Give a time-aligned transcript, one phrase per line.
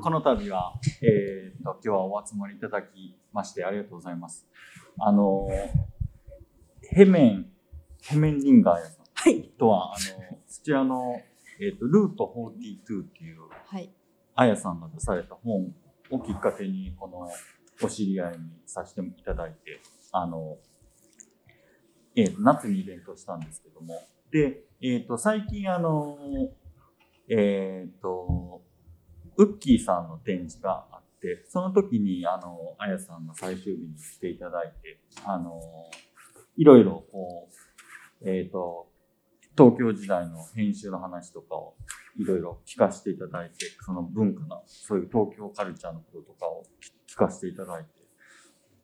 [0.00, 0.72] この度は、
[1.02, 4.46] えー、と今日はお集まりいただきましてありがとうございます。
[4.98, 5.46] あの
[6.90, 7.46] ヘメン
[8.02, 9.42] ヘメンリンガー屋さんはい。
[9.58, 11.20] とはあのそちらの
[11.60, 13.90] えっ、とルート42っていうはい。
[14.34, 15.74] あやさんが出された本
[16.10, 17.28] をきっかけにこの
[17.82, 19.80] お知り合いにさせていただいて
[20.12, 20.56] あの、
[22.16, 26.16] えーと夏にイベントをしたんですけどもで、えー、と最近あの
[27.28, 28.62] えっ、と
[29.40, 35.60] ウッキーさんの展示があってその時にあのあやさんが最終日に来ていただいてあの
[36.56, 37.48] いろいろこ
[38.22, 38.86] うえっ、と
[39.56, 41.74] 東京時代の編集の話とかを
[42.18, 46.64] いろいろ聞かせていただいて、その文化の、そういう東京カルチャーのこととかを
[47.08, 47.88] 聞かせていただいて、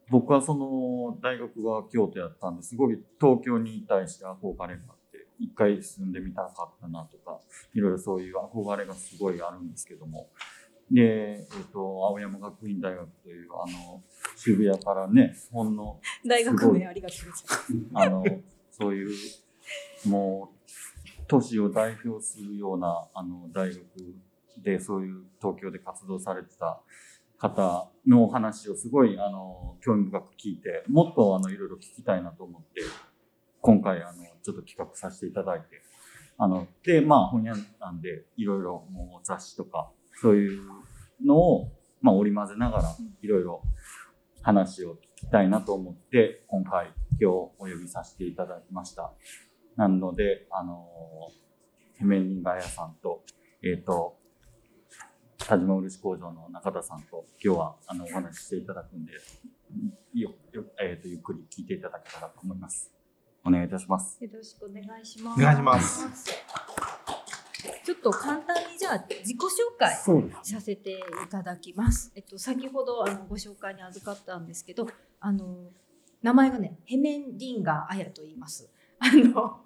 [0.09, 4.83] 僕はその大学が京都やったんですごい東京に対して憧れが、
[5.39, 7.41] 一回住んでみたかったなとか、
[7.75, 10.29] いろいろそういう憧れがすごいあるんですけども、
[10.91, 14.03] で、えっ、と、青山学院大学という、あの、
[14.37, 17.91] 渋谷からね、ほんの大学名ありがとうございます。
[17.95, 18.25] あの、
[18.71, 19.11] そういう、
[20.09, 20.71] もう、
[21.27, 23.83] 都市を代表するような、あの、大学
[24.63, 26.81] で、そういう東京で活動されてた
[27.37, 32.83] 方のお話をすごい、あの、興味深く聞いて、もっと、あの、いろいろ聞きたいなと思って、
[33.61, 35.83] 今回、あの、ちょっと企画させていただいて、
[36.39, 39.91] あの、で、まあ、本屋なんで、いろいろもう雑誌とか、
[40.21, 40.63] そういう
[41.25, 43.63] のを、まあ、織り交ぜながら、いろいろ
[44.43, 49.13] 話を聞きたいなと思って、今回、今日お呼びさせていただきました。
[49.77, 50.87] なので、あの、
[51.99, 53.25] ヘメンリンガー屋さんと、
[53.63, 54.19] えっ、と、
[55.39, 59.13] 田島漆工場の中田さんと、今日は、あの、お話ししていただくんで、
[60.15, 62.96] よ、よ、えっ、と、ゆっくり聞いていただけたらと思います。
[63.47, 64.19] お願いいたします。
[64.21, 65.41] よろしくお願いします。
[65.41, 66.31] お願いします。
[67.85, 69.47] ちょっと簡単にじゃあ自己紹
[69.79, 69.95] 介。
[70.43, 70.97] させてい
[71.31, 72.11] ただきます。
[72.17, 74.89] えっと先ほどあのご紹介に預かったんですけど、
[75.21, 75.71] あの
[76.23, 78.69] 名前がねヘメンリンガーアヤと言います。
[78.99, 79.61] あの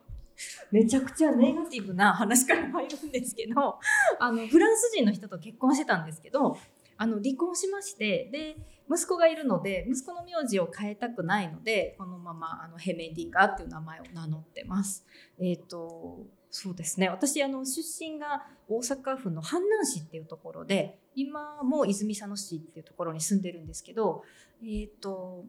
[0.70, 3.78] めちゃくちゃネガティブな話から入るんですけど、
[4.18, 6.58] あのフランス人の人と結婚してたんですけど、
[7.02, 8.56] あの離婚しましてで
[8.86, 15.06] 息子がいるので息子の名字を変えたくないのでこのままあのヘメンディガーっていう名前を名乗ってます。
[15.40, 24.22] えっ、とそうですね私あの出身が大阪府の阪南市っていうところで今も泉佐野市っていうところに住んでるんですけど
[24.62, 25.46] えっ、と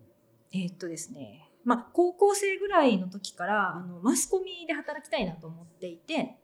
[0.53, 6.37] えっ、とですねまあ高校生ぐらいの時からあのマスコミで働きたいなと思っていて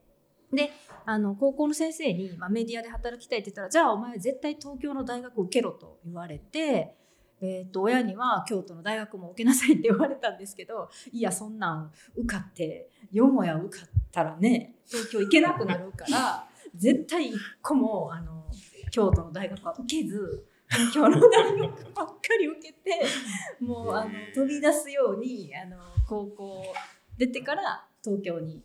[0.54, 0.72] で
[1.06, 6.96] あの高校の先生に、まあ、メディアで働きたいって言ったらじゃあお前絶対東京の大学受けろと言われて。
[7.40, 18.46] えー、と親には京都の大学も受けなさいって言われたんですけどいやそんなん受かってよもや受かったらね東京行けなくなるから絶対一個もあの
[18.90, 23.06] 京都の大学は受けず東京の大学ばっかり受けて
[23.60, 26.64] もうあの飛び出すようにあの高校
[27.18, 28.62] 出てから東京に移っ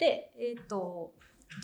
[0.00, 1.12] て、えー、と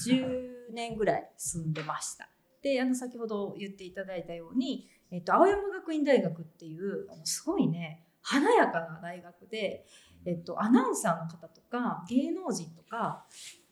[0.07, 2.29] 10年ぐらい住んでました。
[2.63, 9.87] であの先ほど言っていただいたように、えっと、青山学院大学っていうあのすごいね華やかな大学で、
[10.25, 13.25] えっと、アナウンサーの方とか芸能人とか、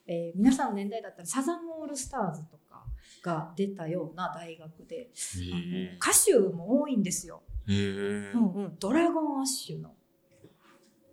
[0.07, 2.85] えー皆さんの年代だったらサザンオールスターズとか
[3.23, 7.43] が出たような大学であの歌手も多いんですよ。
[7.67, 9.95] うんうん、ドラゴンアッシュの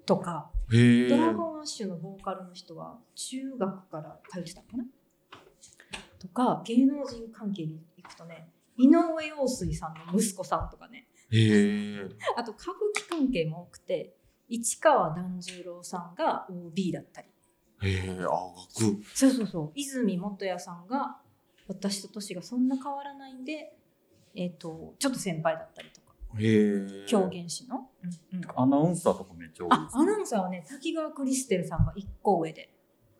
[0.05, 4.85] とかドラゴンアッシュのボーカルの人は中学から通ってたのかな？
[6.19, 11.07] とか芸能人関係に行くとね井上陽水さんの息子さんとかね。
[12.35, 14.15] あと歌舞伎関係も多くて
[14.49, 17.27] 市川團十郎さんが OB だったり。
[17.83, 19.71] へえあ学そうそうそう。
[19.75, 21.19] 泉元也さんが
[21.67, 23.73] 私と年がそんな変わらないんで、
[24.35, 26.00] えー、とちょっと先輩だったりと
[26.31, 27.89] かへえ狂言師の、
[28.31, 28.45] うんうん。
[28.55, 32.73] アナウンサーとかめっちゃ多いですあアナウンサーはね滝川クリステルさんが1個上で。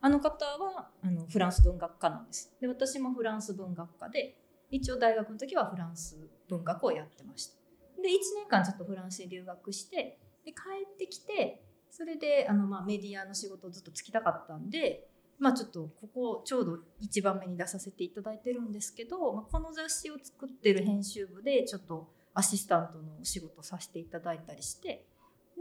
[0.04, 2.52] あの方はあのフランス文学科なんです。
[2.60, 4.36] で私もフランス文学科で
[4.72, 6.18] 一応大学の時はフランス
[6.50, 7.56] 文学をやってました。
[8.02, 10.60] で1年間ちょっとフランスに留学してで帰
[10.92, 15.08] ってきてそれであの、まあ、メディアの仕事をずっとつきたかったんで
[15.38, 25.06] まあちょっとここちょうど1番目に出させていただいてるんですけど、まあ、この雑誌を作ってる編集部でちょっとアシスタントのお仕事させていただいたりして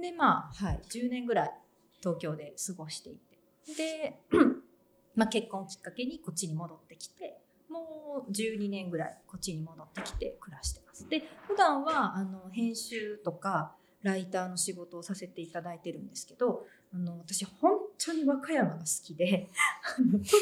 [0.01, 1.53] でまあはい10年ぐらい
[2.01, 3.31] 東京で過ごしていて。
[3.77, 4.21] で、
[5.15, 11.09] まあ、結婚をきっかけにこっちに戻ってきてもう12年ぐらいこっちに戻ってきて暮らしてます。
[11.09, 16.65] で普段はあの編集とかライターの仕事をさせていただいてるんですけど
[16.95, 19.51] あの私本当に和歌山が好きで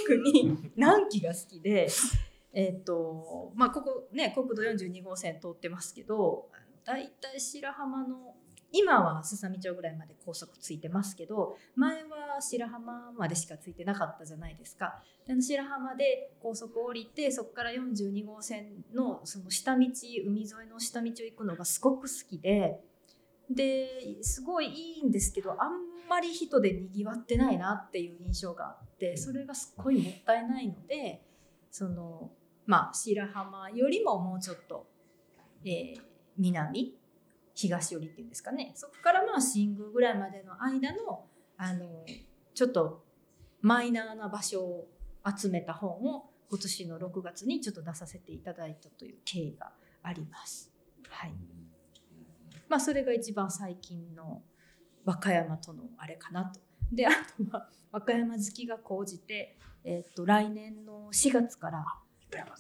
[0.07, 1.89] 特に南紀が好きで
[2.53, 6.49] えっ、とまあここね国道42号線通ってますけど
[6.85, 8.35] だいたい白浜の
[8.71, 15.03] 今はすさみ町ぐらいまで高速ついてますけど前は白浜までしかついてなかったじゃないですか。
[15.27, 22.81] で白浜で高速降りてそこから42号線のその下道海沿いの下道を行くのがすごく好きで
[23.51, 25.71] ですごいいいんですけどあん
[26.09, 31.23] まり人でにぎわってないなっていう印象があってそれがすっごいもったいないので
[31.71, 32.31] その
[32.69, 34.87] まあ白浜よりももうちょっと、
[35.65, 36.95] えー南
[37.55, 41.25] 東寄りっていうんですかねそこからまあ新宮ぐらいまでの間の
[41.57, 42.05] あの
[42.55, 43.05] ちょっと
[43.61, 44.87] マイナーな場所を
[45.37, 49.73] 集めた本を今年の6月にちょっと出させていただいたという経緯が
[50.05, 50.73] あります。
[51.09, 51.33] はい
[52.69, 54.43] まあ、それが一番最近の
[55.05, 56.61] 和歌山とのあれかなと。
[56.93, 61.85] であとは和歌山好きが高じて、えっと来年の4月から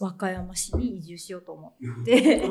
[0.01, 2.43] 和歌山市に移住しようと思って。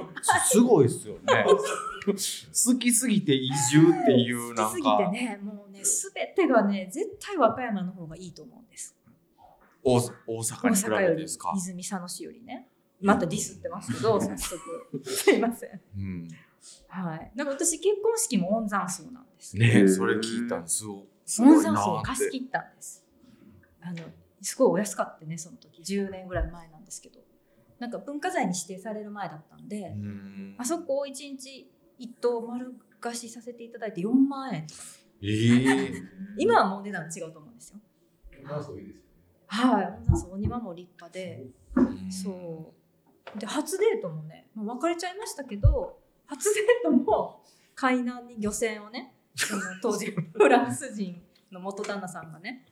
[0.43, 1.45] すすごいですよね。
[2.07, 8.95] 好きすぎて移住っていうな好きすぎんかてねもうね全てがね絶対和歌山の方がいいと思うんです。
[9.83, 11.53] 大大大阪に比阪よりべてですか？
[11.57, 12.67] 泉佐野市よりね。
[13.01, 15.03] またディスってますけど早速。
[15.05, 15.81] すいません。
[15.97, 16.27] うん。
[16.87, 17.31] はい。
[17.35, 22.01] なんか私結婚式も温山荘なんですねそれ聞いたんすごすごい温山荘を。
[22.01, 23.05] 貸し切ったんです。
[23.81, 23.97] あの
[24.41, 25.81] すごいお安かったねその時。
[25.81, 27.19] 10年ぐらい前なんですけど。
[27.79, 30.55] なんか文化財に指定される前だったんで、うん。
[30.57, 31.69] あそこを1日
[31.99, 34.67] 1棟丸貸しさせていただいて4万円
[35.21, 35.91] ええ。
[36.37, 37.79] 今はもう値段違うと思うんですよ。
[39.47, 39.85] はい。
[39.85, 41.47] 温山荘お庭も立派で。
[41.75, 42.11] うん。
[42.11, 42.77] そう。
[43.35, 47.43] で初デートもねもう別れちゃいましたけど初デートも
[47.75, 52.65] 海南に漁船をねその当時 フランス人の元旦那さんがね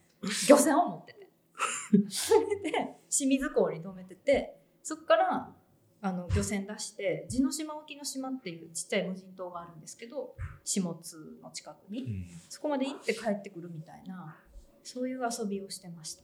[0.49, 1.24] 漁船を持ってて
[2.09, 2.71] それで
[3.09, 5.55] 清水港に止めててそこから
[6.01, 12.27] あの漁船出して地の島沖の島っていうちっちゃい無人島があるんですけど下津の近くにうん。
[12.49, 14.37] そこまで行って帰ってくるみたいな
[14.83, 16.23] そういう遊びをしてました。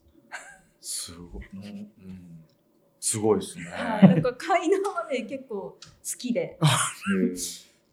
[0.80, 1.44] すごい。
[1.54, 2.44] うん。
[3.00, 3.66] すごいですね。
[3.66, 5.78] はい、なんか海南はね結構好
[6.18, 6.60] きで。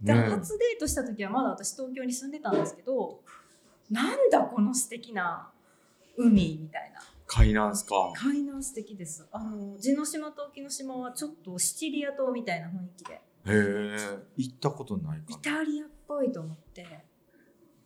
[0.03, 0.21] でね。
[0.29, 3.21] 初デートした時はまだ私東京に住んでたんですけど
[3.91, 5.51] なんだこの素敵な
[6.17, 8.13] 海みたいな海南ですか。
[8.17, 9.29] 海南素敵です。
[9.31, 13.15] あの地の島と沖ノ島はちょっとシチリア島みたいな雰囲気で。
[13.15, 13.97] へえ。
[14.37, 15.39] 行ったことないかイな。
[15.59, 17.05] タリアっぽいと思って。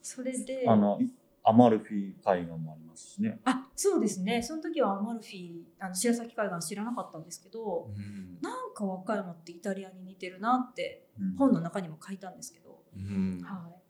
[0.00, 0.65] それで。
[0.69, 0.99] あの
[1.44, 3.41] アマルフィ海岸もありますしね。
[3.44, 4.43] あそうですね。
[4.43, 8.39] その時はアマルフィあの白崎海岸知らなかったんですけどうん。
[8.41, 11.37] なんか和歌山ってイタリアに似てるなってうん。
[11.37, 12.81] 本の中にも書いたんですけど。
[12.97, 13.41] うん。
[13.43, 13.81] はい、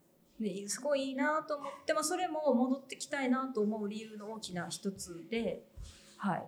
[0.43, 5.63] ですごいいいなと思って、まあ、それも戻ってきたいなと思う理由の大きな一つで、
[6.17, 6.43] はい、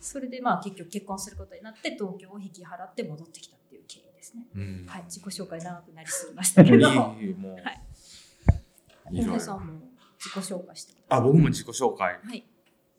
[0.00, 4.46] それでまあ結局結婚することになって東京を引き払って戻ってきたっていう経緯ですね。
[4.54, 6.88] うんはい、自己紹介長くなりすぎましたけど。
[6.88, 7.86] はい
[9.38, 9.80] さんも
[10.18, 11.20] 自己紹介してあ。
[11.20, 12.18] 僕も自己紹介。
[12.22, 12.44] はい、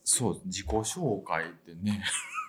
[0.03, 2.03] そう、自己紹介ってね。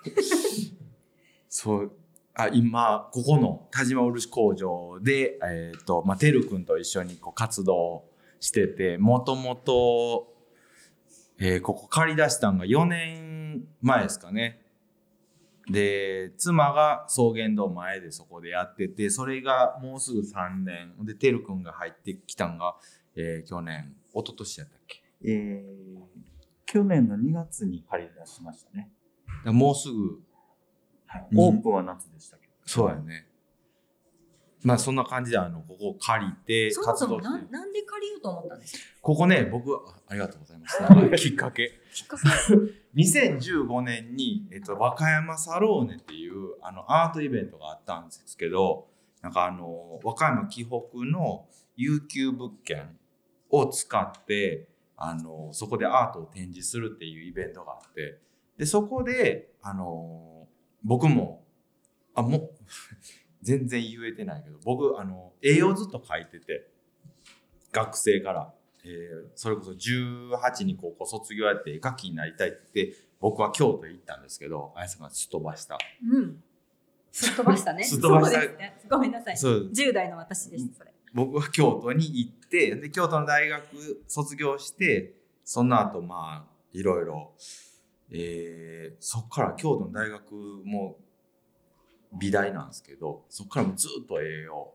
[1.48, 1.92] そう。
[2.40, 8.04] あ今、ここの田島漆工場で、えっ、と、まあ、てるくんと一緒にこう活動
[8.38, 10.32] してて、もともと、
[11.40, 14.60] えーここ借り出したんが4年前ですかね。
[15.68, 20.94] で、妻が草原堂前でそこでやってて、それがもうすぐ3年。
[21.04, 22.76] で、てるくんが入ってきたんが、
[23.16, 25.98] えー去年、一昨年やったっけえー
[26.66, 28.92] 去年の2月に借り出しましたね。
[29.46, 30.20] もうすぐ
[31.08, 31.40] はい、うん。
[31.40, 32.52] オープンは夏でしたけど。
[32.64, 33.26] そうやね。
[34.62, 38.82] まあそんな感じであのここ借りてそもそもなんなんで借りようと思ったんですか？
[39.02, 40.82] ここね僕あありがとうございます。
[41.16, 41.70] きっかけ。
[41.94, 42.22] きっかけ？
[43.00, 48.88] 2015年に、えっと、和歌山サローネっていうあのアートイベントがあったんですけど
[49.22, 51.46] なんかあの和歌山紀北の
[51.76, 52.98] 悠久物件
[53.50, 58.18] を使ってあのそこでアートを展示するっていうイベントがあって。
[58.56, 60.37] でそこであの
[60.82, 61.44] 僕も
[62.14, 62.50] あもう
[63.42, 66.68] 全然言えてないけど僕あの絵をずっと描いてて
[67.72, 68.54] 学生から、
[68.84, 75.78] えーそれこそ18に高校卒業やって絵描きになりたいって僕は京都へ行ったんですけどあやさんがすっ飛ばした。
[76.10, 76.42] うん。
[77.12, 77.82] すっ飛ばしたね。
[77.84, 78.40] すっ飛ばした。
[78.88, 79.36] ごめんなさい。
[79.36, 79.70] そう。
[79.74, 80.92] 10代の私ですそれ。
[81.12, 87.32] 僕は京都に行ってで京都の大学卒業してその後まあいろいろ、
[88.10, 90.32] えーそっから京都の大学
[90.64, 90.96] も
[92.18, 94.74] 美大なんですけどそっからもずっと絵を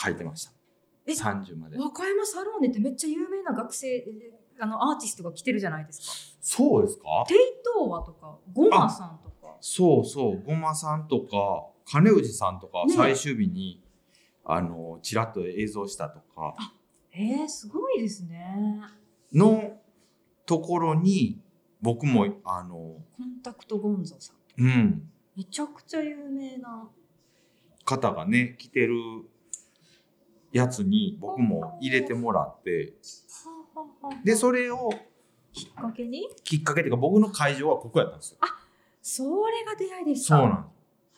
[0.00, 0.52] 描いてました。
[1.06, 1.78] え30まで。
[1.78, 4.04] 和歌山サローネってめっちゃ有名な学生え
[4.58, 6.36] あのアーティストが来てるじゃないですか。
[6.40, 7.24] そうですか？
[7.28, 9.56] テイトーワとかゴマさんとか。
[9.60, 13.80] そうそうごまさんとか金氏さんとかね最終日に、
[14.44, 16.54] あのちらっと映像したとか。
[17.12, 18.80] えー、すごいですね。
[19.32, 19.78] の
[20.46, 21.40] ところに
[21.82, 24.64] 僕もあのコンタクトゴンゾさん。
[24.64, 26.88] うんめちゃくちゃ有名な。
[27.84, 28.94] 方がね着てる
[30.52, 32.94] やつに僕も入れてもらって
[33.74, 34.90] はははでそれを
[35.52, 36.28] きっかけに？
[36.44, 38.38] きっかけっていうか僕の会場はここやったんですよ。
[39.02, 40.36] それが出会いでした。
[40.38, 40.54] そうな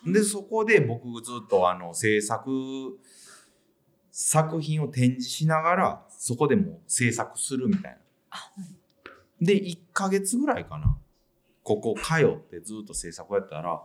[0.06, 0.24] んです。
[0.24, 2.98] でそこで僕ずっとあの制作
[4.10, 7.98] 作品を展示しながらそこでも制作するみたいな。
[8.30, 8.52] あ
[9.44, 10.98] で1ヶ月ぐらいかな。
[11.62, 13.82] ここ通ってずっと制作やったら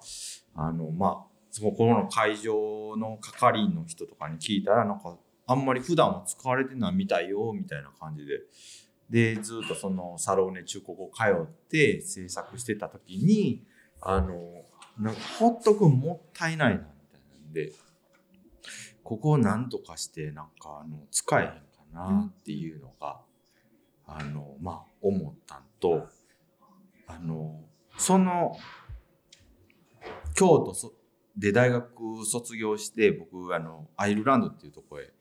[0.54, 8.42] あのまあそこの会場の係員の人とかに聞いたらなんかあんまり普段は使われてないみたいよみたいな感じで。
[9.10, 13.64] でずっとそのサローネ中ここ通って制作してた時に
[14.02, 14.38] あの
[15.00, 17.72] なんかほっとくんもったいないなみたいなんで
[19.04, 21.58] ここをなんとかしてなんかあの使えへんか
[21.92, 23.20] なっていうのが、
[24.18, 26.08] あのまあ思ったんと
[27.08, 27.60] あの
[27.98, 28.58] その
[30.36, 30.74] 京都
[31.38, 35.12] で大学卒業して僕あのアイルランドっていうとこへ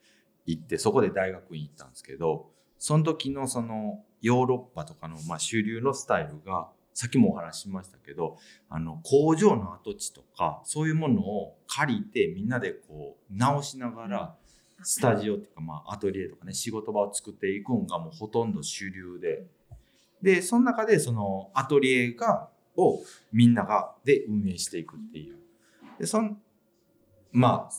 [0.45, 8.37] 行ってそこで大学院行ったんですけどその時のそのヨーロッパとかのまあ主流のスタイルがさっきもお話ししましたけど
[8.69, 14.35] あの工場の跡地とかそういうものを借りてみんなでこう直しながら
[14.83, 19.45] スタジオっていうかまあアトリエとかね仕事場を作っていくんがもうほとんど主流で。
[20.21, 25.37] でその中でそのアトリエがをみんながで運営していくっていう。
[25.99, 26.41] でそん
[27.31, 27.73] まあ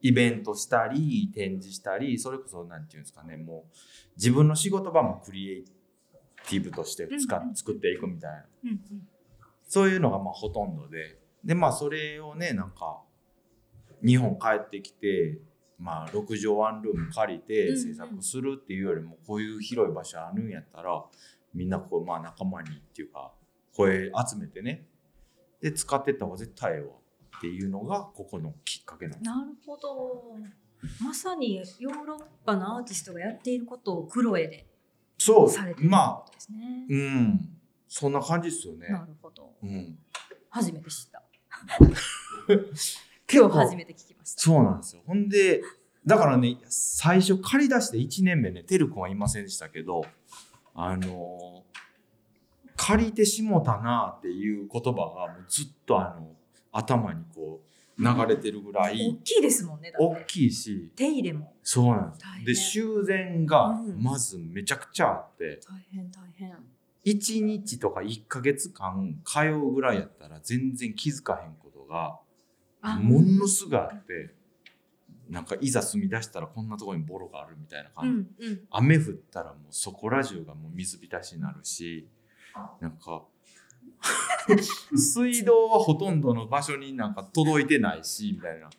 [0.00, 3.76] イベントしたり展示したりそれこそなんていうんですかねもう
[4.16, 5.64] 自分の仕事場もクリエイ
[6.48, 7.08] ティブとして
[7.54, 8.44] 作っていくみたいな。
[9.68, 11.18] そういうのがまあほとんどで。
[11.44, 13.00] でまあそれをねなんか
[14.04, 15.38] 日本帰ってきて
[15.78, 21.04] まあ6畳ワンルーム借りうんてうん制作するっていうよりもこういう広い場所あるんやったら
[21.54, 23.32] みんなこうまあ仲間にっていうか
[23.74, 24.86] 声集めてね
[25.60, 26.86] で使ってった方が絶対ええわ
[27.36, 29.30] っていうのがここのきっかけなんです。
[29.30, 30.36] なるほど。
[31.02, 34.66] まさにヨーロッパのアーティストがやっていることをクロエで
[35.18, 36.86] そうされているまあことですね。
[36.88, 37.56] うん
[37.88, 38.88] そんな感じですよね。
[38.88, 39.54] なるほど。
[39.62, 39.98] うん、
[40.50, 41.22] 初めて知った。
[43.26, 44.40] 結構今日初めて聞きました。
[44.42, 45.02] そうなんですよ。
[45.06, 45.62] ほんで、
[46.06, 50.04] だからね、最初借り出して1年目ね、てるくんはいませんでしたけど、
[50.74, 51.76] あのー
[52.78, 56.28] 借りてしもたなっていう言葉がもうずっとあの、
[56.72, 57.62] 頭にこ
[57.98, 59.90] う流れてるぐら大い、きいですもんね。
[59.92, 62.44] だ大きいし、手入れもそうなんです。
[62.44, 66.54] で、修繕がうんまずめちゃくちゃあって、大変大変。
[67.06, 72.18] 1日とか1ヶ月間通うぐらいやったら全然気づかへんことが、あ
[72.94, 74.34] ものすごいあって
[75.28, 78.60] なんかいざ住み出したらこんなところにボロがあるみたいなう感じ、んうん。
[78.70, 82.08] 雨降ったらもうそこら中がもう水浸しになるし
[82.80, 83.22] なんか
[84.94, 88.70] 水道はほとんどの場所になんか届いてないしみたいな。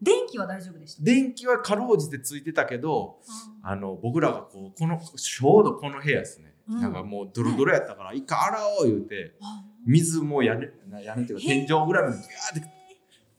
[0.00, 1.02] 電気は大丈夫でした？
[1.02, 3.18] 電気はかろうじてついてたけど
[3.62, 6.80] あの僕らがこうこのちょうどこの部屋ですね、うん。
[6.80, 10.68] なんかもうドロドロやったから一回洗おう言うてあ水も屋根
[11.02, 12.68] 屋根っていうか天井ぐらいまでギャーって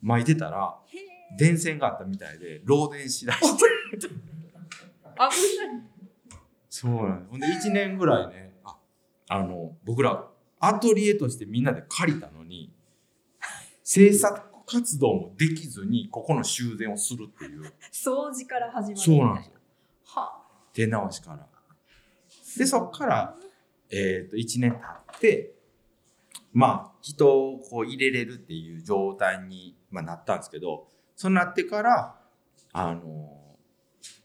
[0.01, 0.75] 巻いてたら
[1.37, 4.07] 電線があったみたいで漏電しだして。
[4.07, 5.33] 危ない。
[6.69, 7.29] そうなんです。
[7.31, 8.75] ほんで1年ぐらいねあ
[9.29, 10.27] あの僕ら
[10.59, 12.73] アトリエとしてみんなで借りたのに
[13.83, 17.73] 制作活動もできずにここの修繕をするっていう。
[17.91, 19.53] 掃除から始まるそうなんですよ。
[20.05, 20.41] は
[20.73, 21.47] 出直しから。
[22.57, 23.35] でそっから、
[23.89, 25.52] えー、と1年経って
[26.53, 32.15] まあ人をこう入れれるっていう状態に、まあ、なったんですけどそうなってから
[32.71, 33.57] あの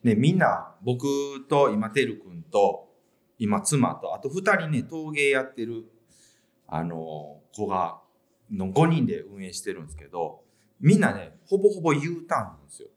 [0.02, 1.06] ねみんな僕
[1.48, 2.88] と今てるくんと
[3.38, 5.84] 今妻とあと2人ね陶芸やってる
[6.66, 7.98] あの子が
[8.50, 10.42] の5人で運営してるんですけど
[10.80, 12.88] みんなねほぼほぼ U ターンなんですよ。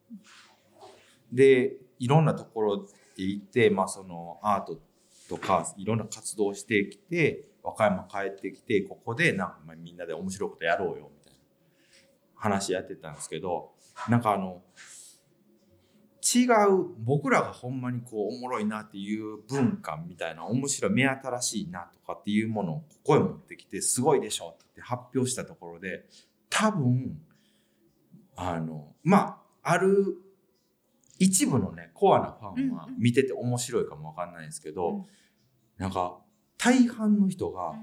[1.31, 2.85] でいろんなところ
[3.15, 4.79] で行って、まあ、そのアート
[5.29, 11.39] とかいろんな活動をしてきて和歌山帰ってきてここでなんかまあみんなで面白いことやろうよみたいな
[12.35, 13.71] 話やってたんですけど
[14.09, 14.61] なんかあの
[16.23, 26.05] 違う僕らがほんまにこうおもろいなっていう文化みたいな面白い目新しいなとかっていうものをここへ持ってきてすごいでしょって言って発表したところで
[26.49, 27.17] 多分
[28.35, 30.17] あのまあある
[31.17, 35.05] 一部のねコアなファンは見てて面白いかもわかんないんですけど、うん。
[35.77, 36.17] なんか
[36.63, 37.73] 大半の人が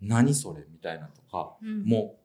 [0.00, 1.84] 何それみたいなとか、うん。
[1.84, 2.22] もう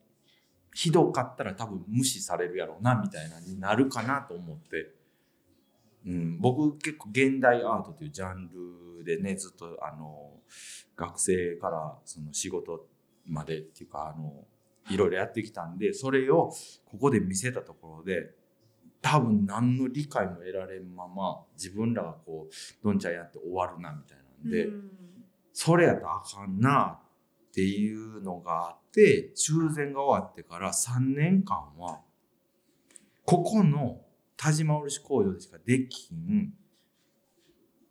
[0.74, 4.92] ひどかったら多分無視されるやろうなみたいなになるかなと思って、
[6.06, 8.50] うん、僕結構現代アートというジャン
[8.98, 10.34] ルでねずっとあの
[10.96, 12.86] 学生からその仕事
[13.26, 14.46] までっていうかあの
[14.90, 16.52] いろいろやってきたんでそれを
[16.86, 18.32] ここで見せたところで
[19.02, 22.54] 多分何の理解も得られんまま自分らがこう
[22.84, 24.66] どんちゃんやって終わるなみたいなんで。
[24.66, 25.07] うん
[25.60, 27.00] それやったらあかんな
[27.50, 32.02] っていうのがあって修繕が終わってから3年間は
[33.26, 34.00] ここの
[34.38, 36.54] 田島漆工場でしかできん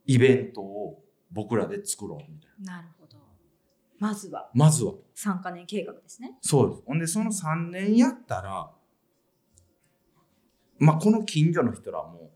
[0.07, 2.75] イベントを僕らで作ろうみたいな。
[2.77, 3.17] なるほど。
[3.99, 4.49] まずは。
[4.55, 4.93] まずは。
[5.17, 6.39] 3か年計画ですね。
[6.43, 6.83] そうです。
[6.87, 8.71] ほんでその3年やったら
[10.79, 12.31] まあこの近所の人らも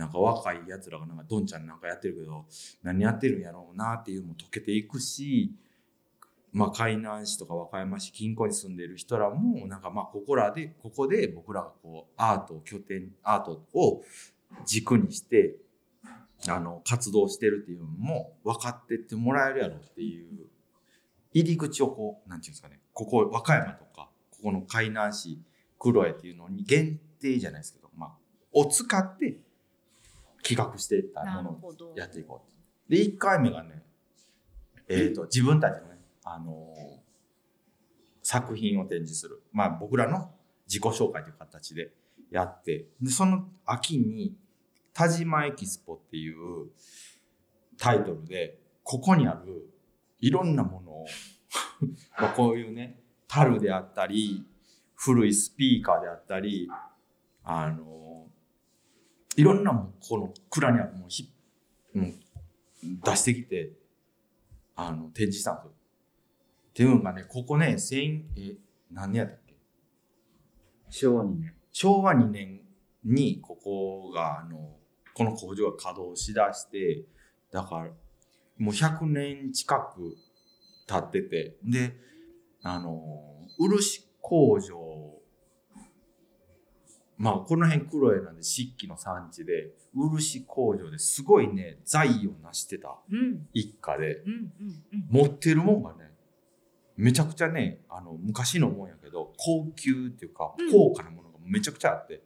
[0.00, 2.46] なんか若いやつらがなんかどんちゃんなんかやってるけど
[2.82, 5.52] 何やってるんやろうなっていうのも解けていくし
[6.52, 14.02] まあ海南市とか和歌山市近郊に住んでる人らもなんかまあここらでここで僕らがこうアートを拠点アートを
[14.64, 15.56] 軸にして
[16.48, 20.46] あの活動してるっていうのも分かってってもらえるやろっていう
[21.34, 25.38] 入り口をこうなんていうんですかねここ和歌山とかここの海南市
[25.78, 28.10] 黒江っていうのに限定じゃないですけどまあ
[28.52, 29.36] を使って
[30.42, 32.42] 企画していったなものをやっていこ
[32.88, 33.82] うで1回目がね
[34.92, 37.00] えー、と自分たちのね、あのー
[38.22, 39.42] 作品を展示する。
[39.52, 40.30] まあ僕らの
[40.68, 41.90] 自己紹介という形で
[42.30, 42.86] やって。
[43.00, 44.36] でその秋に
[44.94, 46.70] 「田島エキスポ」っていう
[47.76, 49.68] タイトルでここにある
[50.20, 51.06] いろんなものを
[52.20, 54.46] まあこういうね樽であったり
[54.94, 56.68] 古いスピーカーであったり
[57.42, 57.84] あの
[59.40, 61.32] いろんなもんこの蔵にあるもひ、
[61.94, 62.20] うん、
[62.82, 63.72] 出してきて
[64.76, 65.70] あの展示したんですよ。
[65.70, 68.58] っていうのがねここね千え
[68.92, 69.56] 何年やったっけ？
[70.90, 71.54] 昭和にね。
[71.72, 72.60] 昭和2年
[73.02, 74.76] にここがあの
[75.14, 77.06] この工場が稼働しだして
[77.50, 77.84] だから
[78.58, 80.16] もう100年近く
[80.86, 81.96] 経っててで
[82.62, 84.89] あの漆工場
[87.22, 93.46] まあこの辺黒江なんで漆器の産地で漆工場ですごいね財を成してたうん。
[93.52, 94.22] 一家で
[95.10, 96.10] 持ってるもんがね
[96.96, 100.72] めちゃくちゃねあの昔のもんやけど高級っていうかうん。
[100.72, 102.22] 高価なものがめちゃくちゃあって、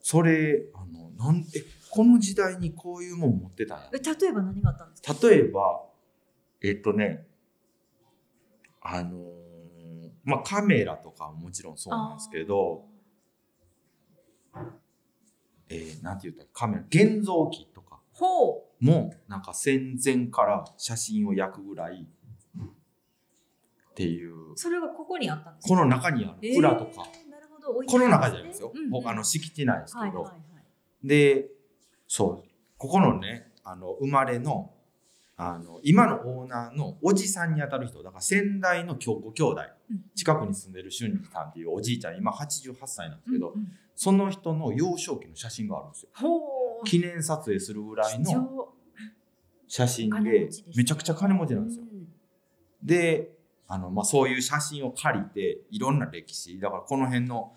[0.00, 3.84] それあのなんえこの時代にこういうもん持ってたんや？
[3.92, 5.28] え例えば何があったんですか？
[5.28, 5.82] 例えば
[6.62, 7.24] えっとね
[8.82, 9.39] あのー
[10.24, 12.84] まあカメラとかはもちろんそうなんですけど
[15.68, 18.00] えーなんて言ったらカメラ現像機とか。
[18.80, 24.34] もなんか戦前から写真を焼くぐらいっていう。
[24.56, 25.74] それがここにあったんですか？
[25.74, 27.70] この中にある蔵とか、えーなるほど。
[27.70, 28.90] 置いてこの中じゃないですよ、うんうん。
[28.90, 31.06] ほあの敷地内ですけど、はいはいはい。
[31.06, 31.48] で
[32.06, 32.48] そう。
[32.76, 34.70] ここのねあの生まれの
[35.42, 38.02] あの今のオーナーのおじさんにあたる人。
[38.02, 39.62] だから先代のご兄弟。
[39.90, 40.04] うん。
[40.14, 42.18] 近くに住んでる俊二さんっていうおじいちゃん。
[42.18, 43.72] 今88歳なんですけど、うんうん。
[43.94, 46.10] その人の幼少期の写真があるんですよ。
[46.84, 48.68] 記念撮影するぐらい貴の重。
[49.66, 51.84] 写真金でめちゃくちゃ金持ちなんですよ。
[51.90, 52.06] うん。
[52.82, 53.30] で
[53.66, 56.60] あの、まあ、そういう写真を借りていろんな歴史。
[56.60, 57.54] だからこの辺の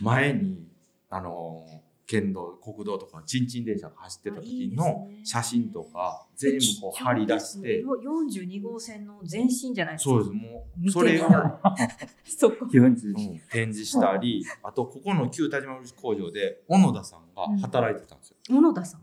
[0.00, 0.66] 前に
[1.10, 1.66] あの
[2.06, 7.80] 県道国道とかチンチン電車が走ってた時の写真とか全部こう貼り出して。
[7.80, 10.10] よ42号線の前身じゃないですか？
[10.10, 10.30] そうです。
[10.32, 11.24] もうそれを、
[12.24, 14.44] そこ40うん展示したり。
[14.62, 18.36] あとここの旧田島漆工場で小野田さんが働いてたんですよ。
[18.48, 19.00] 小野田さん？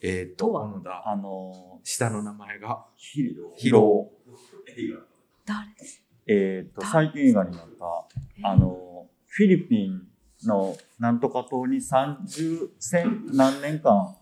[0.00, 1.08] えっ、と小野田。
[1.10, 3.24] あの下の名前がヒ
[3.70, 4.12] ロ。
[5.44, 5.66] 誰？
[6.26, 7.68] えっ、と最近映画になっ
[8.42, 10.02] たあのフィリピン
[10.44, 14.16] のなんとか島に30千何年間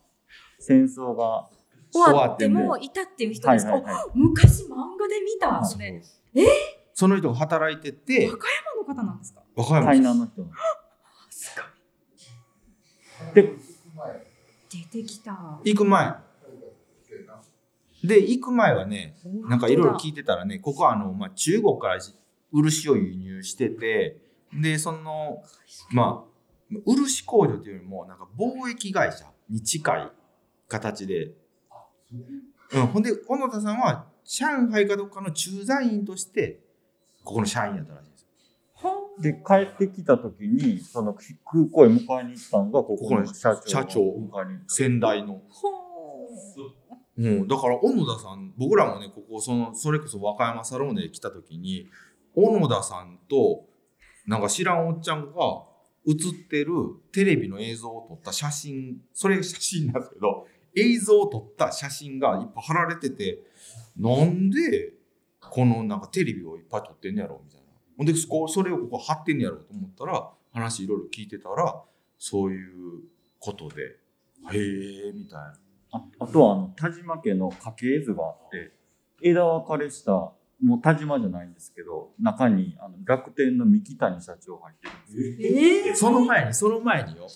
[0.59, 1.49] 戦争が
[1.93, 3.67] 終わってもいたっていう人です。
[3.67, 4.05] か、はいはいはい。
[4.15, 5.65] お昔漫画で見た。
[5.65, 6.03] それ
[6.95, 8.29] その人が働いてて。
[8.29, 9.43] 和歌山の方なんですか？
[9.55, 10.47] 和歌山海南の人。
[11.31, 11.57] す
[13.25, 13.45] ごい。
[13.45, 13.55] で
[14.71, 15.61] 出てきた。
[15.65, 16.15] 行く前。
[18.05, 19.17] で行く前はね
[19.49, 21.99] なんかいろいろ聞いてたらね、ここはあの、まあ、中国から
[22.53, 24.19] 漆を輸入してて、
[24.53, 25.43] で、その、
[25.91, 30.11] まあ、漆工場というよりも、なんか貿易会社に近い
[30.69, 31.33] 形で、
[32.73, 36.61] うん、ほんで、小野田さんは上海かどっかの駐在員として、
[37.25, 38.27] ここの社員やったらしいんです
[39.19, 44.15] で帰ってきた時にその空港へ迎えに行ったのがここの社長
[44.69, 45.41] 先代の。
[45.49, 45.77] ほう。
[47.19, 51.89] うん、だから小野田さん僕らもねここそのそれこそ和歌山サローネで来た時に
[52.35, 53.65] 小野田さんと
[54.27, 55.33] なんか知らんおっちゃんが
[56.05, 56.73] 写ってる
[57.13, 63.41] テレビの映像を撮った写真それ写真なんですけど映像を撮った写真がいっぱい貼られてて
[63.97, 64.93] なんで
[65.41, 71.83] このなんかテレビをいっぱい撮ってんねやろみたいなほんでこそれをここ貼ってんねやろと思ったら話いろいろ聞いてたら
[72.19, 73.03] そういう
[73.39, 73.83] ことで
[74.53, 75.55] へえみたいな。
[75.93, 78.73] ああとはあの田島家の家系図があって
[79.23, 85.91] 枝分かれしたもう田島じゃないんですけど中にあの楽天の三木谷社長入ってるんですよ。
[85.91, 87.27] えその前に、その前によ。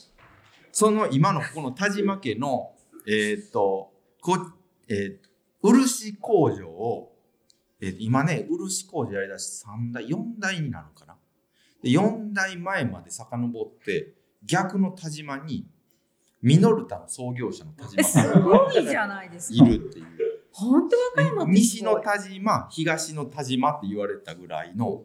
[0.73, 2.73] その今のこの田島家の、
[3.07, 4.39] えーっと、こ
[4.89, 5.31] えー
[5.63, 7.13] 漆工場を、
[7.81, 11.17] えー今ね、漆工場やりだし3代、4代になるのかな。
[11.83, 15.67] で、4代前まで遡って、逆の田島に、
[16.43, 19.65] ミノルタの創業者の田島すがごいじゃないですいか。
[19.67, 20.07] るっていう。
[20.61, 25.03] 本当和歌山西の田島、東の田島って言われたぐらいの、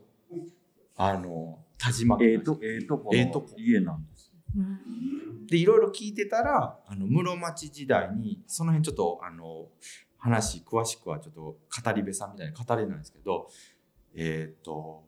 [0.97, 2.17] あの、田島。
[2.19, 3.49] 家ええとええとこええとこ。
[3.51, 4.31] の家なんです。
[4.57, 9.67] うんでいろいろ聞いてたらあの室町時代にその辺ちょっとあの
[10.17, 11.57] 話詳しくはちょっと語
[11.95, 13.47] り部さんみたいに語れないんですけど
[14.15, 15.03] えっ、と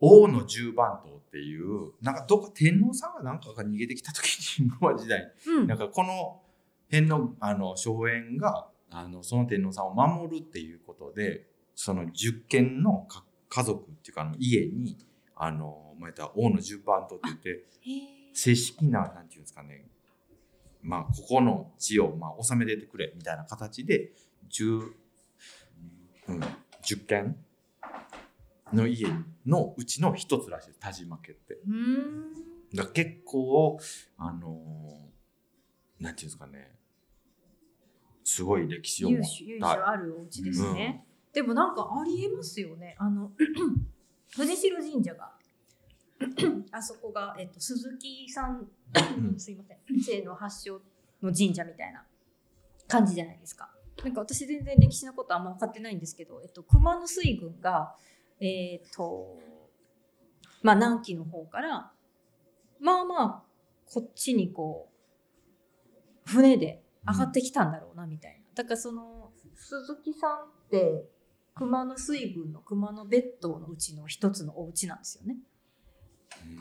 [0.00, 5.62] 王の十番頭っていうなんかどっか天皇さんがなんかが逃げてきた時に 室町時代うん。
[5.62, 6.42] になんかこの
[6.90, 14.96] 辺のあの荘園があのその天皇さんを守るっていうことでその十軒のか家族っていうかあの家に
[15.34, 17.64] あのまたら王の十番頭って言って
[18.34, 19.86] 正式な、なんていうんですかね、
[20.82, 24.10] まあ、ここの地を、まあ、収めててくれ、みたいな形で、
[24.50, 24.80] 10、
[26.28, 26.40] うん、
[26.82, 27.36] 10軒
[28.72, 29.06] の家
[29.46, 31.58] のうちの一つらしい田島家って。
[31.66, 32.34] うん
[32.74, 33.78] だ結構、
[34.18, 36.72] あのーなんていうんですかね、
[38.24, 39.90] すごい歴史を持っ由緒由緒た。
[39.90, 42.96] あるお家ですね、でもなんかありえますよね。
[42.98, 43.30] あの
[44.34, 45.32] 藤代神社が
[46.72, 48.68] あそこが、えっと、鈴木さん
[49.20, 49.36] うん。
[49.38, 49.78] すいません。
[50.00, 50.80] 姓の発祥
[51.22, 52.04] の神社みたいな
[52.88, 53.70] 感じじゃないですか。
[54.02, 57.94] なんか私全然歴史のことあんま分かってないんですけど、えっと、熊野水軍が
[58.40, 59.38] えっと
[60.62, 61.92] まあ南紀の方から
[62.80, 63.42] まあまあ
[63.86, 64.88] こっちにこ
[66.26, 71.04] う船で上がってきたんだろうなみたいな、だからその鈴木さんって
[71.54, 75.36] 熊野水軍の熊野別当のうちの一つのお家なんですよね。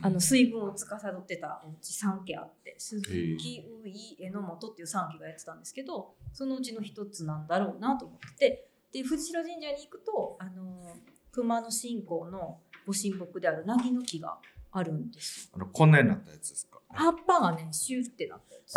[0.01, 8.49] あの水軍を司ってたお家3家あって鈴木宇井榎本っていう3家がやってたんですけどそのうちの一つなんだろうなと思って
[8.91, 10.95] てで藤代神社に行くとあの
[11.32, 14.38] 熊野信仰のご神木である凪の木が
[14.71, 15.51] あるんです。
[15.53, 16.79] あのこんなになったやつですか？
[16.89, 18.75] 葉っぱがねシューってなったやつ。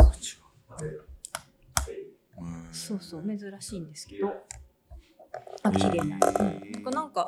[0.83, 0.85] う。
[0.85, 1.16] ん
[2.71, 4.33] そうそう珍しいんですけど。
[5.63, 7.25] あ綺麗な、うんなんかなんか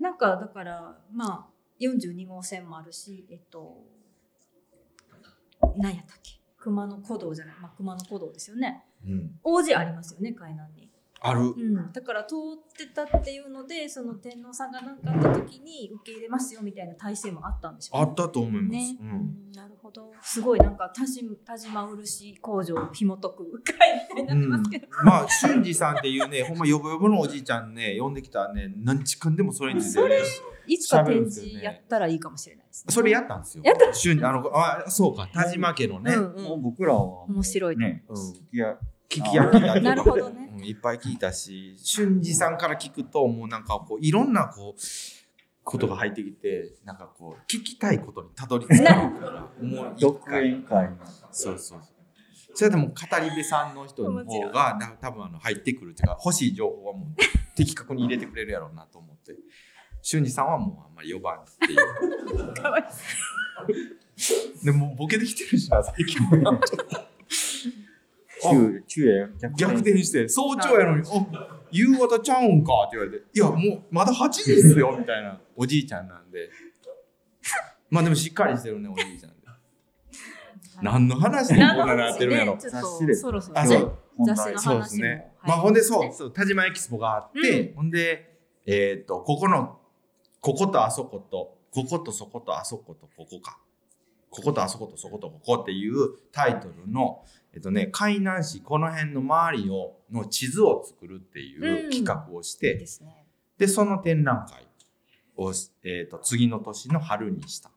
[0.00, 3.84] なんかだからまあ42号線もあるしえっと
[5.76, 6.40] 何やったっけ？
[6.58, 8.84] 熊野古道じゃない、まあ、熊野古道ですよね。
[9.04, 9.38] うん。
[9.42, 10.90] 王子ありますよね海南に、
[11.26, 11.40] ある。
[11.40, 18.06] うん、だから通ってたっていうのでその天皇さんが何かあった時に受け入れますよみたいな体制もあったんでしょうね。
[18.06, 18.72] あったと思います。
[18.72, 19.10] ね、ううん。
[19.10, 20.12] ん、なるほど。
[20.20, 30.20] すごいなんか田島漆工場を紐解く会みたいになってますけど、まあ俊二さんっていうね ほんまヨボヨボのおじいちゃんね呼んできたらね何時間でもそれについて それ
[30.66, 32.92] いつか展示やったらいいかもしれないですね。
[32.92, 33.64] それやったんですよ。
[33.64, 38.16] やった俊あのあそうか田島家のね、うんもう僕らは面白いね、うん。
[38.52, 38.76] いや
[39.20, 40.50] 聞き焼きだなるほどね。
[40.56, 44.80] うんいっぱい聞いたし俊二さんから聞くともうなんかこういろんなこう
[45.62, 50.64] ことが入ってきてなんかこう聞きたいことにたどり着くからもう一独回
[51.30, 51.80] そうそう
[52.54, 59.34] それでも語り部さんの人の方がな多分あの入ってくるっていうか欲しい情報はもう的確に入れてくれるやろうなと思って。
[60.04, 61.76] 俊二さんはもうあんまり呼ばんってい
[62.44, 62.52] う。
[62.60, 62.84] かわい
[64.62, 66.60] でもボケてきてるしな最近は
[68.44, 75.40] ちょっと中中へ逆逆転して早朝やのに「あ夕方ちゃうんか」って言われて「いやもうまだ8時っすよ」みたいな。
[75.56, 76.50] おじいちゃんなんで。
[77.90, 79.34] まあでもしっかりしてるねおじいちゃんで。
[80.82, 82.58] 何の話でこんななってるんやろ。
[82.60, 83.58] そろそろ。
[83.58, 83.80] あそう。
[83.80, 85.08] ね雑誌のそうですね。
[85.08, 85.48] はい。
[85.48, 87.74] まあほんでそう、そう田島エキスポがあって、うん。
[87.76, 89.78] ほんで、えっ、と、ここの、
[90.40, 93.58] こことあそこと、こことそことあそことここか。
[94.30, 103.26] こことあそことそことここっていうタイトルの、えっ、とね、海南市この辺の周りを、の地図を作るっていう企画をして、ですね。
[103.56, 104.66] で、その展覧会
[105.36, 105.52] を、
[105.84, 107.70] えっ、と、次の年の春にした。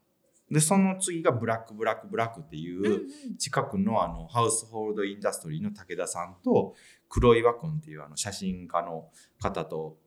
[0.50, 6.74] でその次がブラックブラックブラックっていう、うんうん近くのあのハウスホールドインダストリーの武田さんと
[7.08, 9.10] 黒岩君っていうあの写真家の
[9.40, 9.98] 方と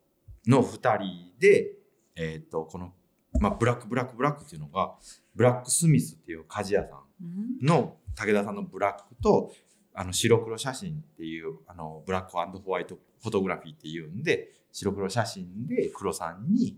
[0.46, 1.72] の2人で、
[2.16, 2.92] えー、とこの、
[3.40, 4.94] まあ、ブラックブラックブラックっていうのが
[5.34, 9.52] ブラックスミスっていう鍛冶屋さんうんの武田さんのブラックと
[9.94, 16.76] あの白黒写真っていうあのブラックホワイトフォトグラフィーっていうんで白黒写真で黒さんに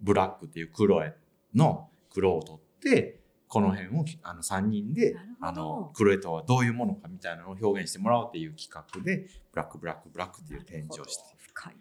[0.00, 1.14] ブラックっていう黒絵
[1.54, 11.22] の黒を取ってこの辺をあの3人であの黒絵とはどういうものかみたいなのを表現してもらおうっていう企画でブラックブラックブラックっていう展示をして。
[11.38, 11.76] 深い。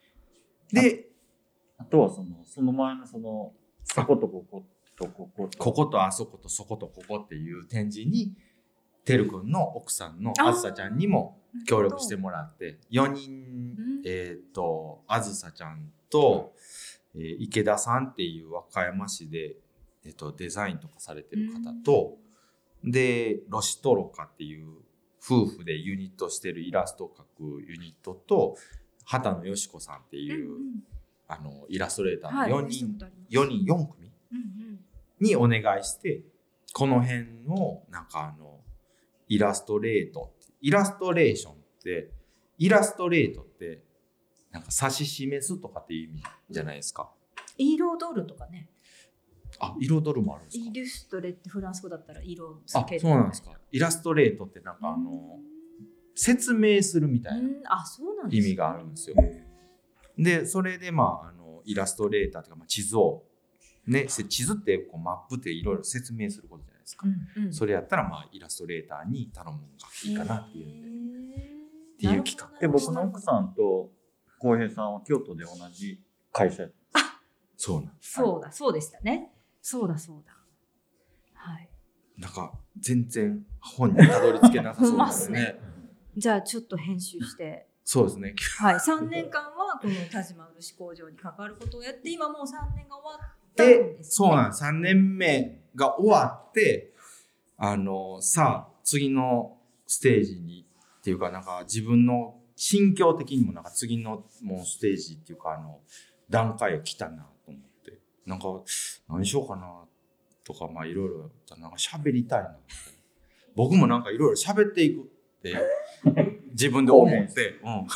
[0.72, 1.08] で
[1.78, 3.52] あとはその、その前のその、
[3.84, 4.64] そことここ
[4.98, 5.58] とここと。
[5.58, 8.34] こことあそことそことここっていう展示に
[9.06, 14.02] てるくんの奥さんのあずさちゃんにも協力してもらって4人うん。
[14.06, 16.54] えっ、とあずさちゃんと、
[17.16, 19.56] えー池田さんっていう和歌山市で、
[20.04, 22.18] えー、とデザインとかされてる方と、
[22.84, 24.68] でロシトロカっていう
[25.24, 27.24] 夫婦でユニットしてるイラストを描
[27.58, 28.58] くユニットと
[29.06, 30.60] 畑野よし子さんっていう、うん
[31.28, 33.50] あのイラストレータうんはいーの4人、見たことあります。
[33.50, 34.42] 4人4組うんう
[34.74, 34.80] ん。
[35.20, 36.22] にお願いして
[36.74, 38.60] この辺をなんかあの
[39.28, 42.12] イラストレートイラストレーションって
[42.58, 43.84] イラストレートって
[44.52, 47.10] なんか指し示すとかっていう意味じゃないですか？
[47.58, 47.78] 彩
[48.16, 48.70] るとかね
[49.60, 50.66] あ彩るもあるんですか？
[50.66, 53.52] イルストレってフランス語だったら色あそうなんですか。
[53.72, 55.40] イラストレートってなんかあの
[56.16, 57.50] 説明するみたいな
[58.30, 59.16] 意味があるんですよ。
[60.18, 63.24] でそれでまああのイラストレーターというか、まあ、地図を
[63.86, 67.08] ねせ地図ってこうマップっていろいろ説明することじゃないですか。
[67.08, 67.54] うんうん。
[67.54, 69.68] それやったらまあイラストレーターに頼むのが
[70.06, 70.68] いいかなっていう。
[70.68, 71.36] んで。
[71.36, 71.40] っ
[71.98, 72.60] ていう企画。
[72.60, 73.90] で、僕の奥さんと
[74.40, 76.68] 浩平さんは京都で同じ会社。
[77.58, 79.32] そうなんそうだそうでしたね。
[79.62, 80.34] そうだそうだ。
[81.34, 81.70] はい。
[82.18, 85.60] なんか全然本にたどり着けなさそうですね。
[86.18, 88.36] じゃあちょっと編集してそうですね。
[88.58, 91.18] はい3年間はこの田島漆工場に。
[91.18, 94.64] 関わることをやって今もう3年が終わっで、そうなんです。
[94.64, 96.94] 3年目が終わって、
[97.58, 100.66] あの、さあ、次のステージに、
[101.00, 105.80] っていうか、なんか自分の心境的にも、なんか次のもうステージっていうか、あの、
[106.30, 108.46] 段階が来たなと思って、なんか、
[109.10, 109.84] 何しようかな
[110.44, 112.56] とか、まあいろいろ、なんか喋りたいな。
[113.56, 115.06] 僕もなんかいろいろ喋っていくっ
[115.42, 115.56] て、
[116.52, 117.88] 自分で思って、 うん。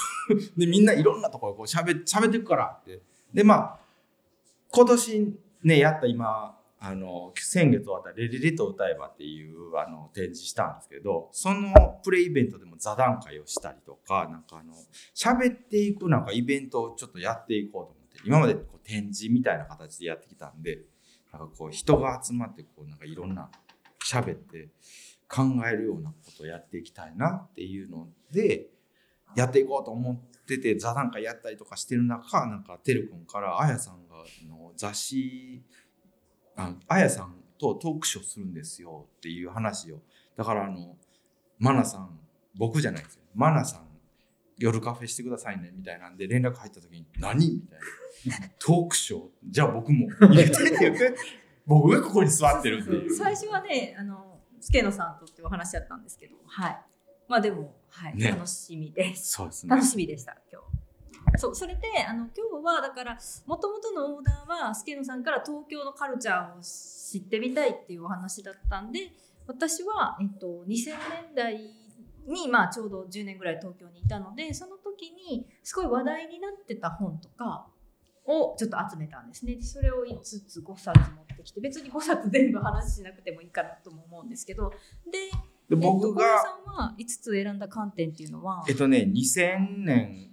[0.57, 3.01] で、みんないろんなところこう喋喋っていくからって。
[3.33, 3.79] で、まあ、
[4.71, 14.73] 今年ね、やった今、あの、先月終わったレレレと歌えばっていうあの展示したんですけど、そのプレイイベントでも座談会をしたりとか、なんかあの、
[15.13, 20.79] 喋っていくなんかイベントをちょっとやっていこうと思って、今までこう展示みたいな形でやってきたんで、
[21.33, 23.49] なんかこう人が集まってこうなんかいろんな
[24.09, 24.69] 喋って
[25.27, 28.67] 考えるようなことをやっていきたいなっていうので、
[29.35, 34.15] やっていこうと思って座談会やったりとかしてる中なんかてるくんからあやさんが
[34.47, 35.63] の雑誌
[36.87, 39.99] あやさんとトークショーするんですよっていう話を。
[40.35, 40.95] だからあの
[41.57, 42.19] マナさん
[42.55, 43.21] 僕じゃないですよ。
[43.35, 43.81] マナさん
[44.57, 47.79] 夜カフェしてくださいねみたいなんで連絡入った時に「何?」みたい
[48.41, 49.29] な「トークショー？
[49.45, 51.15] じゃあ僕も入れて」って言って
[51.65, 53.13] 僕がここに座ってるっていう。
[53.15, 56.81] 最初はねあの助野さんとってお話だったんですけどはい。
[57.29, 58.15] まあでも、はい。
[58.15, 58.29] ね。
[58.29, 59.33] 楽しみです。
[59.33, 59.69] そうですね。
[59.69, 60.79] 楽しみでした今日。
[61.37, 69.11] そうそれであの今日はだからもともとのオーダーは助野さんから東京のカルチャーを知ってみたいっていうお話だったんで
[69.47, 71.55] 私は、えっと、2000年代
[72.27, 77.67] に、まあ、ちょうど10年ぐらい東京にいたのでその時にすごい話題になってた本とか
[78.25, 79.55] をちょっと集めたんですね。
[79.55, 84.71] でそれを5つ5冊持ってきて別に5冊全部話しなくてもいいかなとも思うんですけど。
[85.11, 85.31] で
[85.69, 86.25] で僕えっと、さ
[86.83, 88.63] んは5つ選んだ観点っていうのは？
[88.67, 90.31] えっとね2000年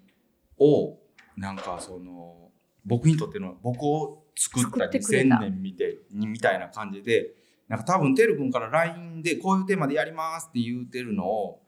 [0.59, 0.99] を
[1.37, 2.51] なんかその
[2.85, 5.37] 僕にとっての僕を作った作ってくれた。
[5.37, 7.35] 2000年見てにみたいな感じで
[7.69, 11.63] なんか多分てるくんから LINE でこういうテーマでやりますって言うてるのを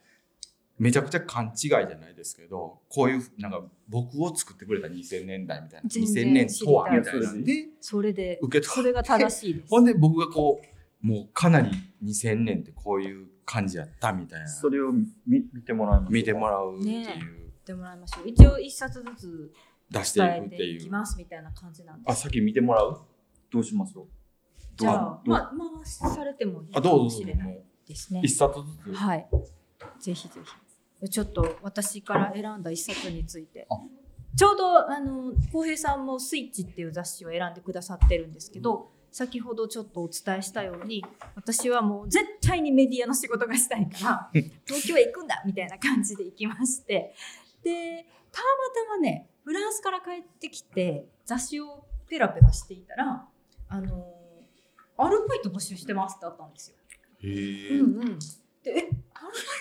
[0.78, 9.66] めちゃくちゃ勘違いじゃないですけどこういうなんか僕を作ってくれた2000年代みたいな全然2000年とはみたいなんでそれで受け取それが正しいです。
[9.68, 11.70] ほんで僕がこうもうかなり
[12.04, 14.48] 2000年ってこういう感じやったみたいな。
[14.48, 17.24] それを見見てもらいます見てもらうっていう、ね
[17.62, 18.28] ってもらいましょう。
[18.28, 19.52] 一応一冊ずつ
[19.90, 22.12] 出していくっていうきますみたいな感じなんです。
[22.12, 23.00] あ先見てもらう？
[23.50, 23.94] どうします？
[24.76, 25.28] じゃあどう？
[25.30, 28.20] まあ回されてもいいかもしれないですね。
[28.20, 28.94] う一冊ずつ？
[28.94, 29.28] はい。
[30.00, 30.40] ぜひぜ
[31.00, 31.08] ひ。
[31.08, 33.66] ちょっと私から選んだ一冊について。
[33.70, 33.76] あ。
[34.36, 47.14] ちょうどあの浩平さんも「スイッチ」っていう雑誌を選んでくださってるんですけど先ほどちょっとお伝えしたように私はもう絶対にメディアの仕事がしたいから東京へ行くんだみたいな感じで行きまして
[47.62, 48.46] でたま
[48.84, 53.26] たまねフランスから帰ってきて雑誌をペラペラしていたら
[53.68, 54.14] あの
[54.96, 56.76] アルバイト募集してますってあったんですよ。
[57.20, 58.18] へえ、うんうん、
[58.62, 58.92] でえアルバイ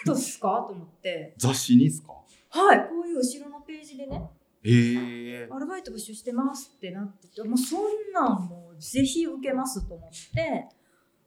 [0.06, 0.66] トですか？
[0.68, 1.34] と思って。
[1.38, 2.14] 雑誌にですか？
[2.50, 4.30] はいこういう後ろのページでね
[4.70, 7.82] へえアルバイト募集してますってなっててもうそん
[8.14, 10.68] なんもうぜひ受けますと思って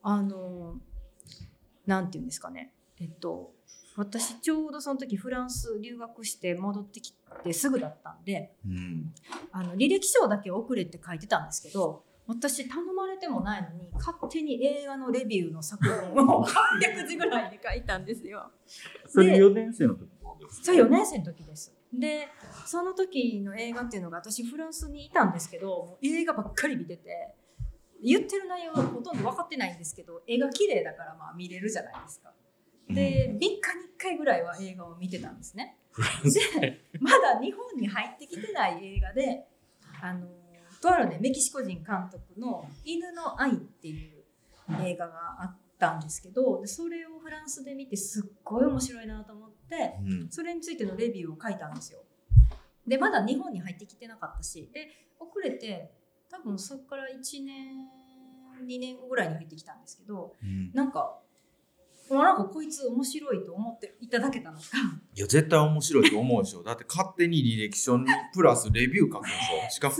[0.02, 0.76] あの
[1.86, 3.52] なんていうんですかねえっと
[3.96, 7.12] 私ちょうどその時フランス留学して戻ってき
[7.44, 9.12] てすぐだったんでうん
[9.52, 18.52] あの履歴書だけ送れって書いてたんですけど私頼まれてもないのに勝手に映画のレビューの作文を 800字ぐらいで書いたんですよ。
[19.08, 20.08] それ4年生の時
[20.62, 21.76] それ4年生の時です。
[21.92, 22.28] で
[22.66, 27.34] その時の映画っていうのが私フランスにいたんですけど映画ばっかり見てて
[28.02, 32.32] 言ってる内容はほとんど分かってないんですけど絵が綺麗だからまあ見れるじゃないですか。
[32.88, 33.60] で3日に1
[33.98, 35.76] 回ぐらいは映画を見てたんですね。
[36.30, 39.46] でまだ日本に入ってきてない映画で
[40.00, 40.26] あの
[40.80, 44.24] とあるねメキシコ人監督の「犬の愛」っていう
[44.82, 50.28] 映画があったんですけどでそれをフランスで見てすっごい面白いなと思ってうん。
[50.30, 52.00] それについてのレビューを書いたんですよ。
[52.86, 54.88] でまだ日本に入ってきてなかったしで
[55.18, 55.90] 遅れて
[56.30, 57.88] 多分そこから1年
[58.66, 60.70] 2年後ぐらいに入ってきたんですけどうん。
[60.74, 61.18] なんか
[62.10, 64.64] もうなんかこいつ面白いと思っていただけたのか。
[65.14, 66.62] いや絶対面白いと思うでしょ。
[66.64, 69.70] だって勝手に履歴書にプラスレビュー書くでしょ。
[69.70, 69.94] しかも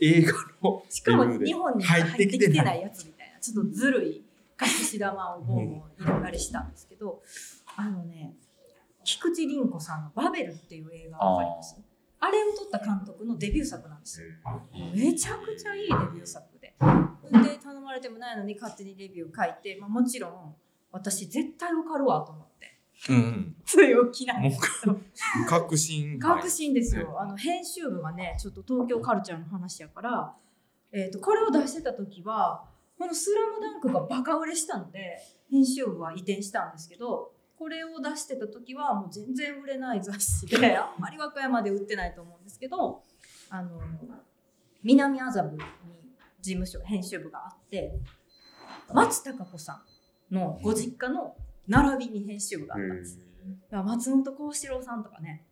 [0.00, 3.38] 映画のしかも日本に入ってきてないやつみたいな。
[3.40, 4.24] ちょっとずるい
[4.60, 7.22] 隠し玉をボンボン入れたりしたんですけど、
[7.76, 8.34] あのね
[9.04, 11.80] 菊池凛子さんの「バベル」っていう映画わかります。
[12.22, 14.20] あれを撮った監督のデビュー作なんです。
[14.22, 14.28] よ
[14.94, 16.74] めちゃくちゃいいレビュー作で。
[17.32, 20.54] で頼まれてもないのに勝手にレビュー書いて、まあ、もちろん
[20.92, 22.78] 私絶対受かるわと思って。
[23.08, 23.56] うん。
[23.64, 24.92] 強気なんもですけど。
[24.92, 25.00] う
[25.48, 26.18] 確信。
[26.18, 30.34] 確信ですよ、あの編集部がねちょっと東京カルチャーの話やから、
[30.92, 32.64] えー、とこれを出してた時は
[33.00, 35.18] この「スラムダンクがバカ売れしたので
[35.50, 43.02] 編集部は移転したんですけどこれを出してた時はもう全然売れない雑誌で あんまり和歌山で売ってないと思うんですけど
[43.48, 43.80] あの
[44.82, 45.58] 南麻布に
[46.42, 47.98] 事務所編集部があって
[48.92, 49.82] 松たか子さ
[50.30, 51.34] んのご実家の
[51.66, 53.18] 並びに編集部があったんです。
[53.70, 55.46] 松本幸四郎さんとかね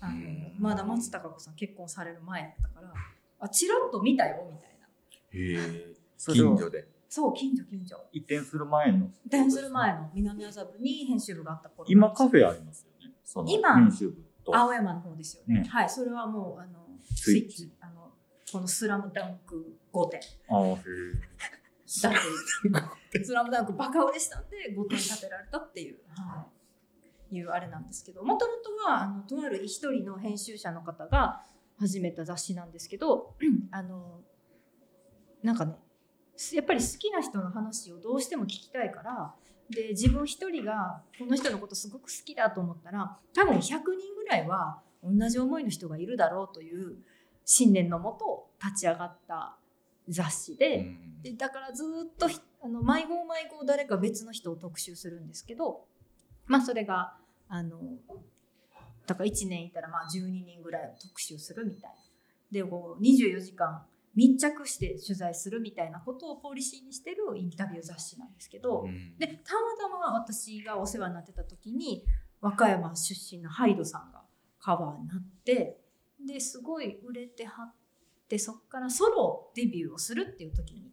[0.00, 0.56] あのうん。
[0.58, 2.94] まだ松たか子さん結婚される前やったから
[3.40, 4.86] あちらっと見たよみたいな。
[5.32, 6.88] へえ近所で。
[7.08, 7.96] そう近所近所。
[8.12, 9.06] 移転する前の。
[9.06, 13.14] 移転する前の南麻布に編集部があった頃今カフェありますよね。
[13.24, 14.56] その今編集部と。
[14.56, 17.72] 青山の方ですよね、ねはいそれはもうあのスイッチ。
[17.80, 18.12] あの
[18.50, 20.76] この「スラムダンク5点ああへえ
[22.02, 22.12] だっ
[23.10, 26.46] てスラムダンクバカ売れしたんで5点建てられたっていう、は
[27.30, 28.22] い、いうあれなんですけど。
[28.22, 31.44] もともとはあのとある一人の編集者の方が
[31.78, 33.34] 始めた雑誌なんですけど
[33.70, 34.22] あの
[35.42, 35.74] なんかね
[36.52, 39.34] やっぱり好きな人の話をどうしても聞きたいから
[39.70, 43.78] で自分一人がこの人のことすごく好きだと思ったら多分100人
[44.16, 46.96] ぐらいは同じ思いの人がいるだろうという
[47.44, 49.56] 信念のもと立ち上がった
[50.08, 50.78] 雑誌で。
[50.78, 55.86] うんでだからずーっとひあの毎号毎号誰か別の人を特集するんですけど
[56.46, 57.14] まあそれが
[57.48, 57.80] あの
[59.06, 61.96] だから1年いたらまあ12人ぐらいを特集するみたいな
[62.52, 63.82] でこう24時間
[64.16, 69.16] 密着して取材するみたいなことをポリシーにしてるインタビュー雑誌なんですけど、うん。
[69.18, 69.40] でたま
[69.78, 72.04] たま私がお世話になってた時に
[72.40, 74.22] 和歌山出身のハイドさんが
[74.58, 75.78] カバーになって
[76.26, 77.74] ですごい売れてはっ
[78.28, 80.90] てそこからソロデビューをするっていう時に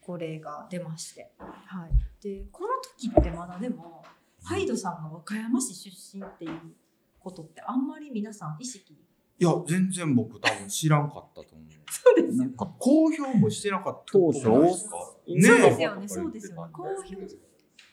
[0.00, 1.90] これが出まして、はい、
[2.22, 4.02] でこの時ってまだでも
[4.42, 6.52] ハイドさんが和歌山市出身っていう
[7.18, 8.96] ことってあんまり皆さん意識
[9.40, 11.70] いや全然僕多分知らんかったと思う。
[11.90, 14.90] そうですなんか公表もしてなかった当初と思いますか。
[14.90, 15.40] そうね。
[15.40, 16.08] ですよね。
[16.08, 16.72] そうですよね。
[16.72, 17.16] 公表。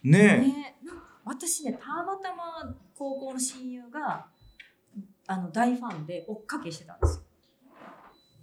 [0.03, 0.79] ねね
[1.23, 4.27] 私ねたまたま高校の親友が
[5.25, 7.23] あの大ファンで追っかけしてたんですよ。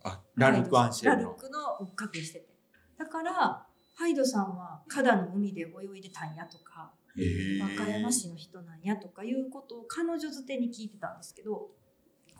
[0.05, 1.29] あラルク・アンシェルの。
[1.29, 2.49] ラルクの追っかけしてて。
[2.99, 6.93] だからハイドさんは加の海で泳いでたんやとか
[7.61, 11.71] 和歌山市の人なんやとかいうことを彼女づてに聞いてたんですけど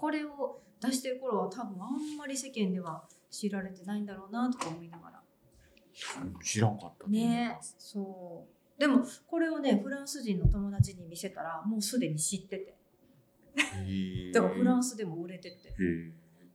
[0.05, 5.23] これを出してる頃は多分あんまり世間では知られてないんだろうなとか思いながら。
[6.45, 8.45] 知らんかったねそ
[8.77, 8.79] う。
[8.79, 12.75] でもこれをねフランス人の友達に見せたらもうすでに知ってて。
[14.35, 15.75] だからフランスでも売れてて。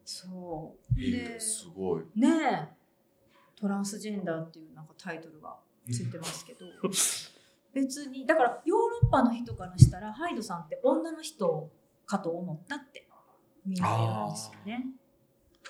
[0.06, 1.02] そう。
[1.02, 2.04] へでーすごい。
[2.16, 2.68] ねえ
[3.60, 5.58] トランスジェンダーっていうなんかタイトルが
[5.92, 6.68] ついてますけど。
[7.74, 11.72] 別にだからヨーロッパの人からしたらハイドさんって女の人
[12.06, 13.09] かと思ったって
[13.66, 13.88] 見える
[14.28, 14.86] んですよね。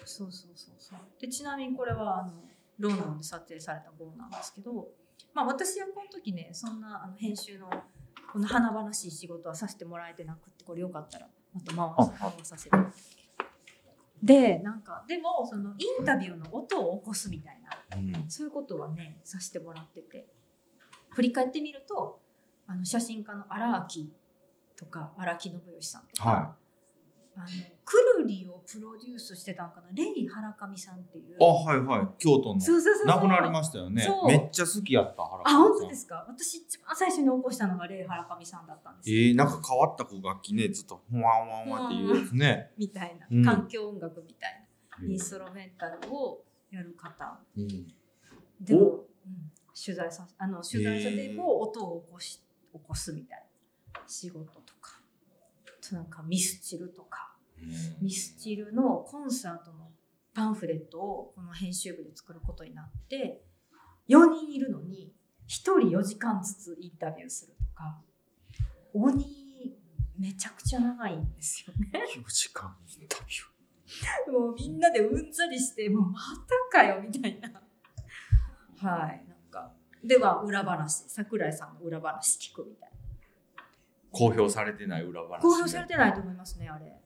[0.05, 0.99] そうそうそうそう。
[1.19, 2.33] でちなみにこれはあの
[2.79, 4.87] ロンドンで撮影された号なんですけど、
[5.33, 7.69] まあ、私はこの時ねそんなあの編集の
[8.31, 12.77] この華々しい仕事はさせてもらえてなくってこれよかったらまた回す回させて
[14.23, 18.29] でなんかでもそのインタビューの音を起こすみたいなうん。
[18.29, 20.27] そういうことはねさせてもらってて。
[21.09, 22.19] 振り返ってみると
[22.67, 24.11] あの写真家の荒木
[24.77, 26.55] とか荒木信義さんとか、は
[27.41, 27.47] あの
[27.85, 29.87] くるりをプロデュースしてたんかな？
[29.93, 31.37] レイ原上さんっていう。
[31.41, 32.07] あはいはい。
[32.17, 32.59] 京都の。
[32.59, 34.07] そうそうそう亡くなりましたよね。
[34.27, 36.25] めっちゃ好きやった原あ本当ですか？
[36.27, 39.09] 私一番最初に起こしたのがレイ原上さんだったんです。
[39.11, 43.43] よえー、なんか変わった子楽器ねずっとワンワンワンっていうやつね、 みたいな、うん。
[43.45, 44.67] 環境音楽みたい
[45.01, 45.07] な。
[45.07, 47.39] インストロメンタルをやる方。
[47.55, 47.67] うん、
[48.59, 49.05] でも、うん
[49.81, 52.41] 取材さあの取材者でも音を起こし
[52.73, 53.45] 起こすみたい
[53.93, 54.01] な。
[54.05, 54.99] 仕事とか。
[55.93, 57.28] なんかミスチルとか
[58.01, 59.89] ミスチルのコンサートの
[60.33, 63.41] パンフレットをこの編集部で作ることになって
[64.07, 65.11] 4人いるのに
[65.47, 67.99] 1人4時間ずつインタビューするとか
[68.93, 69.25] 鬼
[70.17, 71.89] めちゃくちゃ長いんですよね。
[71.93, 73.31] 4時間インタビ
[74.31, 76.19] もうみんなでうんざりしてもうま
[76.71, 77.49] たかよみたいな。
[78.77, 79.25] はい。
[79.27, 82.97] なんかでは裏話桜井さんの裏話聞くみたいな。
[82.97, 86.85] ュー公表されてない裏話、ね、公表されてないと思いますねあれ。
[86.85, 86.98] はい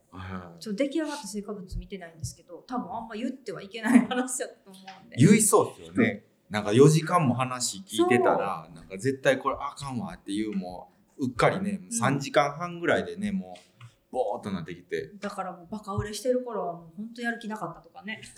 [0.60, 5.16] ちょっと出来上がった成果物見てないんですけど多分あんま言ってはいけない話だと思うんで。
[5.18, 6.24] 言いそうですよね。
[6.50, 13.74] なんか4時間も話聞いてたらなんか絶対これあかんわっていうもううっかりね3時間半ぐらいでねもう
[14.12, 18.22] ボーっとなってきて、だからもうバカ売れしてる頃はもう本当やる気なかったとかね。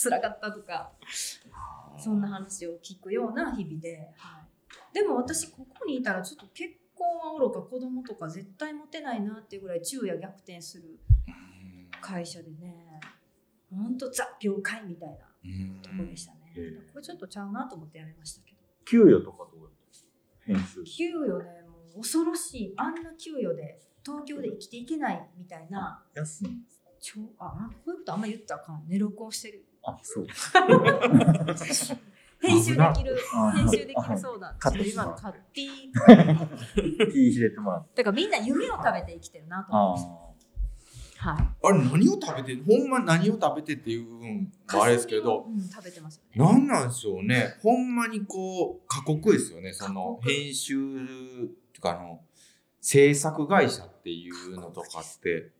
[0.00, 0.92] 辛かったとか。
[1.98, 4.40] そんな話を聞くような日々で、は
[4.92, 13.00] い、でも私ここにいたらちょっと結婚はおろか子供とか絶対持てないなっていうぐらい昼夜逆転するうん会社でね。
[13.70, 18.56] ほんとザ業界みたいなうんとこでしたね、えこれちょっとちゃうなと思ってやめましたけど。
[18.84, 19.72] 給与とかどうやっ
[20.46, 20.84] た編集。
[20.84, 22.74] 給与ねもう恐ろしい。
[22.76, 26.02] あんな給与で東京で生きていけないみたいな。
[26.14, 26.48] 安い
[27.00, 28.86] 超あなんかこういうことあんま言ったらあかん。
[28.88, 29.64] ね録音してる。
[29.82, 30.26] あそう
[32.40, 38.02] 編集できるあ編集できるそうなんですカットけどしてもらって今のカッティー気入れてもらって。
[38.02, 41.48] だからみんな夢を食べて生きてるなと思いあましたはい。
[41.62, 45.46] あれ何を食べてほんま何を食べてっていううんあれですけど。
[45.48, 46.52] うん、食べてますよね。
[46.52, 47.56] 何なんでしょうね。
[47.62, 49.72] ほんまにこう過酷ですよね。
[49.72, 51.46] その編集ってい
[51.78, 52.20] うかあの
[52.80, 55.52] 制作会社っていうのとかって。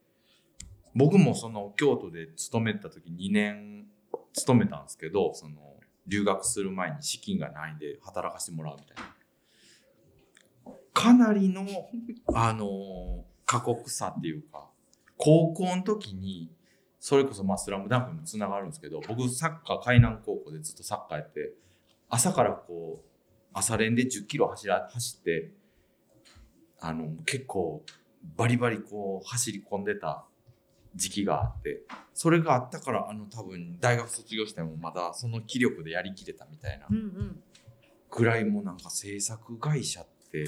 [0.97, 3.85] 僕もその京都で勤めた時2年
[4.33, 5.76] 勤めたんですけどその
[6.07, 9.17] 留学する前に資金がないんで働かせてもらうみたいな。
[10.93, 11.65] かなりの
[12.33, 14.67] あの過酷さっていうか
[15.17, 16.51] 高校の時に
[16.99, 21.53] それこそまあスラムダンクにもつながるんですけど僕サッカー海南高校でずっとサッカーやって
[22.09, 23.09] 朝からこう
[23.53, 25.51] 朝練で1 0キロ走ら走って
[26.79, 27.83] あの結構
[28.35, 30.26] バリバリこう走り込んでた
[30.97, 31.83] 時期があって。
[32.13, 36.87] それがあったからあの多分大学卒業してもまだその気力でやりきれたみたいな。
[36.89, 37.43] うんうん。
[38.09, 40.43] ぐらいもなんか制作会社って。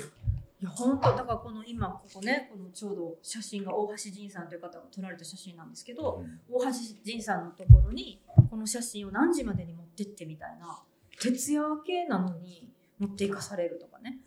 [0.62, 6.22] いや本当だからこの今ここねこのちょうど写真が大橋仁さんという方が撮られた写真なんですけど、
[6.52, 6.72] 大橋
[7.06, 10.82] 仁さんのところにこの写真を何時までに持ってってみたいな
[11.22, 14.18] 徹夜明けなのに持っていかされるとかね。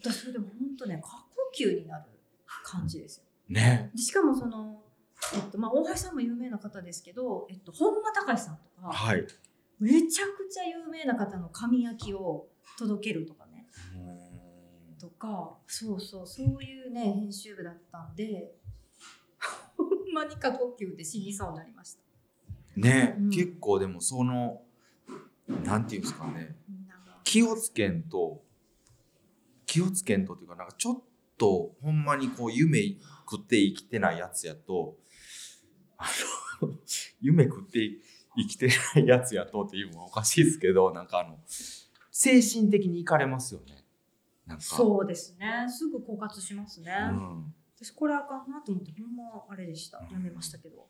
[0.00, 2.04] 私それでも本当ね過呼吸になる
[2.62, 3.24] 感じですよ。
[3.48, 3.90] ね。
[3.92, 4.80] でしかもその、
[5.34, 9.26] えっとまあ、大橋さんも有名な方ですけど、えっと、本間隆さんとかはい。
[9.80, 12.46] めちゃくちゃ有名な方の紙焼きを
[12.78, 13.66] 届けるとかね。
[14.98, 18.54] とかそうそうそういうね編集部だったんで
[19.76, 22.02] ほんまに過呼吸で死にそうになりました。
[22.76, 23.30] ね、うん。
[23.30, 24.62] 結構でもその
[25.64, 26.56] なんていうんですかね。
[27.24, 28.42] 気をつけんと
[29.66, 31.02] 気をつけんとっていうかなんかちょっ
[31.36, 32.96] とほんまにこう夢
[33.28, 34.96] 食って生きてないやつやと
[35.98, 36.06] あ
[36.62, 36.70] の
[37.20, 37.78] 夢食って
[38.36, 41.38] 生きてないやつやとっていうのはおかしいですけどなんかあの
[42.10, 43.84] 精神的にいかれますよね。
[44.46, 44.64] なんか。
[44.64, 45.66] そうですね。
[45.68, 47.54] すぐ枯渇しますね、うん。
[47.76, 49.98] 私これあかんなと思ってほんまあれでした。
[50.10, 50.86] やめましたけど、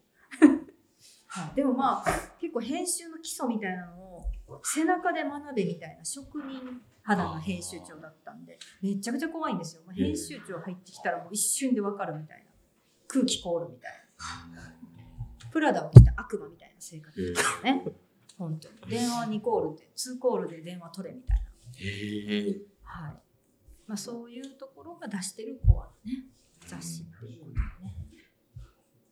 [1.28, 4.30] はい、でもまあ結構編集の基礎みたいなのを
[4.62, 12.44] 背中で学べみたいな職人肌の編集長だったんでめちゃくちゃ怖いんですよ、もう編集長入ってきたらもう一瞬でわかるみたいな。
[13.06, 13.92] 空気凍るみたい
[14.54, 14.73] な
[15.54, 17.84] プラダを着た悪魔みたいな生活ですね、
[18.36, 18.74] 本当に。
[18.90, 21.44] 電話2コールで2コールで電話取れみたいな。
[21.78, 22.56] へえ。
[22.82, 23.16] はい。
[23.86, 26.24] まあそういうところが出してるコアなね
[26.66, 27.94] 雑誌っていうことでね。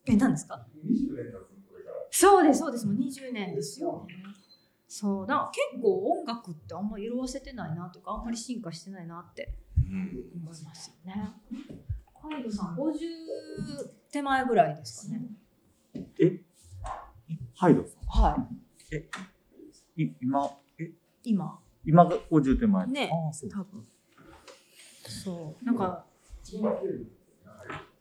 [0.07, 0.67] え何ですか？
[2.11, 2.87] そうですそうです。
[2.89, 4.15] もう20年ですよね。
[4.89, 5.27] そう。
[5.29, 10.25] だ結構音楽ってあんまり色あせてないなというかあんまり進化してないなってうん。
[10.43, 11.31] 思いますよね。
[12.21, 12.99] カイドさん50
[14.11, 15.23] 手前ぐらいですかね
[15.95, 16.41] え？
[17.55, 17.85] ハイド？
[17.87, 18.49] さんは
[19.97, 20.03] い。
[20.03, 20.51] い今？
[20.79, 20.91] え？
[21.25, 21.59] 今。
[21.85, 23.11] 今が50手前ね。
[23.13, 23.51] ああそう。
[23.51, 23.87] 多分。
[25.03, 25.65] そう。
[25.65, 26.07] なんか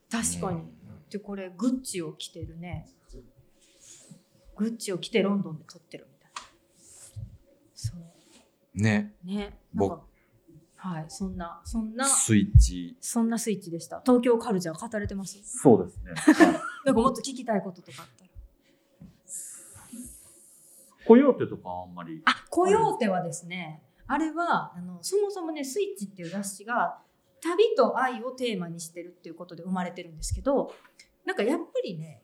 [0.10, 0.62] 確かに。
[1.10, 2.88] でこれグッチを着てるね。
[4.56, 6.42] グッチを着てロンドンで撮ってるみたいな。
[7.74, 8.82] そう。
[8.82, 9.16] ね。
[9.24, 9.58] ね。
[9.74, 10.04] なん僕か
[10.84, 11.06] はい。
[11.10, 12.98] そんなそんなスイッチ。
[13.00, 14.02] そんなスイッチでした。
[14.04, 15.40] 東京カルチャー語れてます？
[15.44, 16.54] そうですね、 はい。
[16.86, 18.32] なんかもっと聞きたいこととかあったら。
[21.06, 22.22] コヨーテとかあんまり。
[22.26, 27.00] あコヨーテはですねあれはあのそもそもね「スイッチ」っていう雑誌が
[27.42, 30.74] 旅と愛をテーマにしてるっていうことで生まれてるんですけど
[31.26, 32.24] なんかやっぱりね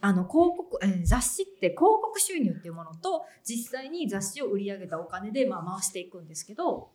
[0.00, 6.90] あの広告、えー雑誌って広告収入っていうものと実際に雑誌を売り上げたお金でまあ回していくんですけど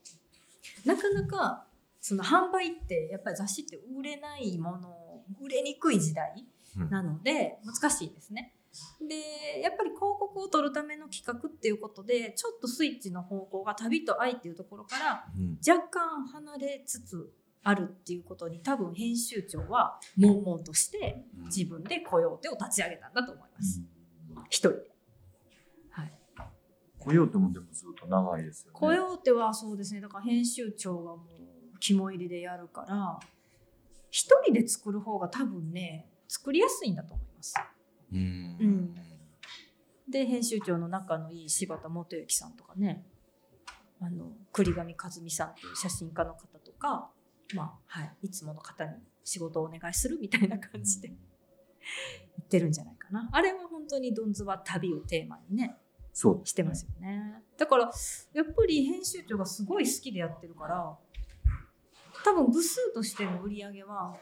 [0.86, 1.66] なかなか
[2.00, 6.46] その販売ってやっぱり雑誌って売れないもの売れにくい時代
[6.90, 8.54] なので難しいですね。
[9.08, 17.32] でやっぱり広告を取るための企画っていうことでちょっとスイッチの方向が旅と愛っていうところからうん若干離れつつ
[17.64, 23.82] あるっていうことに多分編集長は悶々として自分で雇用手を立ち上げたんだと思います。
[24.50, 24.76] 一人で。
[25.92, 26.14] はい、
[27.00, 28.72] コヨーテもでもずっと長いですよね。
[28.74, 30.02] 雇用手はそうですね。
[30.02, 33.20] だから編集長がもう肝入りでやるから
[34.10, 37.54] 一人で作る方が多分ね作りやすいんだと思います。
[38.12, 38.20] うん。
[38.20, 38.22] う
[38.66, 38.96] ん。
[40.10, 43.06] で編集長の仲のいい柴田元幸さんとかね
[44.02, 47.10] あの栗上和美さんっていう写真家の方とか、
[47.56, 48.92] まあはい、いつもの方に
[49.24, 51.10] 仕事をお願いするみたいな感じで。
[52.38, 53.30] 言ってるんじゃないかな。
[53.32, 55.76] あれは本当にドンズは旅をテーマにね
[56.14, 56.48] そう。
[56.48, 57.44] してますよね。
[57.58, 57.92] だから
[58.34, 60.98] やっぱり編集長がすごい好きでやってるから
[62.24, 64.16] 多分部数としての売り上げは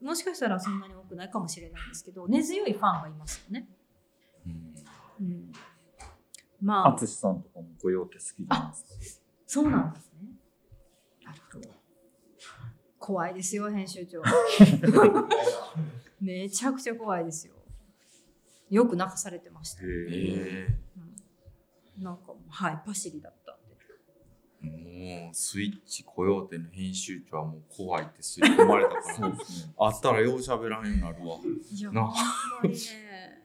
[0.00, 3.68] もしかしたらそんなに多くないかもしれないんですけど根強いファンがいますよね。
[4.46, 4.74] うん。
[5.20, 5.52] うん、
[6.62, 6.92] まあ。
[6.92, 9.24] 淳さんとかもコヨーテ好きじゃないですか。
[9.46, 10.28] そうなんですね。
[11.24, 11.68] なるほど。
[13.08, 14.20] 怖いですよ編集長。
[16.20, 17.54] めちゃくちゃ怖いですよ。
[18.68, 19.82] よく泣かされてました。
[19.82, 20.78] へええ
[21.96, 23.74] うん、なんかはいパシリだったんで。
[24.62, 29.38] えもうスイッチコヨーテの編集長はもう怖いって吸い込まれたからね
[29.78, 31.38] あったらよう喋らんようになるわ
[31.72, 32.14] いや、なほん
[32.62, 33.42] まにね、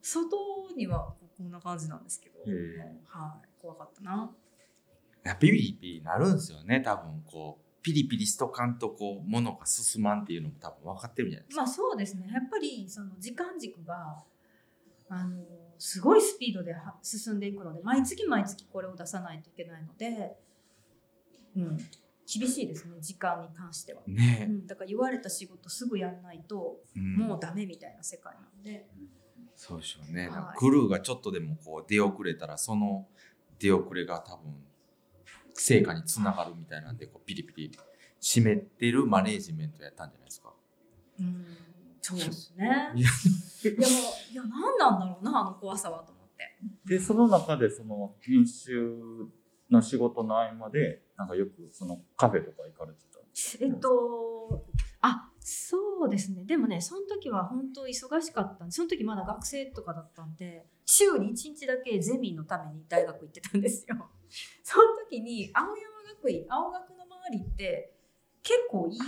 [0.00, 2.40] 外にはこんな感じなんですけど、
[3.04, 4.34] はい、怖かったな。
[5.26, 14.22] いやピリピリなるんですよね多分こうピリピリしとかんとこう物が進まんっていうのも多分分かってるんじゃないですか、まあそうですね、やっぱりその時間軸が、
[15.08, 15.42] あの、
[15.78, 20.36] すごいスピードでは進んでいくので、毎月毎月これを出さないといけないので、
[21.56, 21.78] うん、
[22.30, 24.02] 厳しいですね、時間に関しては。
[24.06, 27.16] うねん、だから言われた仕事すぐやんないと、え、うん。
[27.16, 28.86] もうダメみたいな世界なので、
[29.56, 30.58] そうでしょうね、はい。
[30.58, 33.08] クルーがちょっとでもこう出遅れたらその
[33.58, 34.54] 出遅れが多分
[35.60, 37.78] 成果につながるみたいなんでこうピリピリ。
[38.20, 40.52] 締めてるマネージメントやったんじゃないですか。
[41.20, 41.46] うん、
[42.02, 42.66] そうですね。
[42.96, 43.08] いや。
[43.62, 43.86] でも、
[44.32, 46.28] いや、何なんだろうな、あの怖さはと思っ
[46.84, 46.96] て。
[46.96, 48.96] でその中でその編集
[49.70, 53.18] の仕事の合間でなんかよくそのカフェとか行かれてた
[53.60, 54.64] えっと、
[55.00, 64.08] あそうですね、でもね、その時は本当忙しかったんで、その時まだ学生とかだったんで、週に1日だけゼミのために大学行ってたんですよ。
[64.64, 67.92] その時に、青山学院、青学の周りって、
[68.42, 68.98] 結構いい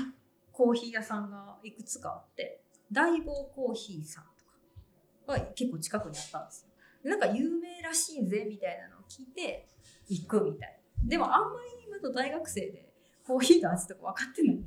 [0.53, 2.62] コーヒー屋さんがいくつかあって、
[2.93, 6.66] 大坊コーヒーさんとかは結構近くにあったんです
[7.03, 7.11] よ。
[7.11, 9.66] なんか有名らしいぜみたいなのを聞いて、
[10.07, 11.09] 行くみたいな。
[11.09, 12.93] でもあんまりまだ大学生で、
[13.26, 14.66] コーヒーの味とか分かってないん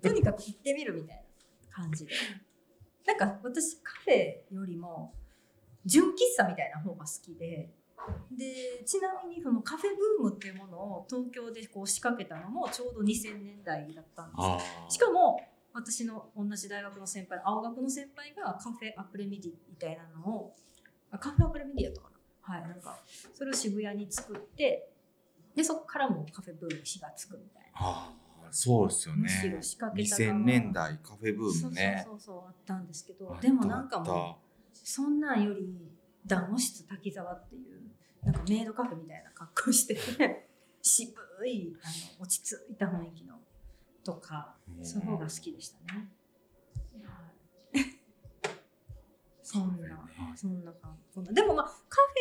[0.00, 1.22] とにかく行ってみるみたい
[1.68, 2.14] な感じで。
[3.04, 5.12] なんか私カフェよりも
[5.86, 7.70] 純喫茶みたいな方が好きで、
[8.30, 14.36] でちなみにそのカフェブームっていうものを東京でこう仕掛けたのもちょうど2000年代だったんで
[14.88, 14.96] す。
[14.96, 15.40] しかも
[15.72, 20.54] 私の同じ大学の先輩青学の先輩がカフェアプレミディみたいなのを
[21.10, 22.10] あカフェアプレミディやったか
[22.46, 22.54] な。
[22.54, 22.98] はいなんか
[23.32, 24.88] それを渋谷に作って
[25.56, 27.70] でそこからもうカフェブームに火がつくみたいな。
[27.74, 28.12] あ
[28.50, 32.02] そうですよむしねろ仕掛けた側2000年代カフェブームね。
[32.06, 33.36] そうそうそうあったんですけど。
[33.40, 34.43] でもなんかもう
[34.82, 35.76] そんなんより
[36.26, 37.82] 談話室滝沢っていう
[38.24, 40.48] なんかメイドカフェみたいな格好してて
[40.82, 41.12] 渋
[41.46, 43.38] いあの落ち着いた雰囲気の
[44.02, 46.10] とかそういう方が好きでしたね。
[47.02, 47.30] は
[47.80, 47.84] い
[49.42, 51.14] そんな、そんな感じ。
[51.14, 51.72] そんなでもまあカ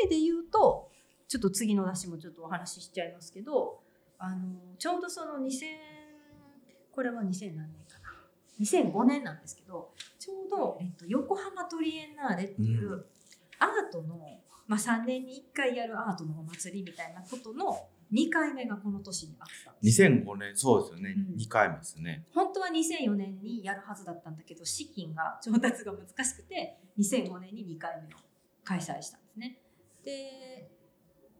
[0.01, 0.91] フェで言うと
[1.28, 3.82] ちょっと次の出しもちょっとお話ししちゃいますけど
[4.18, 5.66] あのちょうどその2000
[6.91, 8.14] これは2000何年かな
[8.60, 9.93] 2005年なんですけど
[10.24, 13.05] ちょうど、えっと、横浜トリエンナーレっていう、う
[13.59, 14.17] アートの、
[14.67, 21.36] まあ、3年に1回やるアートのお祭りみたいなことの2回目がこの年にあったんです2005年そうですよね、うん。
[21.36, 22.24] 2回目ですね。
[22.34, 28.17] 本当は2004年にやるはずだったんだけど資金が調達が難しくて2005年に2回目を
[28.63, 29.57] 開催したんですね。
[30.05, 30.69] で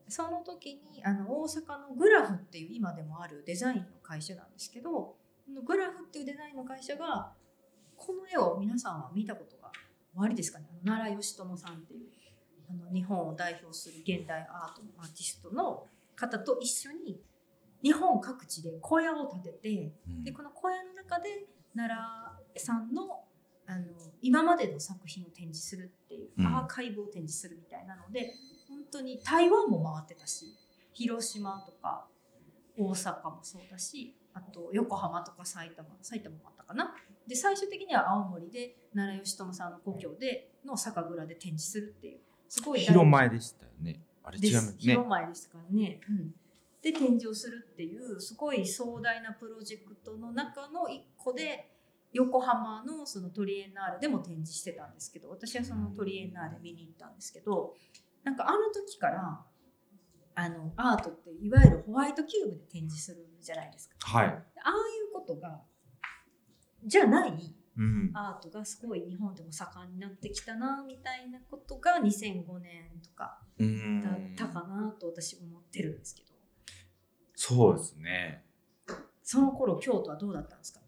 [0.10, 5.16] その時にあの大阪のグラフっていう今でもあるデザインの会社なんですけど
[5.66, 7.32] グラフっていうデザインの会社が
[8.06, 9.72] この絵を皆さんは見たことが
[10.14, 10.66] おありですかね？
[10.86, 12.02] 奈良義朝さんっていう
[12.70, 17.22] あの日本を代表する現代アートのアーティストの方と一緒に
[17.82, 20.24] 日本各地で小屋を建ててうん。
[20.24, 21.46] でこの小屋の中で
[21.76, 21.98] 奈
[22.56, 23.24] 良さんの
[23.66, 23.86] あの
[24.22, 26.48] 今までの作品を展示するっていう、うん。
[26.48, 28.34] アーカイブを展示するみたいなので
[28.68, 30.54] 本当に台湾も回ってたし
[30.92, 32.06] 広島とか
[32.78, 36.96] 大阪もそうだしあと横浜とか埼玉埼玉もあったかな。
[37.28, 42.20] で最終的には青森で奈良義朝さんの故郷での酒蔵で展示するっていう。
[42.50, 44.02] すごい大広前でしたよね。
[44.24, 44.78] あれ違いでますすね。
[44.80, 46.34] 広前でしたからね、うん、
[46.82, 51.70] で展示をするっていうすごい壮大なプロジェクトの中の一個で
[52.12, 57.74] 横浜のそのトリエンナーレでも展示してたんですけど私はそのトリエンナーレ見に行ったんですけど
[58.24, 59.42] なんかあの時から
[60.36, 63.96] あのアートっていわゆるホワイトキューブで展示するじゃないですか。
[64.00, 64.42] はい、ああい
[65.10, 65.62] うことが
[66.86, 67.34] じゃない。
[67.76, 74.04] うん、アートがすごい日本でも盛んになってきたなみたいなことが2005年とかうん。
[74.04, 74.12] だ
[74.46, 76.30] ったかなと私思ってるんですけど。
[77.34, 78.44] そうですね。
[79.24, 80.82] その頃京都はどうだったんですか、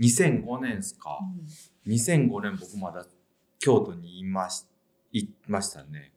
[0.00, 1.18] 2005年ですか、
[1.86, 3.04] 2005年僕まだ
[3.58, 4.64] 京都にいまし
[5.12, 6.12] いましたね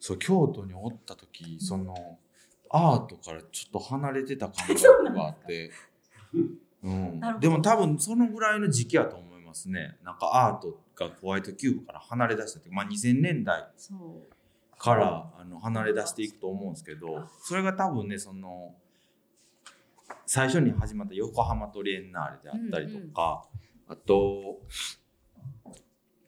[0.00, 2.18] そう京都におった時、その
[2.70, 5.70] アートからちょっと離れてた感覚があって。
[6.82, 9.98] うんでも多分そのぐらいの時期やと思いますね。
[10.02, 12.68] なんかアートがホワイトキューブから離れ出したって。
[12.68, 13.66] いうかまあ2000年代
[14.78, 18.74] からあの離れ出していくと思うんですけどそれが多分ねその
[20.24, 23.44] 最初に始まった横浜トリエンナーレであったりとか、
[23.88, 24.60] あと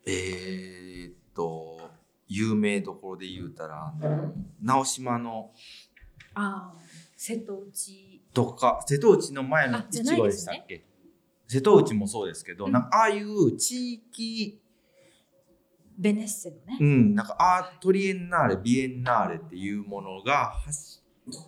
[0.04, 1.80] えー、っと
[2.34, 3.92] 有名どころで言うたら
[4.62, 5.50] 直島の
[6.34, 6.78] ああ
[7.16, 8.22] 瀬戸内。
[8.32, 10.84] とか瀬戸内の前のいちでしたっけ？
[11.46, 12.72] 瀬戸内もそうですけど、うん。
[12.72, 14.58] なんかああいう地域
[15.98, 20.54] ベネッセのね、うん、なんかアートリエンナーレビエンナーレっていうものが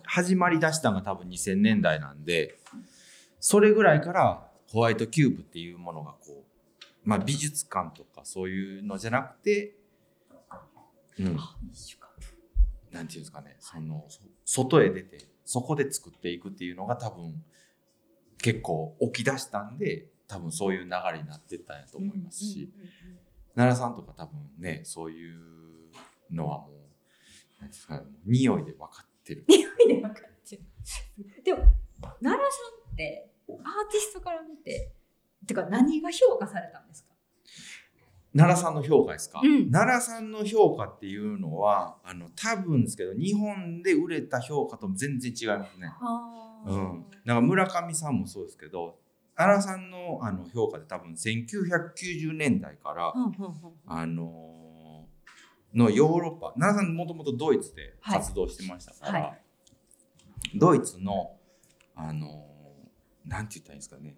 [0.03, 2.59] 始まりだしたのが多分2000年代なんで
[3.39, 6.43] それぐらいからホワイトキューブっていうものがこう、
[7.03, 9.75] まあ、美術館とかそういうのじゃなくて、
[11.19, 11.37] うん、
[12.91, 13.55] なんていうんですかね。
[13.59, 17.43] そのそ外へ出てそこで作っていくっていうのが多分
[18.37, 22.69] 結構起き出したんで多分そういう流れになってったんやと思いますし。
[22.73, 22.89] うんうんうん
[23.57, 25.39] 奈良さんとか多分ねそういう
[26.29, 26.71] のはも
[27.57, 29.45] うなんですかね匂いで分かってる。
[29.47, 30.13] 匂いで分かっ
[30.45, 30.63] てる。
[31.41, 31.59] でも
[32.21, 32.37] 奈良さ
[32.91, 33.55] んってアー
[33.89, 34.91] ティストから見て
[35.47, 37.13] てか何が評価されたんですか？
[38.35, 39.71] 奈良さんの評価ですか、うん。
[39.71, 45.87] 奈良さんの評価っていうのはあの多分ですけど日本で売れた評価と全然違いますね。
[46.01, 48.97] あうん、だから村上さんもそうですけど
[49.35, 53.33] 奈良さんのあの評価で多分1990年代から、うん
[53.85, 54.55] あのー
[55.77, 59.27] のヨーロッパ奈良さんもともとドイツで活動してましたから、は
[60.53, 60.57] い。
[60.57, 61.35] ドイツの
[61.95, 64.15] あのーなんて言ったらいいんですかね。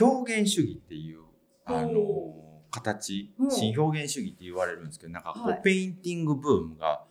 [0.00, 1.20] 表現主義っていう
[1.66, 3.46] あの形う。
[3.46, 5.60] ん新表現主義って言われるんですけどなんかこう、はい。
[5.62, 7.02] ペインティングブームが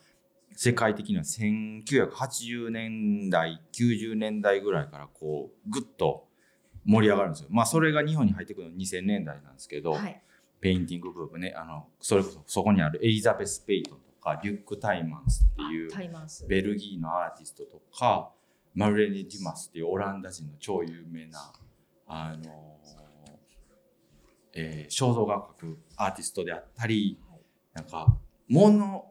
[0.53, 6.28] 世界的には1980年代90年代ぐらいからこうグッと
[6.86, 7.47] 盛り上がるんですよ。
[7.51, 10.22] まあそれが日本に入ってくるのは2000年代なんですけど、はい。
[10.62, 15.89] ペインティングブームねあのそれこそそこにあるエリザベス・ペイトンとかリュック・タイマンスっていう
[16.47, 18.30] ベルギーのアーティストとか
[18.76, 21.53] マルレネ・デュマスっていうオランダ人の超有名な
[22.12, 22.78] あの、
[24.54, 27.41] えー肖像画を描くアーティストであったりはい
[27.74, 29.06] なんかもの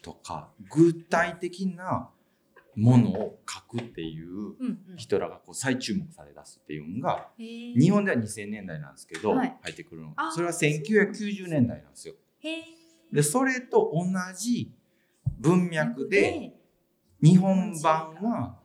[0.00, 2.10] とか具体的な
[2.74, 4.54] ものを描くっていう
[4.96, 9.56] 人らがこう再注目され出すっていうのが日本では2000年代なんですけど、はい。
[9.62, 10.14] 入ってくるの。
[10.34, 12.14] それは1990年代なんですよ。
[13.12, 14.72] でそれと同じ
[15.38, 16.54] 文脈で
[17.22, 18.58] 日本版は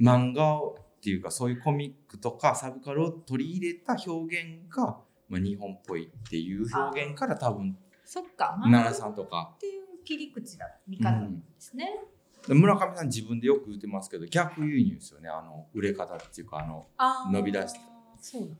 [0.00, 0.60] 漫画
[1.06, 4.98] っていうかそういうコミックとかサブカルを取り入れた表現が、
[5.28, 9.52] まあ、日本っぽいっていう表現から多分そっか奈良さんとか。
[9.54, 12.00] っていう切り口だ見方なんですね、
[12.48, 15.28] で村上さん自分でよく言ってますけど逆輸入ですよね。
[15.28, 16.86] あの売れ方っていうかあの、
[17.32, 17.80] 伸び出して
[18.20, 18.56] そうなん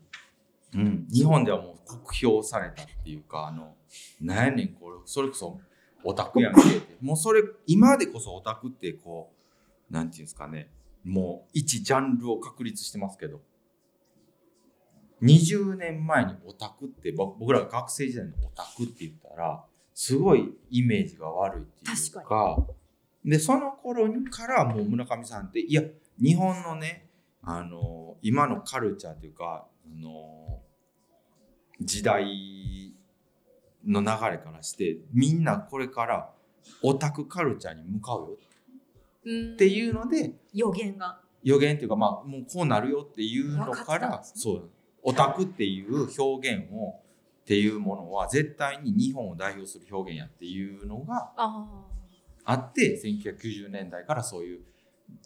[0.75, 3.75] うん、日本ではもう酷評されたっていうかあの
[4.21, 5.59] なんやねんこれそれこそ
[6.03, 6.61] オタクやんけ
[7.01, 9.31] もうそれ今でこそオタクってこ
[9.89, 10.69] うなんていうんですかね
[11.07, 13.41] もう一ジャンルを確立してますけど。
[15.21, 22.57] 20年前にオタクってぼ僕らが学生時代のオタクって言ったらすごいイメージが悪いっていう確か
[23.25, 25.81] でその頃からもう村上さんっていや
[26.21, 27.09] 日本のね
[27.41, 30.61] あの今のカルチャーというかあの
[31.81, 32.93] 時代
[33.85, 36.29] の流れからしてみんなこれから
[36.83, 38.37] オタクカルチャーに向かうようん
[39.53, 41.19] っていうので予言が。
[41.43, 44.69] 予言っていうかまあもうこうなるよっていうの分からそう
[45.03, 46.99] オタクっていう表現をっ
[47.45, 51.85] ていうものは絶対に日本を代表する表現やっていうのがあ
[52.43, 54.59] あって1990年代からそういう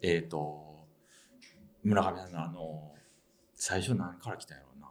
[0.02, 0.86] えっ、と
[1.82, 2.92] 村上さんのあの
[3.54, 4.90] 最初何から来たんやろうな。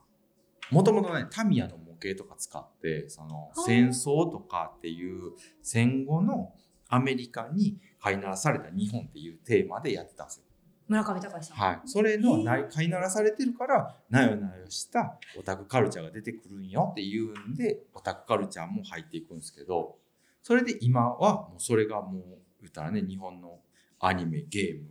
[0.72, 3.62] もともとねタミヤの模型とか使ってそのはあ。
[3.62, 5.32] 戦争とかっていう
[5.62, 6.54] 戦後の
[6.90, 10.44] アメリカに飼いならされた日本っていうテーマでやってたんですよ。
[10.88, 19.96] 村上隆さん、はい、それのな飼いならされてるからなよなよしたオタクカルチャーが出てくるんよっていうんでオタクカルチャーも入っていくんですけど
[20.44, 22.24] それで今はもうそれがもう
[22.60, 23.60] 言ったらね日本の
[24.02, 24.90] アニメゲーム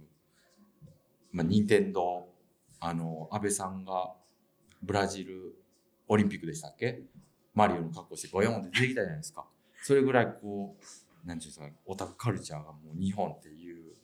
[1.33, 2.29] まあ任天堂
[2.79, 4.15] あの安倍さんが
[4.83, 5.55] ブラジル
[6.09, 7.03] オリンピックでしたっけ？
[7.53, 9.45] マリオの格好してボヨンって出てきたじゃないですか。
[9.83, 10.85] それぐらいこう
[11.25, 13.95] なんていうんですかオタクカルチャーがもう日本っていう。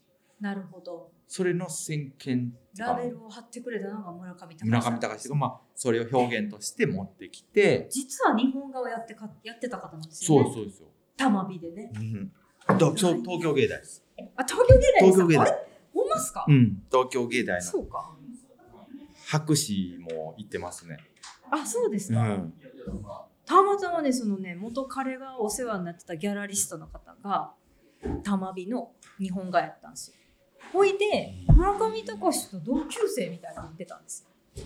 [0.41, 1.11] なるほど。
[1.27, 10.51] それの先見ラベルを貼ってくれたのが村上隆村上隆が、まあ、それを表現として持ってきて、実は日本画をやってかやってた方なんですそよね。
[10.51, 10.89] うそうですよ。
[11.17, 11.91] 玉美でね。
[11.95, 12.33] うん、
[12.79, 14.05] 東京芸大です。
[14.37, 15.27] あ東京芸大ですか？
[15.27, 15.67] 東京芸大。
[15.95, 17.63] ほんますか、うん、東京芸大の。
[17.63, 18.17] そうか。
[19.29, 20.99] 博士も行ってますね。
[21.51, 22.55] あそうですか、うん、
[23.47, 27.53] たまたまねそのね元彼がお世話になってたギャラリストの方が
[28.25, 30.17] 玉美の日本画やったんですよ。
[30.73, 34.27] ほいで村上隆と同級生みたいなの言ってたんです
[34.57, 34.65] よ。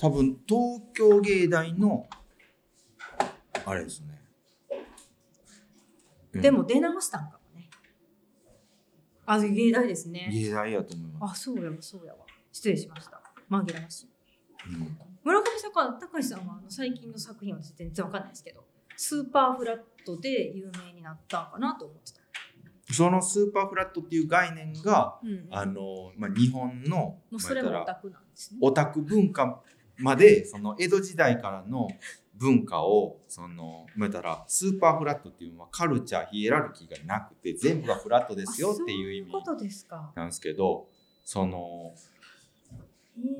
[0.00, 2.06] 多分東京芸大の
[3.66, 4.18] あれですね。
[6.32, 6.40] うん。
[6.40, 7.68] でも出直したんかもね。
[9.26, 10.30] あ芸大ですね。
[10.32, 11.32] 芸大やと思います。
[11.32, 12.20] あそうやわそうやわ。
[12.50, 13.20] 失礼しました。
[13.50, 14.08] 紛らわしい。
[14.70, 18.64] うん村上さんか高橋さんはあの最近の作品は私全然わかんないですけど。
[18.96, 28.58] スーパーフラットで有名になったんかなと思ってた、そのスーパーフラットっていう概念が、うん、あの、まあ、日本の、もうそれもオタクなんですね。
[28.60, 29.62] オタク文化
[29.98, 31.88] までその江戸時代からの
[32.34, 39.32] 文化をそのまたらスーパーフラットっていうのはカルチャーヒエラルキーがなくて全部がフラットですよっていう意味
[40.14, 40.88] なんですけど
[41.24, 41.94] その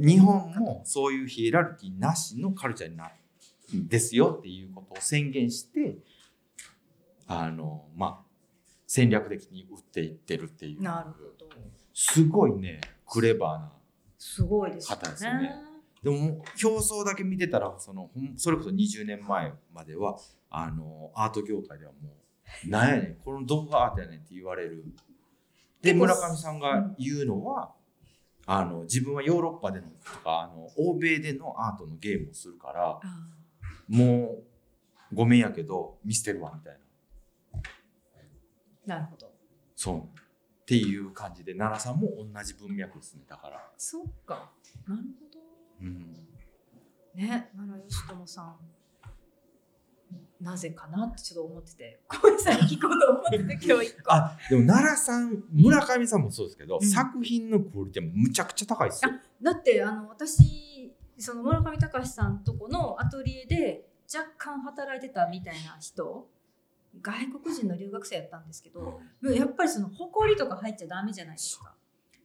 [0.01, 3.11] 日本もそういうヒエラルキーなしのカルチャーにな
[3.72, 5.97] るんですよっていうことを宣言して
[7.26, 8.29] あのまあ
[8.87, 10.83] 戦略的に打っていってるっていう。
[10.83, 11.47] なるほど。
[11.93, 13.72] すごいねクレバーな
[14.18, 15.43] すごいですですよね。
[15.43, 15.55] ね
[16.03, 20.16] でももう表層だけ見てたらそのそれこそ20年前までは
[20.49, 22.16] あのアート業界ではも
[22.66, 24.85] う「なんやねんこのどこがアートやねん」って言われる。
[25.83, 27.72] で村上さんが言うのは、
[28.51, 33.01] あの自分はヨーロッパでのとかあの欧米でのアートのゲームをするからあ
[33.86, 34.38] も
[35.12, 36.78] うごめんやけど見捨てるわみたい
[37.53, 37.61] な。
[38.86, 39.30] ーなるほど。
[39.76, 39.99] そう。
[39.99, 40.01] っ
[40.64, 44.51] ていう感じで奈良さんも同じ文脈ですねだから、そっか。
[44.86, 45.38] なるほど。
[45.82, 46.14] うん、
[47.14, 47.94] ね奈良義
[48.26, 48.57] 朝さん
[50.41, 54.12] なぜかなってちょっと思っててごめんなさい聞こうと思ってて 今日一個。
[54.12, 56.89] あでも奈良さん村上さんもそうですけど、うん。
[56.89, 59.11] 作品のクオリティはむちゃくちゃ高いですよ。
[59.43, 66.28] だってあの私その村上隆さんとこのアトリエで若干働いてたみたいな人
[67.03, 71.74] 外国人の留学生やったんですけど、やっぱりその埃とか入っちゃダメじゃないですか。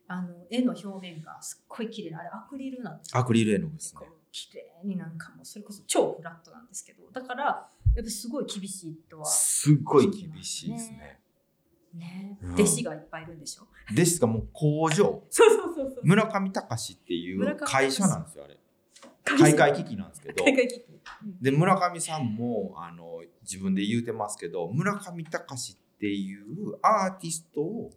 [0.08, 3.20] あの絵の表面がすっごい綺麗なあれアクリルなんですよ。
[3.20, 4.02] アクリル絵の具ですね。
[4.32, 7.10] 綺麗になんかもうそれこそ超フラットなんですけど。
[7.12, 11.20] だからやっぱすごい厳しいとはすっごい厳しいですね。
[11.94, 12.54] ね、うん。
[12.54, 13.94] 弟子がいっぱいいるんでしょ？
[13.94, 15.24] ですがもう工場。
[15.30, 16.02] そうそうそうそう。
[16.04, 18.58] 村上隆っていう会社なんですよあれ。
[19.26, 20.44] 開会機器なんですけど。
[20.44, 20.80] 海外機。
[20.80, 20.84] 器
[21.42, 27.92] で村上さんもあの自分で言うてますけど村上隆っていうアーティストを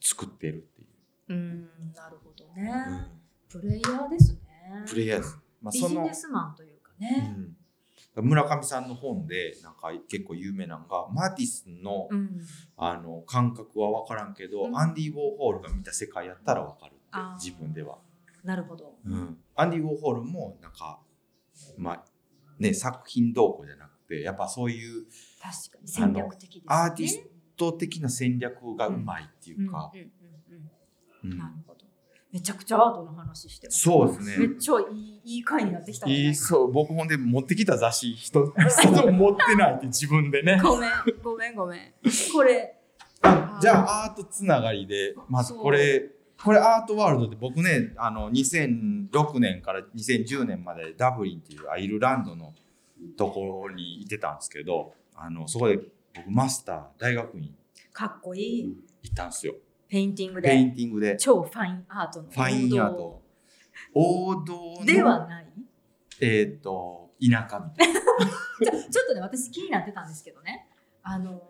[0.00, 0.84] 作ってるってい
[1.28, 1.34] う。
[1.34, 1.62] ん
[1.94, 3.08] なるほどね、
[3.48, 4.40] う、プレイヤーですね。
[4.88, 5.38] プレイヤーです。
[5.60, 7.55] まあ、ビジネスマンというかね、うん、
[8.22, 12.40] 村上さんの本でなんか結構有名なのがマティスの,、うん。
[12.76, 14.76] あの感覚は分からんけど、うん。
[14.76, 17.98] アンディ・ウォーホールが見た世界やったら分かるって自分では、
[18.42, 18.94] なるほど。
[19.04, 21.00] うん、アンディ・ウォーホールもなんか
[21.76, 22.04] まあ
[22.58, 25.04] ね作品どうこうじゃなくてやっぱそういう
[25.42, 26.64] 確かに戦略的ですね。
[26.68, 27.20] アーティス
[27.56, 29.90] ト的な戦略がうまいっていうか、
[31.22, 31.85] なるほど
[32.36, 33.80] めちゃくちゃアートの話してます。
[33.80, 34.46] そうですね。
[34.48, 38.52] めっちゃいいいい回になってきたんじゃないいいそう僕ほんで持ってきた雑誌一つ
[39.10, 40.60] 持ってないって自分でね。
[40.62, 40.90] ごめん
[41.22, 41.80] ごめんごめん。
[42.34, 42.76] これ。
[43.22, 46.10] あじゃあアートつながりでまずこれ
[46.44, 52.52] これアートワールドで僕ねあの2006年から2010年までダブリンっていうアイルランドの
[53.16, 55.78] ところにいてたんですけどあのそこで
[56.14, 57.54] 僕マスター大学院
[57.94, 58.76] かっこいい。
[59.02, 59.54] 行ったんですよ
[59.88, 61.16] ペインティングペイでンティングで。
[61.16, 62.30] 超ファインアートの。
[62.30, 63.22] ファインアート。
[63.94, 65.46] 王道のではない？
[66.20, 68.00] えっ、と田舎みたいな。
[68.00, 70.68] ちょちょっとね私気になってたんですけどね。
[71.02, 71.40] あの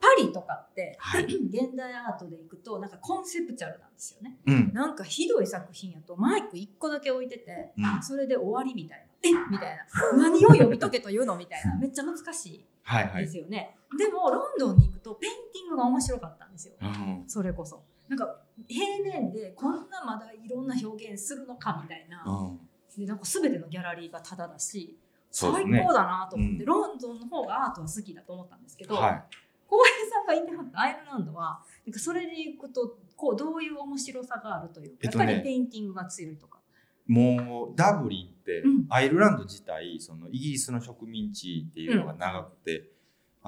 [0.00, 1.24] パリとかって、はい。
[1.50, 4.38] 現代アートでいくとなんかコンセプチュアルなんですよね。
[4.46, 4.72] うん。
[4.72, 8.02] なんかひどい作品やとマイク1個だけ置いてて、うん。
[8.02, 9.04] それで終わりみたいな。
[9.22, 9.32] え？
[9.50, 9.84] みたいな。
[10.16, 11.36] 何を読み解けというの？
[11.36, 11.76] みたいな。
[11.78, 13.26] めっちゃ難しはいはいい。
[13.26, 16.74] ですよね、でもロンドンに行くとペインティングが面白かったんですよ。
[16.80, 17.24] うん。
[17.26, 17.82] それこそ。
[18.08, 22.60] なんか平面でこんなまだいろんな表現するのかみたいな、うん。
[22.98, 24.96] でなんか全てのギャラリーがタダだし
[25.30, 26.64] 最高だなと思って、うん。
[26.64, 29.22] ロンドンの方がアートは好きだと思ったんですけど、はい。
[29.68, 36.58] 浩平さんが言ってはったアイルランドはなんかそれでいくとこうどういう面白さがあるというやっぱりペインティングが強いとか。
[37.06, 38.86] もうダブリンって、うん。
[38.90, 42.90] アイルランド自体そのイギリスの植民地っていうのが長くて、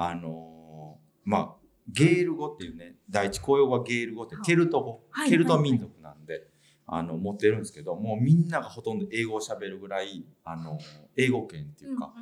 [0.02, 1.56] あのーまあ
[1.92, 4.44] ゲール語っていうね第一公用語がゲール語ってはい。
[4.44, 6.46] ケルト語、はいケルト民族なんで、
[6.86, 10.78] あの持ってるんですけどもうみんながほとんど英語を喋るぐらいあの
[11.16, 12.12] 英語圏っていうか、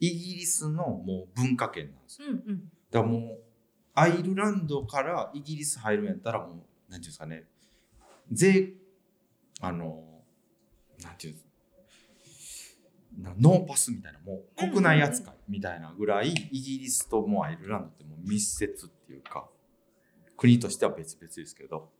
[0.00, 2.28] イギリスのもう文化圏なんですよ。
[2.28, 2.42] うんうん。
[2.50, 3.38] うんだからもう
[3.94, 6.64] アイルランドからイギリス入るんやったらもうなんて
[6.94, 7.44] いうんですかね
[8.32, 8.72] 税
[9.60, 10.02] あの
[11.02, 11.47] なんていうんですな
[13.18, 19.48] ノーパスみたいなもう国内扱いみたいなぐらいイギリスともうアイルランドってもう密接っていうか
[20.36, 21.90] 国としては別々ですけど、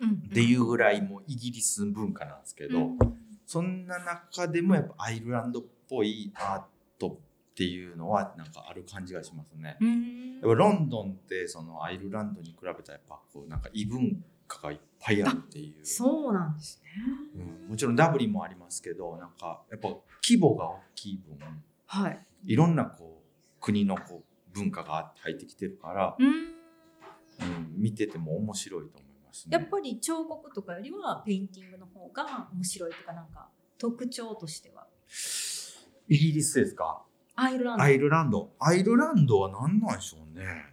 [0.00, 0.14] うんうん。
[0.14, 2.98] っていうぐらいもうイギリス文化なんですけど、うん。
[3.46, 6.62] そんな中でもやっぱアイルランドっぽいアー
[6.98, 7.18] ト
[7.52, 9.76] っていうのはなんかある感じがしますね。
[9.80, 10.34] うん。
[10.34, 14.24] やっぱロンドンってそのアイルランドに比べたらやっぱこうなんか異文
[14.60, 16.90] 化がいっぱいあるっていう、そうなんですね。
[17.64, 19.88] うん、もちろんダブリンもありますけどなんかやっぱ
[20.22, 21.38] 規模が大きい分
[21.86, 22.18] はい。
[22.46, 26.26] いろんなこう国のこう文化が入ってきてるから、うん。
[26.26, 29.56] うん、見てても面白いと思いますね。
[29.56, 33.48] やっぱり彫刻とかよりはペインティングの方が面白いとかなんか
[33.78, 34.86] 特徴としては？
[36.08, 37.02] イギリスですか？
[37.34, 37.82] アイルランド。
[37.82, 38.52] アイルランド。
[38.60, 40.71] アイルランドは何なんでしょうね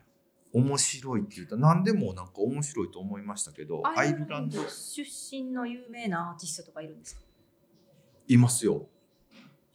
[0.51, 7.21] 面白いって言ったら何でもなんか面白いと思いましたけどアイルランド出身の有名なアーティストとかいるんですか？
[8.27, 8.87] いますよ。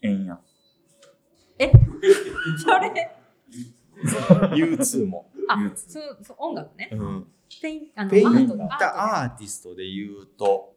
[0.03, 0.41] エンヤ。
[1.59, 1.71] え？
[2.59, 3.17] それ
[4.57, 5.31] ？U2 も。
[5.49, 6.89] あそうそう音楽ね。
[6.93, 7.27] うん。
[7.63, 10.75] ペインあのペインアーティストで言うと。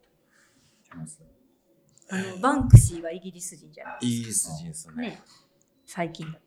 [0.90, 0.98] ト
[2.10, 5.10] あのバンクシーはイギリス人じゃないイギリス人ですね。
[5.10, 5.22] ね。
[5.86, 6.40] 最近だ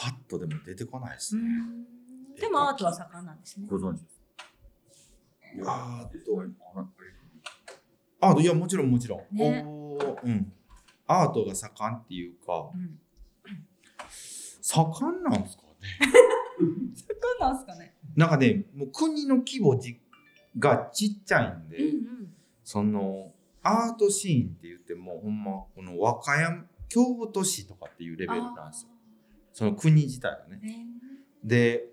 [0.00, 1.42] パッとでも出てこないですね。
[2.40, 4.20] でもアートは盛んなんですねご存知です
[5.66, 6.42] アート
[8.20, 9.36] アートいやもちろんもちろん。
[9.36, 10.52] ねおーうん。
[11.08, 12.98] アートが盛んっていうかうん
[14.60, 15.68] 盛んなんですかね？
[16.94, 17.94] 盛んなんすかね？
[18.14, 20.00] なんかねもう国の規模じ
[20.58, 23.32] がちっちゃいんで、うんうんその
[23.62, 28.90] アートシーンって言ってもほんまこの和歌山京都市とかっていうレベルなんですよ。
[29.58, 30.86] その国自体がね。
[31.42, 31.88] で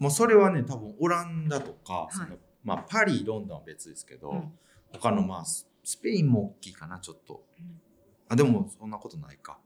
[0.00, 2.12] もうそれはね多分オランダとか、い。
[2.12, 4.52] そのまあ、パリロンドンは別ですけど、うん。
[4.90, 7.80] 他のまあススペインも大きいかなちょっと、うん。
[8.30, 9.60] あでもそんなことないか。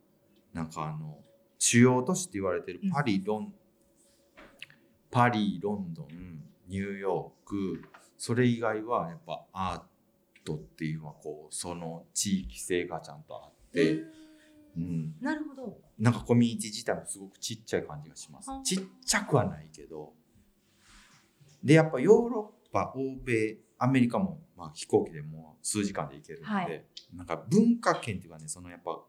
[0.52, 1.20] なんかあの
[1.58, 2.90] 主要都市って言われてるうん。
[2.90, 3.54] パリロン、
[5.10, 7.82] パリロンドンニューヨーク
[8.18, 9.80] それ以外はやっぱアー
[10.44, 14.02] トっていうのはこうその地域性がちゃんとあって、
[14.78, 18.60] うんうん、なるほどなんかコミュニティ自体もすごくちっちゃい感じがしますあ。
[18.64, 20.12] ちっちゃくはないけど。
[21.62, 29.00] で、やっぱヨーロッパ欧米アメリカも、まあ、飛行機でもう数時間で行けるので、はいなんか文化圏っていうかねそのやっぱ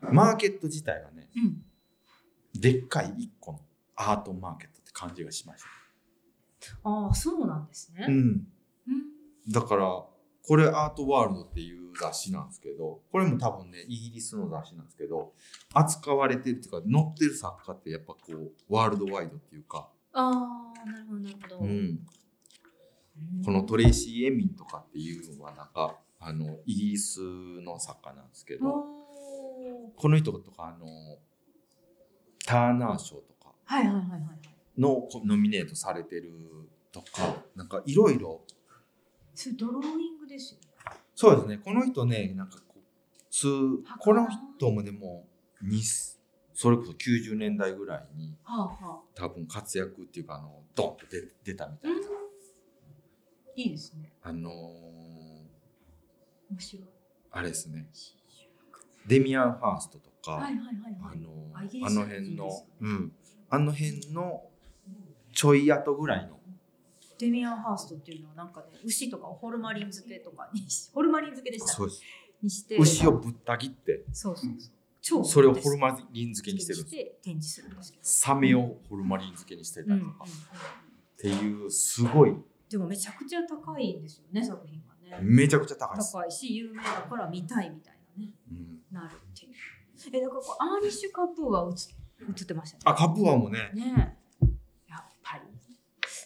[0.00, 3.60] マーケット自体がねうんでっかい一個の
[3.94, 5.68] アートマーケットって感じがしました。
[6.82, 8.06] ああそうなんですね。
[8.08, 8.46] うん、うん
[9.48, 10.04] だから
[10.50, 15.32] これアートワールドっていう雑誌なんですけどこれも多分ねイギリスの雑誌なんですけど
[15.72, 21.58] 扱われてるっていうか載ってる作家ってやっぱこうワールドワイドっていうか、ああなるほどなるほど。
[21.60, 22.00] うん、うん
[23.44, 28.64] このトレイシー・エミンとかっていうのはなんかあのイギリスの作家なんですけど
[29.94, 31.16] この人とかあの
[32.44, 34.20] ターナー賞とかはいはいはいはいはい。
[34.76, 36.32] のノミネートされてる
[36.90, 38.40] とかなんかいろいろ
[39.40, 40.66] それドローイングですよね。
[41.14, 44.26] そうですねこの人ねなんかこうこの
[44.58, 45.26] 人もでも
[45.62, 48.98] にそれこそ90年代ぐらいにはあはあ。
[49.14, 51.98] 多分活躍っていうかあのドンと出出たみたいな、
[53.56, 54.12] いいですね。
[54.22, 54.52] あのー
[56.50, 56.86] 面白い。
[57.30, 57.88] あれですね
[59.06, 61.18] デミアン・ファーストとか、はいはいはいあはい。
[61.18, 63.12] のあの辺のうん
[63.48, 64.42] あの辺の
[65.32, 66.39] ちょい後ぐらいの
[67.20, 71.72] デミアン・ハーストっていうのはなんかね牛とかをホルマリン漬けとかにし ホルマリン漬けでした。
[71.72, 72.02] そうです。
[72.42, 72.76] にして。
[72.78, 74.06] 牛をぶった切って。
[74.12, 74.72] そうそうそう。
[75.02, 76.84] 超それをホルマリン漬けにしてる
[77.22, 78.04] 展示するんですけど。
[78.04, 82.34] サメをホルマリン漬けにしてたうんうんりとか、っていうすごい。
[82.68, 85.18] でもめちゃくちゃ高いんですよね作品がね。
[85.22, 88.32] めちゃくちゃ高い高いし有名だから見たいみたいなね。
[88.50, 89.52] うん、なるっていう。
[90.12, 92.82] えだからこうアーニッシュカップは映映ってましたね。
[92.86, 94.50] あカプアもねねえ
[94.88, 95.42] やっぱり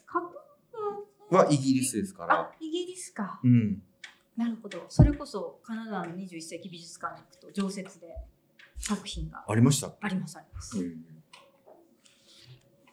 [0.06, 0.38] カップ
[1.34, 3.40] はイギリスですかあらイギリスか。
[3.42, 3.82] うん。
[4.36, 4.84] なるほど。
[4.88, 8.08] それこそカナダの21世紀美術館に行くと常設で
[8.78, 10.76] 作品がありましたありますあります、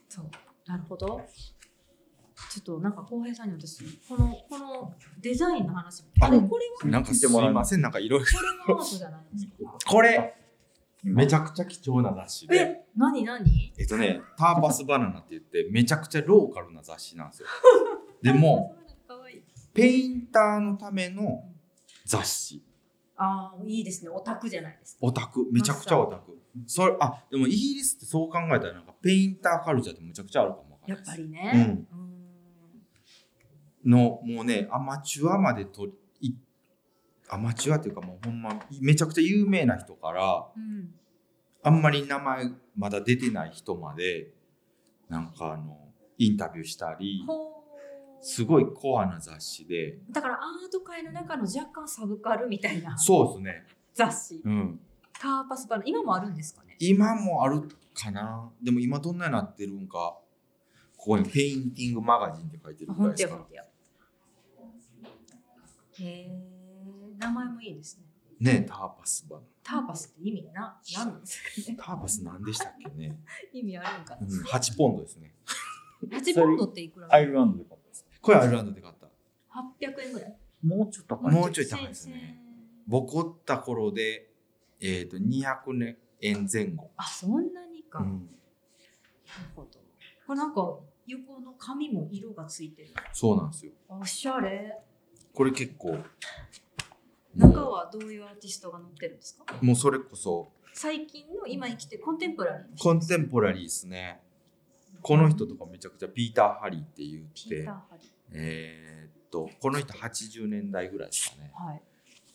[0.10, 0.26] そう。
[0.68, 1.22] なるほど。
[2.50, 6.90] ちょっとなんか浩平さんに私このこのデザインの話もああれこれは？
[6.92, 8.26] なんかすいませんなんかいろいろ。
[8.26, 8.32] こ
[8.68, 9.78] れもアートじゃないですか？
[9.88, 10.36] これ
[11.04, 12.58] めちゃくちゃ貴重な雑誌で。
[12.58, 13.74] え何何？
[13.78, 17.48] えっとねターパスバナナって言ってめちゃくちゃローカルな雑誌なんですよ
[18.22, 18.76] でも
[19.74, 21.44] ペインターのための
[22.06, 22.64] 雑誌。
[23.16, 24.10] ああいいですね。
[24.10, 25.00] オタクじゃないですか。
[25.02, 25.48] オタク。
[25.52, 26.38] めちゃくちゃオタク。
[26.66, 31.88] それあでもイギリスってそう考えたらなんかペインターカルチャーってむちゃくちゃあるかもやっぱりね。
[33.84, 33.92] うん。
[33.92, 35.88] のもうねアマチュアまでと
[36.20, 36.34] い
[37.30, 40.94] アマチュアっていうかもうほんまめちゃくちゃ有名な人からうん。
[41.64, 44.32] あんまり名前まだ出てない人まで
[45.10, 45.78] なんかあの
[46.18, 47.51] インタビューしたりほう
[48.22, 49.98] すごいコアな雑誌で。
[50.12, 53.66] だからアート界の中の若干サブカルみたいなそうですね。
[53.94, 54.42] 雑誌。
[54.44, 54.80] うん。
[55.20, 56.76] ターパスバナ今もあるんですかね？
[56.80, 57.62] 今もある
[57.94, 58.50] かな。
[58.62, 60.18] でも今どんなになってるんか。
[60.98, 63.48] ここに Painting Magazine って書いてるあぐらいですか
[66.00, 66.30] へえ
[67.18, 68.00] 名前もいいです
[68.40, 68.54] ね。
[68.54, 71.78] ね Turps Bana Turps って意味な何なんですかね？
[71.80, 73.20] ターパス何でしたっけね、
[73.52, 75.34] 意味あるんかな、うん、8ポンドですね。
[76.08, 77.08] 8ポンドっていくら？
[77.12, 77.64] アイルランドで
[78.22, 79.08] これアイルランドで買った。
[79.08, 80.38] 800円ぐらい。
[80.64, 81.34] もうちょっと高い。
[81.34, 82.40] もうちょい高いですね。
[82.88, 84.30] 僕おった頃で
[84.80, 88.30] えっ、と200円前後、あそんなにか、なるうん、
[89.56, 89.68] ほど。
[90.28, 92.90] これなんか横の紙も色がついてる。
[93.14, 93.72] そうなんですよ。
[93.88, 94.78] おしゃれ。
[95.34, 95.98] これ結構
[97.36, 99.56] 中はどういうアーティストが載ってるんですか？
[99.62, 100.52] もうそれこそ。
[100.74, 104.22] 最近の今生きてるコンテンポラリーコンテンポラリーですね
[105.02, 107.68] この人とかめちゃくちゃピーター・ハリーって言って
[108.34, 111.52] えーっとこの人80年代ぐらいですかね。
[111.54, 111.82] はい。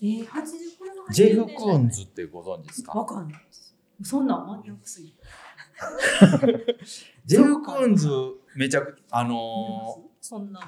[0.03, 0.29] えー、80
[0.79, 2.99] これは80ジェフ・年代クーンズってご存知ですか？
[2.99, 3.45] わかんない。
[3.47, 5.15] ですそんなんマニアックすぎる
[7.25, 8.09] ジェフ・クーンズ
[8.55, 10.61] めちゃくあのそんな。
[10.61, 10.67] ー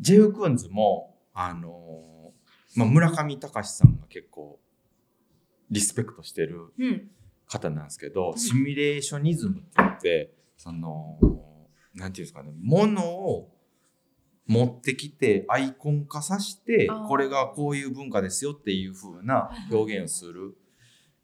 [0.00, 4.58] ジェフ・クーンズもあのーまあ、村上隆さんが結構
[5.70, 7.10] リスペクトしてるうん。
[7.46, 8.38] 方なんですけど、ん。
[8.38, 11.18] シミュレーショニズムって言ってその
[11.92, 13.50] なんていうんですかねものを
[14.46, 20.56] 持ってきてアイコン化させてこれがこういう文化ですよっていう風な表現をする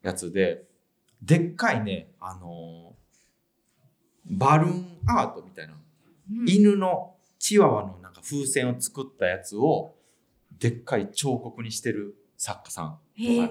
[0.03, 0.65] やつで
[1.23, 2.97] でっかいねあの
[4.25, 6.49] バルーンアートみたいなうん。
[6.51, 9.95] 犬のチワワのなんか風船を作ったやつを
[10.59, 13.51] でっかい彫刻にしてる作家さんへえ、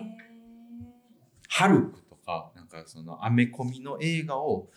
[1.47, 4.67] ハルクとかなんかそのアメコミの映画を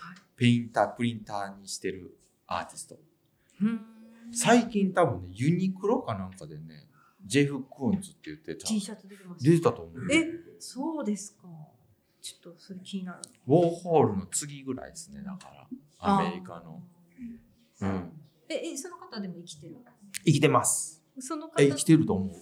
[0.41, 2.17] ペインタープリンターにしてる
[2.47, 2.99] アーティスト。
[3.61, 3.81] うん。
[4.33, 6.87] 最近多分ねユニクロかなんかでね
[7.27, 8.67] ジェフ・クーンズって言ってた。
[8.67, 10.25] T シャツ出てます出てたと思うえ
[10.59, 11.47] そうですか。
[12.23, 13.19] ちょっとそれ気になる。
[13.47, 15.67] ウォーホールの次ぐらいですねだから。
[15.99, 16.83] アメリカの。
[17.83, 18.13] うん。
[18.49, 19.77] ええその方でも生きてる
[20.25, 21.03] 生きてます。
[21.19, 22.35] その方え生きてると思う。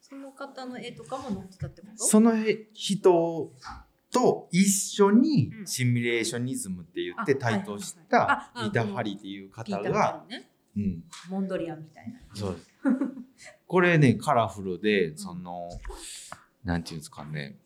[0.00, 2.02] その方の絵とかも載ってたってこと？
[2.02, 2.32] その
[2.72, 3.52] 人
[4.12, 5.66] と一緒にうん。
[5.66, 10.24] シミュレーショニズムって言ってあ台頭したリータ・ハリーっていう方が、
[10.76, 12.18] うん、モンドリアンみたいな。
[12.34, 12.68] そうです。
[13.66, 15.68] これね、カラフルで、その、
[16.62, 17.56] なんていうんですかね、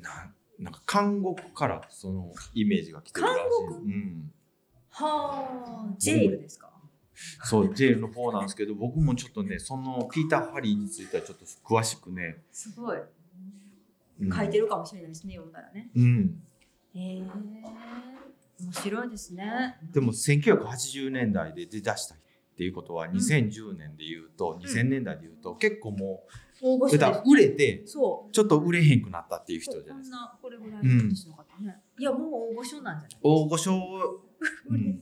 [0.00, 3.40] ななんか監獄からそのイメージが来てるらしい。
[3.40, 4.32] 監獄うん。
[4.90, 6.70] はあジェイルですか？
[7.42, 12.96] そう、ジェールの方なんですけど、僕もちょっとね、そのピーター・ハリーについてはちょっと詳しくね、すごい。
[12.96, 13.02] うん
[14.20, 15.90] 書いてるかもしれないですね読んだらね。
[15.94, 16.42] うん。
[16.94, 17.22] へえ
[18.60, 19.78] 面白いですね。
[19.92, 22.18] でも1980年代で出だしたっ
[22.56, 26.24] ていうことは2010年で言うと、2000年代で言うと結構も
[26.62, 26.98] う、大御所です。
[26.98, 30.16] だから売れてちょっと売れへんくなったっていう人じゃないですか。
[30.16, 34.20] んなこれぐらいの年の方ね、いやもう大御所なんじゃない大御所
[34.66, 35.00] 売れん。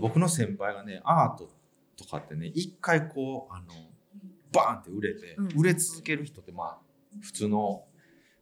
[0.00, 1.48] 僕の先輩がねアート
[1.96, 3.66] とかってね一回こうあの
[4.52, 5.48] バーンって売れて、うん。
[5.60, 6.80] 売れ続ける人ってまあ
[7.20, 7.84] 普通の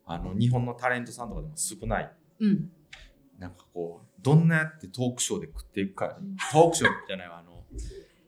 [0.05, 2.13] あの日本のタレントさんとかでも少ない。
[2.41, 2.71] うん。
[3.39, 6.17] なんかこうどんなやってトークショーで食っていくか
[6.53, 7.65] トークショーじゃないわあの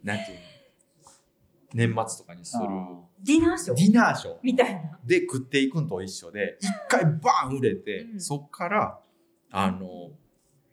[0.03, 2.65] なんていうの年末とかにする
[3.23, 3.77] ディナーショー？
[3.77, 4.35] ディナーショー。
[4.43, 4.99] みたいな。
[5.05, 8.21] で食っていくんと一緒で一回バーン売れて、うん。
[8.21, 8.99] そっから
[9.51, 10.11] あの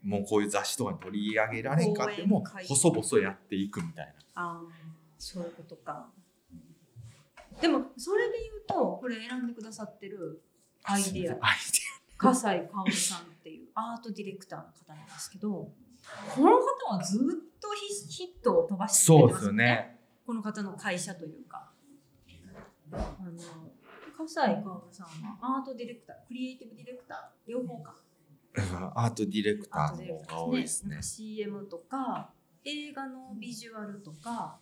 [0.03, 4.41] もうこういう雑誌とかに取り上げられんかっても細々やっていくみたいな。
[4.41, 4.61] ああ
[5.17, 6.07] そういうことか
[7.59, 10.41] でもそれで言うとこれ選んでくださってる
[10.83, 11.33] アイデア。
[11.41, 11.57] アイ
[12.17, 17.19] 笠井香織さんっていうアートディレクターの方なんですけどこの方はずっ
[17.59, 19.99] とヒヒットを飛ばしてくそうでれてますすよねよね。
[20.25, 21.71] この方の会社というか。
[22.93, 23.31] あの
[24.17, 27.95] 笠井香織さんはアートディレクタークリエイティブディレクター両方か。
[28.95, 30.89] アートディレクターの方が多いですね。
[30.89, 31.07] ーなんか。
[31.07, 32.29] CM とか
[32.63, 34.59] 映画のビジュアルとか、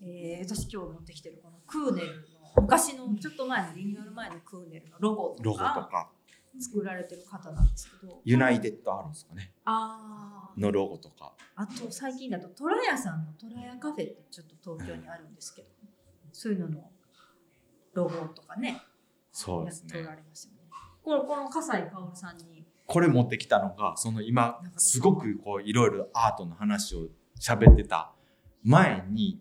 [0.00, 5.88] えー私今日持ってきてるこのクーネルの昔のちょっと前のリニューアル前のクーネルのロゴロゴととか。
[5.90, 6.10] か、
[6.58, 8.20] 作られてる方なんですけど。
[8.24, 9.52] ユナイテッドアローですかね。
[9.64, 10.60] あー。
[10.60, 11.34] のロゴとか。
[11.56, 15.68] あと最近だとトラヤさんのトラヤカフェってちょっと東京にあるんですけど。
[16.32, 16.90] そういうのの
[17.94, 18.82] ロゴとかね。
[19.32, 19.90] そうですね。
[19.94, 20.16] やっておら。
[20.16, 20.58] れますよね。
[21.02, 22.66] このこの笠井香織さんに。
[22.86, 28.12] これ持ってきたのが、その今すごくこういろいろアートの話を喋ってた
[28.64, 29.40] 前に、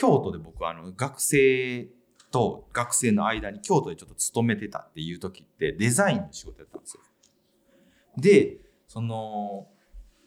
[0.00, 1.86] 京都で僕あの学生
[2.30, 7.02] と学生の間に京都でちょっと勤めてたっていう時ってデザインの仕事やったんですよ。
[8.16, 8.56] で、
[8.88, 9.66] その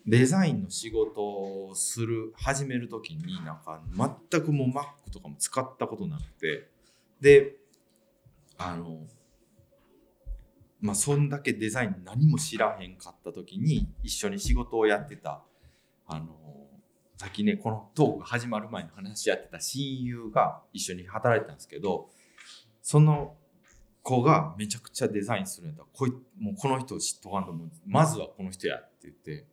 [0.06, 3.82] デザインの仕事をする始める時になんか
[4.30, 6.70] 全くもう Mac とかも使ったことなくて
[7.20, 7.56] で
[8.60, 9.00] あの
[10.82, 15.42] まあそんだけデザイン何も知らへんかった時に一緒に仕事をやってた
[16.06, 16.28] あの
[17.18, 22.10] さっきねこのトークが始まる前に話し合ってた親友が一緒に働いてたんですけど
[22.82, 23.36] その
[24.02, 29.46] 子がめちゃくちゃデザインするんやったらこいもうこの人を知っとかんともうまずはこの人やって言って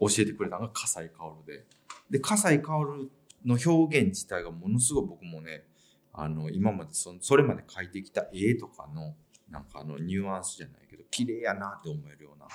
[0.00, 1.64] 教えてくれたのが笠井薫で。
[2.08, 3.10] で笠井薫
[3.44, 5.64] の表現自体がものすごい僕もね
[6.12, 9.14] あの今までそそれまで描いてきた絵とかの
[9.50, 12.46] なんかあのニュアンスじゃないけど綺麗やなって思えるような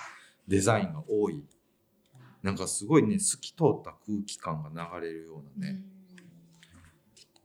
[0.47, 1.43] デザインが多い
[2.43, 5.81] なんかすごいね透き通った空気感が流れるようなね、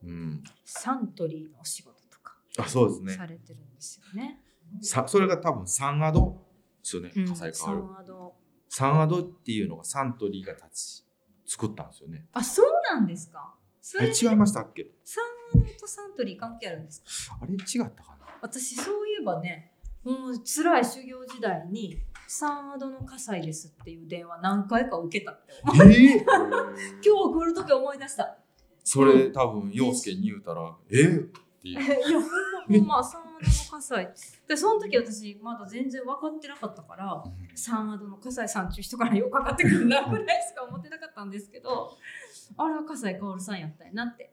[0.04, 3.12] うん、サントリーのお仕事とかあそうですね。
[3.14, 4.40] されてるんですよね。
[4.80, 6.38] さそれが多分サンアドで
[6.82, 7.28] すよねうん。
[7.28, 8.34] 笠井サ薫、ンアド
[8.68, 11.04] サンアドっていうのがサントリーが立
[11.44, 12.26] ち作ったんですよね。
[12.32, 13.54] あそうなんですか？
[13.80, 14.88] それ違いましたっけ？
[15.04, 17.38] サンアドとサントリー関係あるんですか？
[17.40, 17.58] あれ違っ
[17.94, 18.26] たかな？
[18.42, 19.72] 私そういえばね、
[20.06, 25.92] もう辛い修行時代にサンアドの葛西ですっていう電話何回か受けたって思う。
[25.92, 26.14] え
[27.04, 28.38] 今日来る時思い出した。
[28.84, 31.06] それ多分陽介に言うたら「え？
[31.06, 31.10] っ
[31.60, 33.40] てい やほんまほんま サンアドの
[33.80, 34.38] 葛西。
[34.46, 37.24] でその時私まだ全然分かってなかったから。
[37.56, 41.90] サンアドの笠井さんっていう人からよくかかってくるなぐらいしか思ってなかったんですけど
[42.56, 44.32] あれは笠井薫さんやったんやなって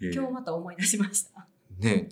[0.00, 1.46] 今日また思い出しました
[1.78, 2.08] ね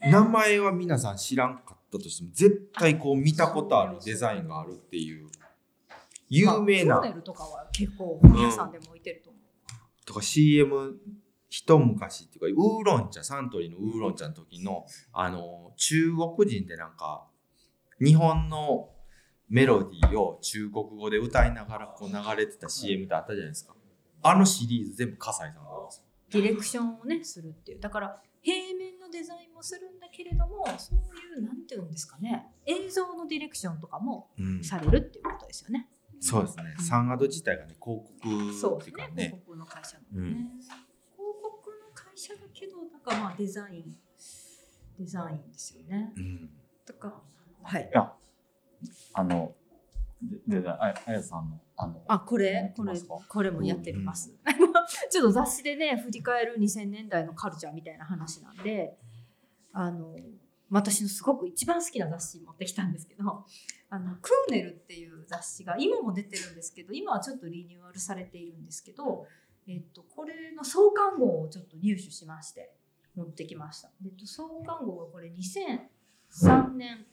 [0.00, 5.28] 名前は皆さん知らんかったとしても絶対こう見たことあるデザインがあるっていう
[6.28, 10.96] 有名なネルとかは結構皆さんでも置いてると思う、とか CM
[11.48, 17.26] 一昔っていうかウーロン茶サントリーのウーロン茶の時のあの中国人でなんか
[18.00, 18.90] 日本の
[19.48, 23.74] メロディーを中国語で歌いながらこう流れてた CM ってあったじゃないですか
[24.22, 28.77] あのシリーズ全部葛西さんなんですよディレクションをねするっていうだから平面
[29.08, 35.88] ののデザインもするんだけれどもそういうなんていうんですかね映像のディレクションとかもうんされるっていうことですよね。
[36.20, 36.64] そうですね。
[36.80, 38.02] サンアド自体がね広
[38.60, 39.42] そうですね告っていうか広ね。
[39.46, 40.68] 告の会社のね、うん広
[41.42, 43.96] 告の会社だけどなんかまあデザイン
[44.98, 46.12] デザインですよね。
[46.16, 46.50] うん。
[46.84, 47.22] とか
[47.62, 48.12] はいいや、
[49.14, 49.54] あの、
[50.46, 52.72] で、で、ああやさんの、あの、あこれ？
[52.76, 52.92] これ
[53.28, 54.34] これもやってます。
[55.10, 58.98] ちょっと雑誌でね振り返る2000年代のカルチャーみたいな話なんで
[59.72, 60.16] あの
[60.70, 63.44] 私のすごく一番好きな雑誌持ってきたんですけど
[63.90, 69.26] あのクーネルっていう雑誌が今も出てるんですけど今はちょっとリニューアルされているんですけど、
[69.66, 72.74] えっと、これの創刊号をちょっと入手しまして
[73.14, 73.90] 持ってきました。
[74.04, 77.06] えっと、創刊号がこれ2003年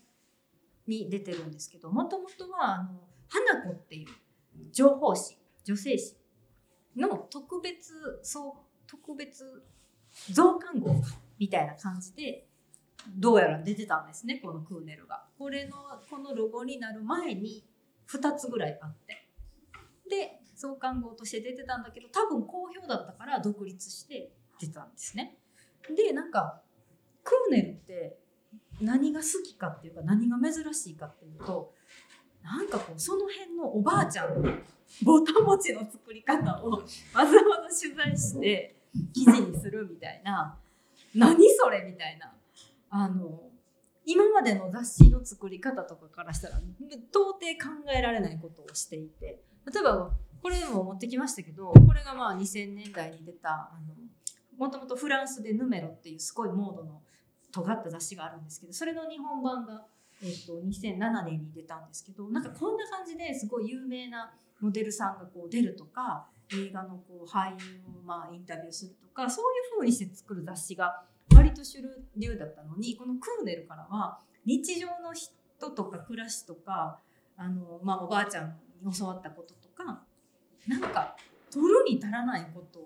[0.88, 4.07] に出てるんですけどもともとはあの花子っていう
[4.72, 6.15] 情報誌女性誌
[6.95, 8.53] の特別そう
[8.88, 9.63] 特別
[10.31, 10.95] 増刊号
[11.38, 12.47] みたいな感じで
[13.17, 15.26] どうやら出てたんですねこのクーネルが。
[15.38, 15.76] これの
[16.09, 17.63] このロゴになる前に
[18.07, 19.27] 2つぐらいあって
[20.09, 25.38] で増刊号として出てたんだけど多分好評だったから独立して出たんですね。
[25.95, 26.61] でなんか
[27.23, 28.17] クーネルって
[28.81, 31.73] 何が好きかっていうか何が珍しいかっていうと
[32.45, 34.51] なんかこうその辺のおばあちゃんの
[35.03, 36.80] ぼたもちの作り方をわ
[37.15, 37.35] ざわざ
[37.81, 38.76] 取材して
[39.13, 40.55] 記事にするみたいな
[41.15, 42.31] 何それみたいな
[42.91, 43.41] あの
[44.05, 50.11] 今までの雑誌の作り方とかからしたら到底考えられないことをしていて例えば
[50.43, 53.95] これも持ってきましたけどこれがまあ2000年代に出たあの
[54.57, 57.01] もともとフランスでヌメロっていうすごいモードの
[57.51, 59.85] 尖った雑誌があるんですけどそれの日本版が、
[60.26, 67.56] えっと2007年に出たんですけどなんかこんな感じですごい有名なモデルさんがこう出るとか映画のこう俳優
[67.88, 71.03] をまあインタビューするとかそういう風にして作る雑誌が
[71.35, 71.77] 割と主
[72.18, 76.99] 流だったのにこのクーネルからは日常の人とか暮らしとか
[77.38, 80.03] あの、まあ、おばあちゃんに教わったこととか
[80.68, 81.15] なんか
[81.52, 82.80] 取るに足らないこと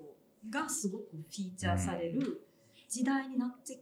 [0.50, 2.42] がすごくフィーチャーされる
[2.90, 3.80] 時代になって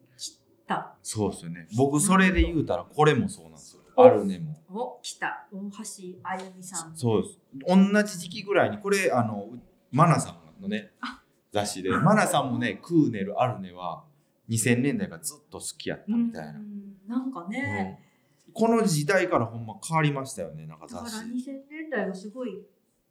[0.67, 0.95] た。
[1.01, 1.67] そうですよね。
[1.77, 3.81] 僕それで言うたらこれもそうなんですよ。
[3.95, 4.55] あるねも。
[4.69, 6.95] お来た大橋あゆみさん。
[6.95, 7.39] そうです。
[7.65, 9.47] 同じ時期ぐらいにこれあの
[9.91, 11.21] マナさんのねあ
[11.51, 14.03] 雑誌でマナさんもねクーネルアルネは
[14.49, 16.59] 2000年代がずっと好きやったみたいな。
[16.59, 16.77] うん
[17.07, 17.99] なんかね、
[18.53, 21.49] この時代からほんま変わりましたよねなんかだから雑誌。
[21.49, 22.59] 2000年代はすごい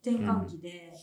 [0.03, 0.93] 転換期で、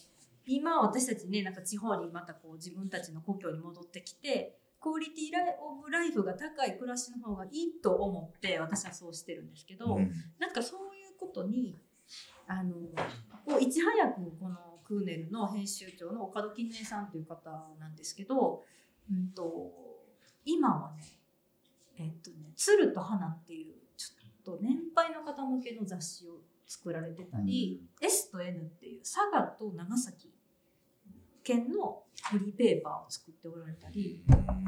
[0.46, 7.50] 今私たちねなんか地方にまたこう自分たちの故郷に戻ってきてクオリティライオブライフが高い暮らしの方がいい
[7.82, 10.12] と思って私はそうしてるんですけど、うん。
[10.38, 11.74] なんかそういうことに
[12.46, 12.74] あの
[13.46, 14.56] こういち早くこの
[14.86, 17.50] クーネルの編集長の岡戸絹江さんという方
[17.80, 18.62] なんですけど、
[19.10, 19.72] うん、と
[20.44, 21.02] 今はね
[21.98, 30.33] えっとね「鶴と花」っていうちょっと年配の方向けの雑誌を作られてたり、S と N っていう佐賀と長崎
[31.44, 34.24] 県のフリーペーパーを作っておられたり。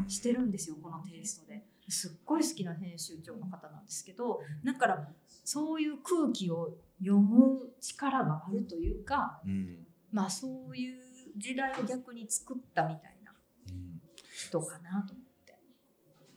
[0.08, 5.08] してるんですよこのテイストですっごい好きな編集長の方なんですけどだから
[5.44, 6.70] そういう空気を
[7.00, 11.02] 読む力があるというかうんまあそういう
[11.36, 13.32] 時代を逆に作ったみたいな
[13.70, 14.00] うん
[14.34, 15.58] 人かなと思って。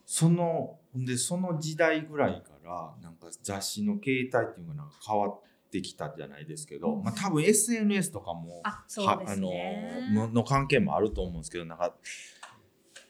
[0.06, 7.04] そのほんでその時代ぐらいからなんか雑誌の形態っていうのが変わってきたじゃないですけど、うん。
[7.04, 9.52] まあ、多分 SNS とかもあの
[10.28, 11.96] のの関係もあると思うんですけどなんか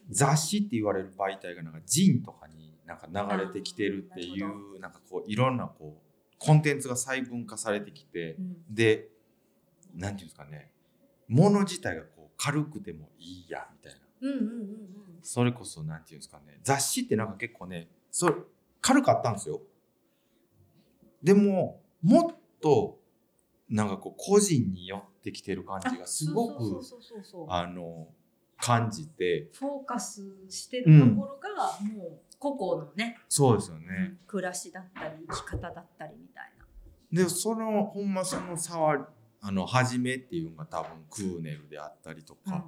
[0.09, 3.07] 雑誌って言われる媒体がなんかジンとかになんか
[3.37, 8.55] 流れてきてるっていうなんかこういろんなこうコンテンツが細分化されてきてうん。
[8.69, 9.09] で
[9.95, 10.71] なんていうんですかね
[11.27, 13.99] 物自体がこう軽くてもいいやみたいな。
[14.21, 15.19] うんうんうんうん。
[15.21, 18.35] それこそなんていうんですかね雑誌ってなんか結構ねそれ
[18.81, 19.61] 軽かったんですよ。
[21.21, 22.99] でももっと
[23.69, 26.81] なんかこう個人に寄ってきてる感じがすごく
[27.47, 28.07] あの
[28.57, 29.49] 感じて。
[29.53, 34.17] フォーカスしてるところがもう個々のね、そうですよね。
[34.27, 36.51] 暮らしだったり生き方だったりみたい
[37.11, 37.23] な。
[37.23, 39.09] でそのほんまその差は
[39.41, 42.63] あの初めっていうのが多分クーネルであったりとか、うんうん。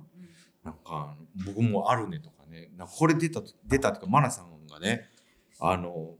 [0.64, 1.16] なんか
[1.46, 2.72] 僕もあるねとかね。
[2.78, 5.10] なんかこれ出たと出たとかマナさんがね
[5.60, 6.16] あの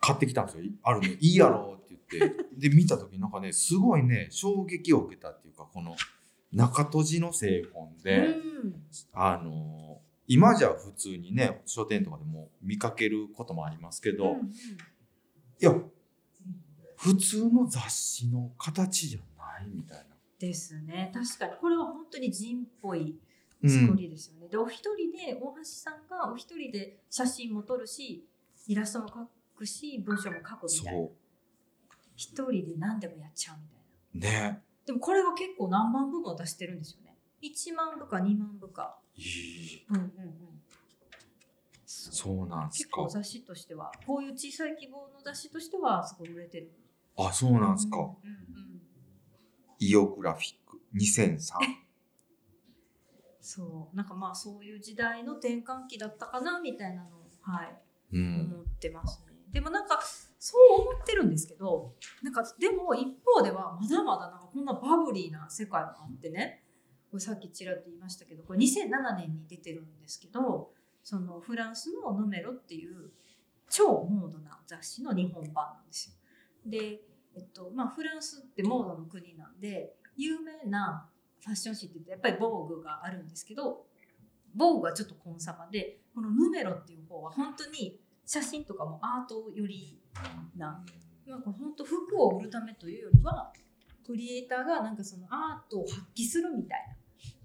[0.00, 1.16] 買ってきたんですよ「あるね。
[1.20, 2.68] いいやろ」って。
[2.68, 5.96] で見た時なんかねすごいね衝撃を受けたっていうかこの
[6.52, 8.30] 中閉じの製本で、う
[8.68, 8.74] ん。
[9.12, 14.46] あの今じゃ普通にね書店とかでも見かけることもありますけど、うんうん。
[14.46, 14.50] い
[15.60, 15.74] や
[16.96, 20.04] 普通の雑誌の形じゃないみたいな。
[20.38, 21.10] ですね。
[21.14, 21.52] 確かに。
[21.60, 23.18] これは本当に人っぽい
[23.64, 24.48] 作りですよね。
[24.48, 28.26] でお一人で大橋さんがお一人で写真も撮るし
[28.66, 29.26] イラストも描
[29.56, 31.00] くし文章も書くみたいな。
[31.00, 31.12] そ
[32.16, 34.48] 一人で何でもやっちゃうみたいな。
[34.48, 37.16] うねでもこれが結構何万部も出してるんですよね。
[37.42, 38.98] 1万部か2万部か。
[39.16, 40.56] いいうんうんうん。
[41.86, 46.72] そうなんすか結構雑誌としてはこういう小さい希望の雑誌としてはすごい売れてる。
[47.16, 48.66] あそうなんすか、うんうんうん
[49.78, 51.52] イオグラフィック2003
[53.42, 57.76] そうなんかまあそういう時代の転換期だったかなみたいなのを、はい、
[58.12, 59.34] うん思ってますね。
[59.52, 60.00] でもなんか
[60.48, 61.92] そう思ってるんですけど
[62.22, 66.62] なんかでも一方ではまだまだなんかこんなバブリーな世界もあってね
[67.10, 70.70] これさっきちらっと言いましたけどこれ2007年に出てるんですけど
[71.02, 73.10] そのフランスの「ヌメロ」っていう
[73.68, 76.14] 超モードな雑誌の日本版なんですよ。
[76.64, 77.00] で、
[77.34, 81.10] えっとまあ、フランスってモードの国なんで有名な
[81.40, 83.84] ファッション誌って言ってやっぱりボーグがあるんですけど
[84.54, 90.00] ボーグはちょっとコンサバでこの「ヌメロ」っていう方は本当に写真とかもアートより
[90.56, 90.84] な。
[91.26, 93.52] なんか本当服を売るためというよりは
[94.06, 96.96] クリエイターがなんかそのアートを発揮するみたい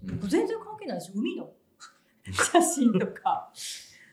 [0.04, 0.12] な。
[0.14, 0.20] うん。
[0.28, 1.52] 全然関係ないでしょ海の
[2.30, 3.50] 写真とか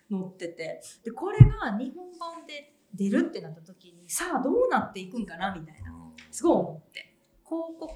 [0.09, 0.81] 載ってて。
[1.03, 5.93] でこれが日本版で出るってなった時にさあどうなっていくんかなみたいな。
[6.31, 7.15] すごい思って。
[7.45, 7.89] 広告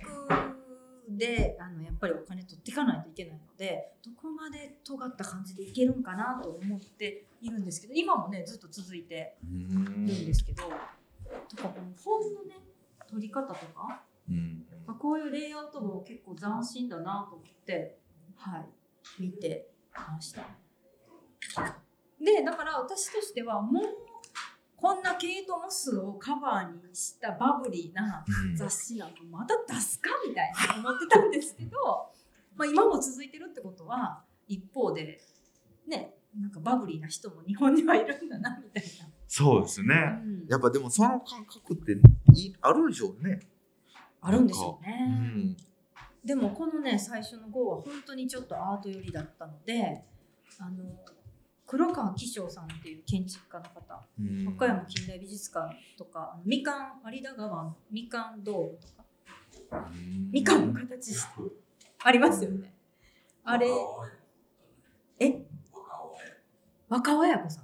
[1.10, 9.86] であのやっぱりお金取っていかないといけないのでどこまで尖った感じでいけるんかなと思っているんですけど今もねずっと続いてうん。
[9.86, 12.56] るんですけどとかこの本のね
[13.10, 14.66] 取り方とかうん。
[14.88, 17.98] まあこういうレイアウトも結構斬新だなと思って、
[18.38, 18.60] は
[19.20, 20.42] い、見てました。
[22.22, 23.84] で、だから私としてはもう
[24.78, 28.56] こんなケイト・モスをカバーにしたバブリーなうん。
[28.56, 31.78] 雑誌なんかまた出すかみたいな思ってたんですけど、
[32.56, 35.20] まあ、今も続いてるってことは一方で
[35.88, 38.84] ねなんかバブリーな人も日本にはいるんだなみたい
[39.28, 39.88] そうですね。
[39.96, 40.46] な、うん。
[40.50, 41.94] やっぱでもその感覚って
[42.34, 43.40] いあるんでしょうね。
[44.22, 45.06] あるんでしょううね。
[45.08, 45.58] ん
[46.24, 50.04] でもこのね最初の号は本当にちょっとアート寄りだったので
[50.60, 50.84] あの
[51.68, 54.46] 黒川紀章さんっていう建築家の方うん。
[54.46, 58.94] 和歌山近代美術館とかあのみかん有田川のみかん道具と
[59.70, 60.32] かうん。
[60.32, 61.28] みかんの形して
[62.04, 62.74] ありますよね。
[63.44, 63.68] あれ
[65.20, 65.46] え？
[66.94, 67.64] 若尾彩子さん？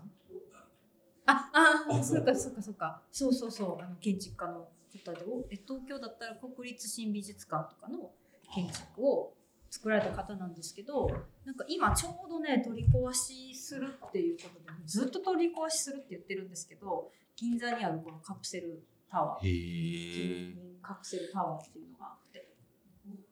[1.27, 1.51] あ
[1.91, 2.25] あそう。
[2.25, 3.01] かそうかそうか。
[3.11, 3.83] そうそうそう。
[3.83, 4.67] あの建築家の
[5.05, 8.09] 方でおえ東京だったら国立新美術館とかの
[8.51, 9.33] 建築を
[9.69, 11.07] 作られた方なんですけど
[11.45, 18.81] なんか今ちょうどね取り壊しするっていうことでずっと取り壊しするって言ってるんですけど銀座にあるこのカプセル
[19.11, 19.47] タワー。
[19.47, 22.49] へえカプセルタワーっていうのがあって。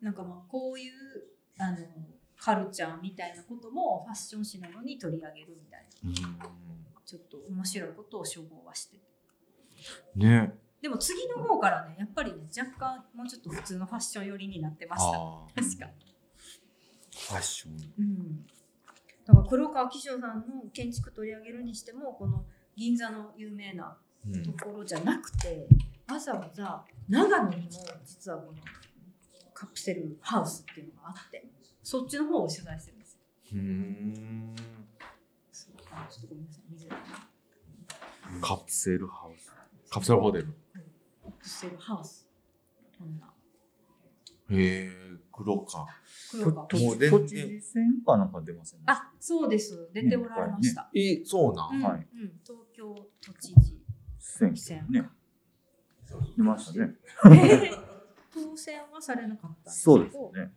[0.02, 0.94] なんかまあこういう
[1.58, 1.78] あの
[2.40, 6.48] カルチャーみたいなこともファッション誌なのに取り上げるみたいな。
[7.06, 9.02] ちょっと面白いことを処方はしてて。
[10.16, 10.54] ね。
[10.82, 15.20] でも次の方からねやっぱりね若干もうちょっと普通のファッション寄りになってました。
[15.62, 15.88] 確か
[17.12, 17.94] ファッション。
[17.98, 18.46] うん。
[19.26, 22.46] だから黒川紀章さんの建築取り上げるにしてもこの
[22.76, 23.98] 銀座の有名な
[24.28, 24.44] うん。
[24.44, 25.68] ところじゃなくて
[26.10, 27.70] わざわざ長野にも
[28.06, 28.58] 実はこの
[29.54, 31.46] カプセルハウスっていうのがあって
[31.90, 33.14] そっちの方を取材してるんです。
[33.14, 33.20] よ
[33.54, 34.56] うん。
[35.90, 39.54] あちょっとごめんなさい見づらいなカプセルハウス。
[39.90, 40.48] カプセルホテル。
[41.24, 42.28] カプセルハウス。
[43.00, 43.28] こんな
[44.50, 44.92] へえ
[45.32, 45.88] 黒か
[46.30, 46.68] 黒川。
[46.68, 47.10] ともう全然。
[47.10, 49.90] 都知事選かなんか出ませんでしたあそうです。
[49.94, 51.94] 出ておられました、えそうなん、うんはい。
[51.94, 53.82] うん、東京都知事。
[54.20, 55.08] 選挙ね。
[56.36, 56.96] 出ましたね。
[58.34, 59.96] 当選はされなかったんですけど。
[59.96, 60.42] そうですね。
[60.42, 60.52] はい、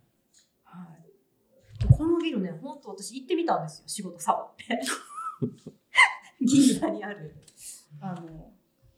[2.00, 4.80] このビルね、本当私行ってみたんですよ、仕事サボって。
[6.40, 7.36] 銀座にある。
[8.00, 8.54] あの、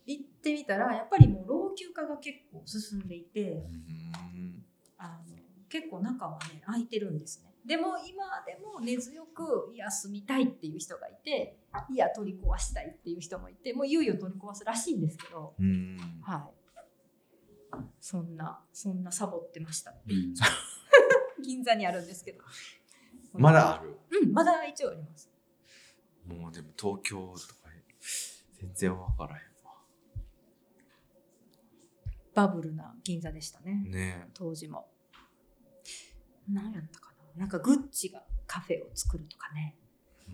[0.06, 4.64] 行ってみたら、やっぱりもう老朽化が結構進んでいて、うん
[4.98, 5.36] あの
[5.68, 7.52] 結構中はね、空いてるんですね。
[7.66, 11.58] でも今でも根強く、いや、住みたいっていう人がいて、
[11.90, 16.48] いや、取り壊したいっていう人もいて、もういよいよ取り壊すらしいんですけど、うんは
[17.72, 17.76] い。
[17.98, 19.92] そんな、そんなサボってました。
[21.42, 22.44] 銀座にあるんですけど。
[23.34, 23.80] まだ？
[23.80, 25.30] あるうん、まだ一応あります。
[26.26, 27.62] もうでも東京とか
[28.60, 29.40] 全然わからへ
[32.34, 33.90] バブルな銀座でしたねん。
[33.90, 34.88] ね当時も。
[36.50, 39.76] 何やったかななんかグッチがカフェを作るとかね。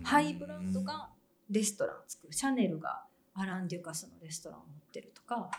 [0.03, 1.09] ハイブランドが
[1.49, 2.33] レストランを作る。
[2.33, 3.03] シャネルが
[3.33, 5.51] アラン・デュカスのレストランを持ってるとか、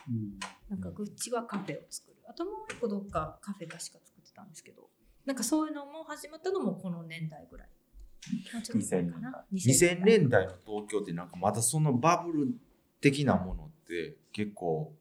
[0.70, 2.16] なんかグッチはカフェを作る。
[2.26, 4.88] あともう一個どっかカフェ確か作ってたんですけど、
[5.26, 7.68] なんかそういうのも始まったのもこの年代ぐらい。
[8.52, 9.44] もうちょっと前かな。
[9.52, 12.54] 2000年代の東京ってなんかまだそのバブル
[13.00, 14.92] 的なものって結構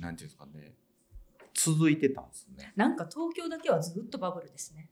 [0.00, 0.74] なんていうんですかね。
[1.54, 2.72] 続いてたんですね。
[2.76, 4.90] なんか東京だけはずっとバブルですね。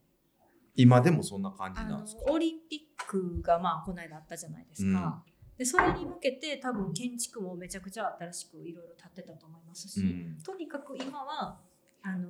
[0.75, 2.23] 今でもそんな感じなんですか？
[2.31, 5.23] オリンピックがまあこの間あったじゃないですか。
[5.57, 10.37] でそれに向けて多分建築もめちゃくちゃ新しくいろいろ建ってたと思いますし、うん。
[10.43, 11.59] とにかく今は
[12.01, 12.29] あの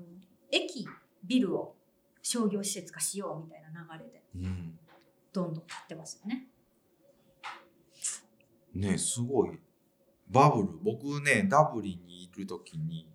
[0.51, 0.85] 駅
[1.23, 1.75] ビルを
[2.27, 4.79] 商業施設化しようみたいな流れでうん
[5.31, 6.47] どんどん建ってますよね。
[8.73, 9.59] ねすごい。
[10.29, 10.69] バブル。
[10.81, 13.07] 僕ねダブリンにいる時に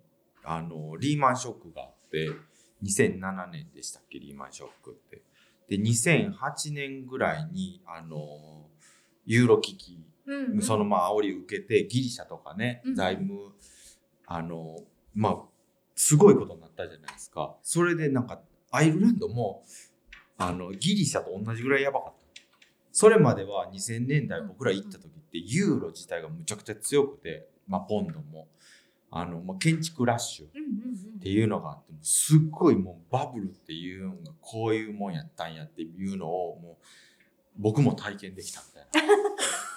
[0.44, 2.30] あのリーマンショックがあって
[2.84, 5.22] 2007年でしたっけリーマンショックって。
[5.68, 8.68] で2008年ぐらいにあの
[9.26, 10.62] ユーロ危機うんうん。
[10.62, 12.94] そのまあ煽り受けてギリシャとかねうん。
[12.94, 13.54] 財務
[14.26, 14.76] あの
[15.14, 15.38] まあ
[15.96, 17.56] すごいことになったじゃないですか。
[17.62, 18.40] それでなんか
[18.70, 19.64] アイルランドも
[20.38, 22.20] あのギリシャと同じぐらいやばかった。
[22.92, 28.48] それまでは2000年代僕ら行った時ってユーロ自体がむちゃくちゃ強くて、まあ、ポンドも。
[29.12, 31.20] あの、まあ、建築ラッシュっうんうんうん。
[31.20, 36.84] ていうのがあってすっごいもうバブルっていうのがこういうもんやったんやっていうのをもう
[37.58, 39.14] 僕も体験できたみたいな。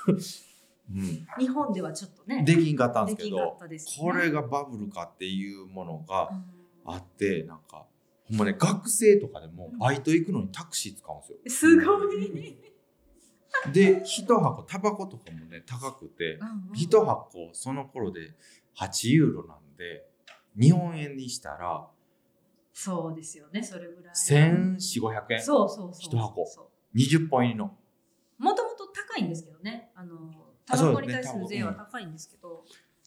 [0.93, 1.27] うん。
[1.39, 2.43] 日本ではちょっとね。
[2.43, 3.77] できんかったんですけどね。
[3.99, 6.45] これがバブルかっていうものがうん。
[6.85, 7.87] あってなんか
[8.29, 11.79] ほんまね学生とかでもバイト行くのにタクシー使うんですよ。
[11.79, 12.57] すごい。
[13.71, 16.39] で一箱タバコとかもね高くて
[16.73, 18.33] 一箱その頃で
[18.77, 20.05] 8ユーロなんで
[20.59, 21.87] 日本円にしたら
[22.73, 24.13] そうですよねそれぐらい。
[24.13, 25.91] 1400500円そうそうそう。
[25.99, 27.77] 一箱そ20本入りの
[28.39, 29.91] うもともと高いんですけどね。
[29.95, 30.15] あの
[30.65, 32.63] タバコに対する税は高いんですけど、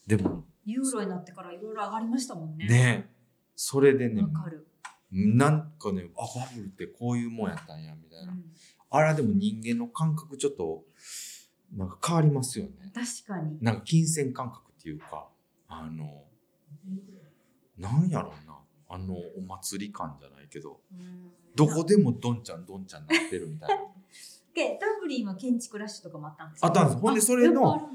[0.06, 2.66] でもユーロになってからいろいろ上がりましたもんね。
[2.66, 3.10] ね
[3.54, 4.65] それでねわかる。
[5.10, 8.44] なんかねあバブルってこういうもんやったんやみたいな、うん。
[8.90, 10.84] あれはでも人間の感覚ちょっと
[11.74, 12.72] なんか変わりますよね。
[12.94, 13.58] 確かに。
[13.60, 15.28] なんか金銭感覚っていうか
[15.68, 16.24] あの
[17.78, 18.56] なんやろうな。
[18.88, 20.80] あのお祭り感じゃないけど。
[20.92, 21.30] うん。
[21.56, 23.76] どこでもどんちゃんどんちゃんなってるみたいな。
[24.54, 26.66] でダブリンは建築ラッシュとかもあったんですか？
[26.68, 26.98] あったんです。
[26.98, 27.90] ほんでそれの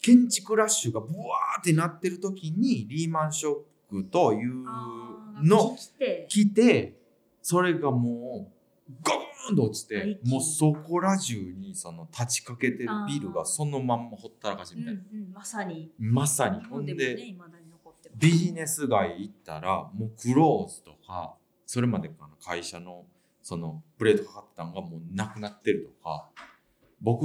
[0.00, 3.54] 建築ラッシュがブワーってなってる時にリーマンショッ
[3.90, 4.64] クという
[5.42, 5.76] の
[6.28, 6.96] 来て
[7.42, 8.50] それがも
[8.88, 15.90] うゴーンと落ちてもうそこら中にその立ちかけてるビルがそのまんまほったらかしみたいな、うんうん、まさに。
[15.98, 16.60] まさに。
[16.60, 17.36] 日ほん本でもね
[18.16, 21.34] ビジネス街行ったらもうクローズとか
[21.64, 23.04] それまでかな会社の
[23.42, 26.28] そのプレートかかってたのがもうなくなってるとか
[27.00, 27.24] 僕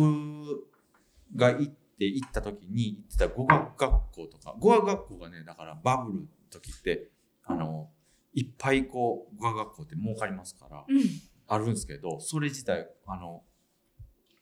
[1.36, 7.10] が行って行った時に行ってた語学学校とか語学学校がねだからバブルの時って
[7.46, 7.90] あの
[8.36, 11.02] いっぱいこう語学学校って儲かりますからうん。
[11.48, 13.44] あるんですけどそれ自体あの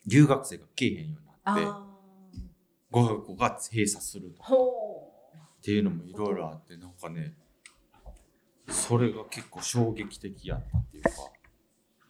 [0.07, 1.85] 留学生が来えへんようになってあ
[2.89, 7.33] 語学学校が閉鎖するとっていうのもいろいろあってなんかね
[8.69, 11.09] それが結構衝撃的やったっていうか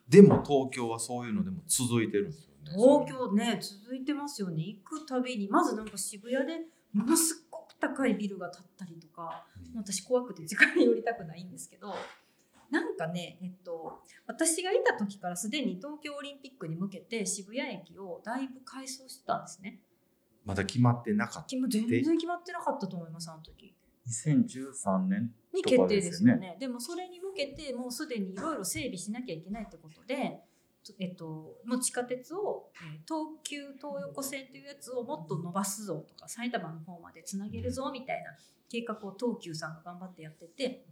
[0.07, 2.71] でも東京はそういうのでも続いてるんですよね。
[2.75, 4.63] う東京ね続いてますよね。
[4.63, 7.42] 行くたびにまずなんか渋谷でものす
[7.87, 11.95] 高いビルが建ったりとかうん私怖くて時間に寄りたくないんですけど
[12.71, 19.79] なんかねえっと私がいた時からすでに東京オリンピックに向けて渋谷駅をだいぶ改装してたんですね。
[20.45, 23.73] まだ決まってなかった全然決まってなかったと思いますあの時。
[24.09, 26.47] 2013年に決定ですよね。
[26.47, 30.52] よでもそれに向けてもうすでにいろいろ整備しなきゃいけないってことで、と
[30.99, 38.31] えっと、の地下鉄を、えー東急東横線というやつをもっと伸ばすぞとか埼玉の方までつなげるぞみたいな
[38.69, 40.85] 計画を東急さんが頑張ってやってて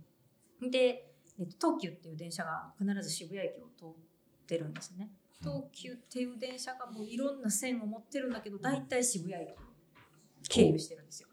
[0.62, 3.88] で、えっと、東急っていう電車が必ず渋谷駅を通っ
[4.46, 5.10] てるんですね。
[5.42, 9.56] 東急っていう電車がもういろんな線を持ってるんだけど大体渋谷駅を
[10.48, 11.30] 経由してるんですよ。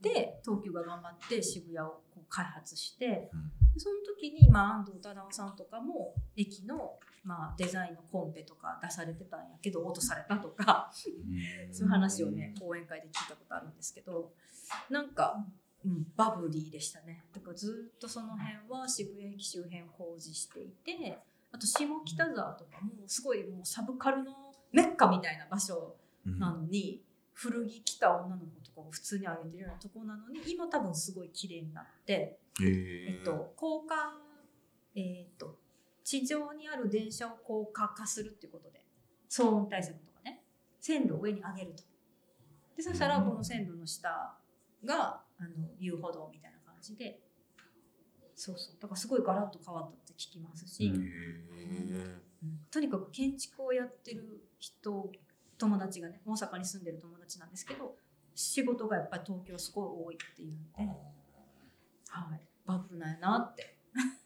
[0.00, 3.30] で東急が頑張って渋谷をこう開発して
[3.76, 14.32] その時に、まあ、安藤忠雄さんとかも駅の、まあ、デザインのコンペとか出されてたんやけど落とされたとかそういう話をね講演会で聞いたことあるんですけど
[14.90, 15.36] なんか、
[15.84, 17.24] うん、バブリーでしたね。
[17.32, 21.18] だからずっとその辺は渋谷駅周辺工事していて
[21.52, 24.32] あと下北沢とかもすごいもうサブカルの
[24.72, 25.94] メッカみたいな場所
[26.26, 27.02] うんなのに、
[27.34, 33.94] 古着着た女の子とかを普通に歩いてるようなとこなのに今多分すごい綺麗になって、へえっと、高架、
[34.94, 35.58] えっと、
[36.04, 38.84] 地上にある電車を高架化するっていうことで。
[39.28, 40.42] 騒音対策とかね。
[40.80, 41.82] 線路を上に上げると。
[42.76, 43.28] でそしたらうん。
[43.28, 44.36] この線路の下
[44.84, 47.20] があの遊歩道みたいな感じで。
[48.34, 48.74] そうそう。
[48.80, 52.20] だからすごいガラッと変わったって聞きますし、うん。
[52.70, 55.10] とにかく建築をやってる人
[55.58, 57.94] 友達がね大阪に住んでる友達なんですけど
[58.34, 60.92] 仕事がやっぱり東京すごい多いっていうんで、
[62.08, 64.21] はい、バブルなんやなって、うん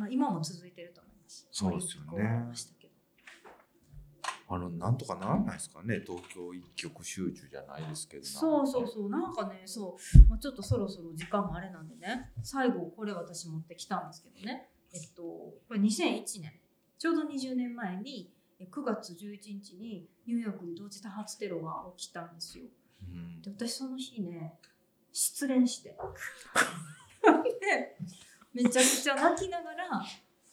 [0.00, 1.46] まあ、今も続いてると思います。
[1.52, 2.50] そうですよね。
[4.52, 6.00] あのなんとかならないですかね。
[6.04, 8.24] 東京一極集中じゃないですけど。
[8.24, 9.10] そうそうそう。
[9.10, 9.96] なんかねそ
[10.26, 12.32] う、まあ、ちょっとそろそろ時間もあれなんでね。
[12.42, 14.70] 最後これ私持ってきたんですけどね。
[14.92, 16.58] えっとこれ2001年
[16.98, 22.64] ちょうど20年前にえ9月11日にニューヨークで同時多発テロが起きたんですよ。
[23.02, 23.42] うん。
[23.42, 24.54] で私その日ね
[25.12, 25.94] 失恋して。
[27.60, 27.96] で
[28.52, 30.02] めちゃくちゃ泣きながら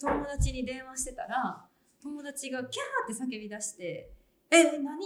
[0.00, 1.64] 友達に電話してたら
[2.02, 4.10] 友達がキャーって叫び出して
[4.50, 4.72] 「え何？
[4.78, 4.96] あや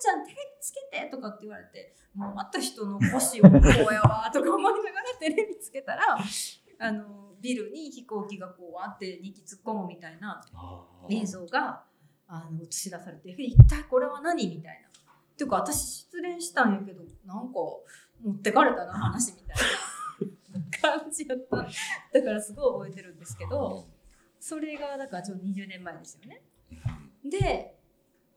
[0.00, 6.18] ちゃんテレビつけて!」とかって言われてもうまた人の腰をこうやわとか思いながらテレビつけたら
[6.78, 10.44] あのビルに飛行機がこうわって2機突っ込むみたいな
[11.08, 11.84] 映像が
[12.26, 14.88] あの映し出されて「え一体これは何?」みたいな。
[14.88, 17.54] っていうか私失恋したんやけどなんか
[18.22, 19.62] 持ってかれたな話みたいな
[20.82, 21.56] 感じやった。
[21.56, 23.86] だからすごい覚えてるんですけど
[24.40, 26.42] それがだからちょうど20年前ですよね。
[27.24, 27.76] で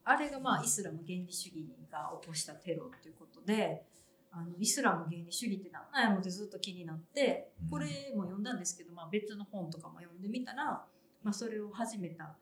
[0.04, 3.84] あれがまあイスラム原理主義が起こしたテロっていうことで
[4.32, 7.70] あのイスラム原理主義って何なんやろってずっと気になってうん。
[7.70, 10.86] これも読んだんですけど、まあ、別の本とかも読んでみたら、
[11.24, 12.36] まあ、それを始めた、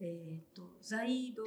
[0.00, 1.44] えー、とザイド・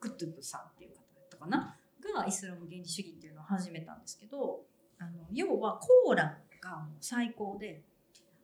[0.00, 1.76] クトゥブさんっていう方だったかな？
[2.14, 4.60] がイスラム原理主義っていうのを始めたんですけど
[4.98, 7.82] あの要はコーランがもう最高で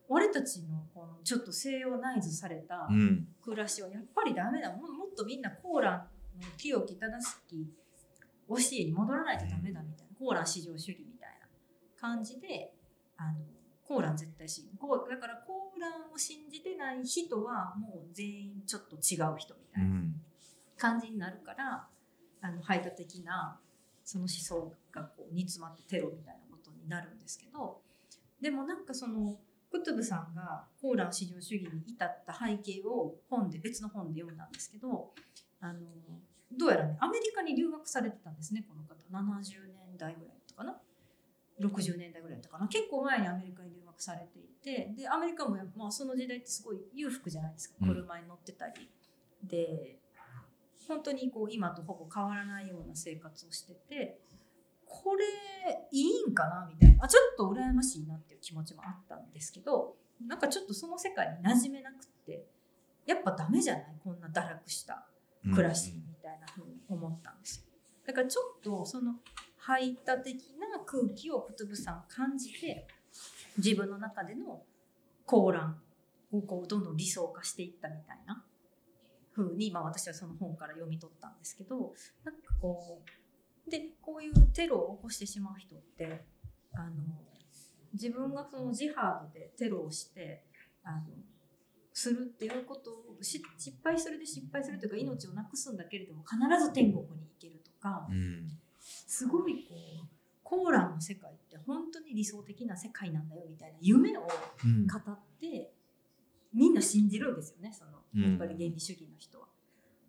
[0.09, 3.27] 俺たちのこのちょっと西洋ナイズされたうん。
[3.43, 4.71] 暮らしはやっぱりダメだ。
[4.71, 5.95] ももっとみんなコーラ
[6.39, 7.67] ンの清き正しき
[8.49, 10.15] 教えに戻らないとダメだみたいな。
[10.17, 11.47] コーラン至上主義みたいな
[11.99, 12.73] 感じで
[13.17, 13.39] あの
[13.85, 20.21] コーラン絶対信じこうだからコーランを信じてない人はもう全員ちょっと違う人みたいなうん。
[20.77, 21.87] 感じになるから
[22.41, 23.59] あの排他的な
[24.03, 27.81] その思想がこう煮詰まってテロみたいなことになるんですけど
[28.41, 29.37] でもなんかその
[29.71, 35.11] クトゥブさんがコーラン至上主義に至った背景を本で別の本で読んだんですけど
[35.59, 35.79] あの
[36.57, 38.95] どうやらねアメリカに留学されてたんですねこの方。
[39.11, 40.77] 70年代ぐらいだったかな
[41.59, 42.67] ？60年代ぐらいだったかな？
[42.67, 47.75] 結構前にアメリカに留学されていてでアメリカも、まあ、その時代ってすごい裕福じゃないですか。
[47.81, 47.89] うん。
[47.89, 48.89] 車に乗ってたり、
[49.43, 49.97] で
[50.87, 54.19] 本当にこう今とほぼ変わらないような生活をしてて
[54.87, 55.25] これ
[55.91, 57.05] いいんかなみたいな。
[57.05, 59.95] あちょっと羨ましいなっていう気持ちもあったんですけど
[60.25, 62.45] なんかちょっとその世界に馴染めなくって
[63.05, 63.83] やっぱダメじゃない？
[64.03, 65.05] こんな堕落した
[65.53, 67.63] 暮らしみたいな風に思ったんですよ。
[68.05, 69.15] だからちょっとその
[69.57, 72.87] 排他的な空気をクトゥブさん感じて
[73.57, 74.61] 自分の中での
[75.25, 75.81] コーラン
[76.31, 78.43] をこうどんどん理想化していったみたいな
[79.35, 81.93] 風に、まあ、私はその本から読み取ったんですけど
[82.23, 83.09] なんかこう
[83.69, 86.23] でこういうテロを起こしてしまう人って
[86.73, 86.91] あの
[87.93, 90.43] 自分がそのジハードでテロをして
[90.83, 91.01] あの
[91.93, 98.47] するっていうことをし失敗するで失敗するというか命をなくすんだけれども必ず天国に行けるとかうん
[98.79, 100.07] すごいこう
[100.43, 105.71] コーランの世界って本当に理想的な世界なんだよみたいな夢を語うんって
[106.53, 109.47] みんな信じるんですよねそのうんやっぱり原理主義の人は。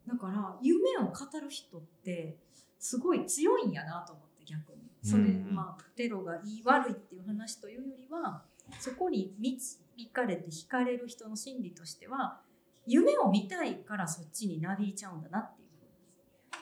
[0.06, 2.36] だから夢を語る人って
[2.78, 4.78] すごい強いんやなと思って逆に。
[5.02, 8.42] それ、うんまあテロがいい悪いっていう話というよりは
[8.80, 9.78] そこに導
[10.12, 12.40] かれて惹かれる人の心理としては
[12.86, 15.68] 夢を見たいからそっちになびいちゃうんだなっていう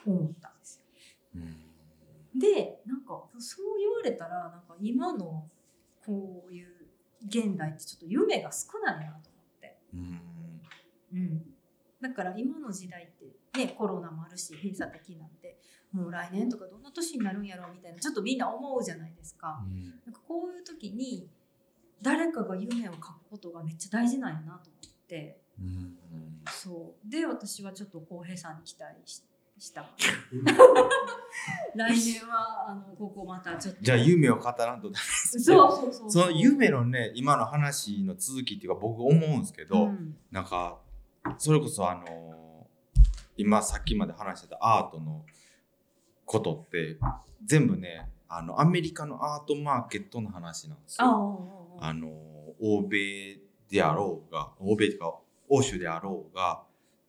[0.03, 0.83] ふうに思ったんですよ。
[1.35, 1.67] うん
[2.39, 5.47] でなんかそう言われたらなんか今の
[6.05, 6.67] こういう
[7.25, 9.77] 現代ってちょっと夢が少ないなと思って。
[9.93, 10.21] うん
[11.13, 11.41] うん、
[12.01, 13.25] だから今の時代って
[13.57, 15.36] ねコロナもあるし閉鎖的なんで
[15.91, 19.63] もう来年とかどんな年になるんやろうみたいなちょっとみんな思うじゃないですか。
[20.05, 21.29] なんかこういう時に
[22.01, 25.39] 誰かが夢を書くことがめっちゃ大事なんやなと思って。
[25.59, 25.97] うん。
[26.47, 27.09] そう。
[27.09, 29.23] で私はちょっと浩平さんに期待し
[29.59, 29.83] した
[31.73, 33.81] 来年はあのここまたちょっと。
[33.81, 40.15] じゃあ夢を語らんとそうそうそうそ の夢のね今の話の続きっていうか僕思うんですけど、うん。
[40.31, 40.79] なんか
[41.37, 42.67] それこそあの
[43.35, 45.25] 今さっきまで話してたアートの
[46.27, 46.97] ことって
[47.45, 51.77] 全部ねあのアメリカのアートマーケットの話なんですあよ。
[51.79, 52.09] ああの
[52.61, 53.39] 欧米
[53.69, 55.15] であろうが欧米とか
[55.47, 56.61] 欧州であろうが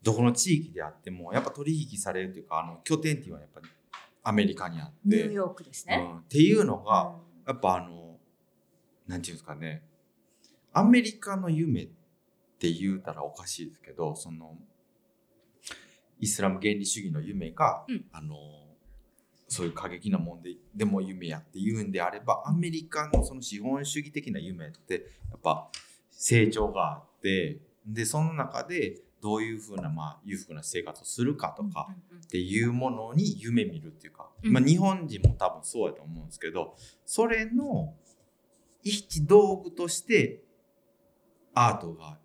[0.02, 3.68] どこの地域であってもやっぱ取引されるというかあの拠点っていうのはやっぱり
[4.22, 6.06] アメリカにあって、ニューヨークですね。
[6.12, 7.18] うん、っていうのがうん。
[7.46, 8.18] やっぱあの
[9.06, 9.82] なんていうんですかね。
[10.72, 11.88] アメリカの夢っ
[12.58, 14.54] て言うたらおかしいですけどその
[16.20, 18.04] イスラム原理主義の夢が、うん。
[18.12, 18.36] あの
[19.48, 25.68] そういう過激なもんででも夢やって言うんであればアメリカのその資本主義的な夢ってやっぱ
[26.10, 31.88] 成長があってでその中でどういうふうな、まあ、裕福な生活をするかとか、
[32.24, 34.52] っていうものに夢見るっていうか、うん。
[34.52, 37.94] まあ、日本人も多分そうやと思うんですけどそれの
[38.84, 40.44] 一道具として
[41.52, 42.18] アートが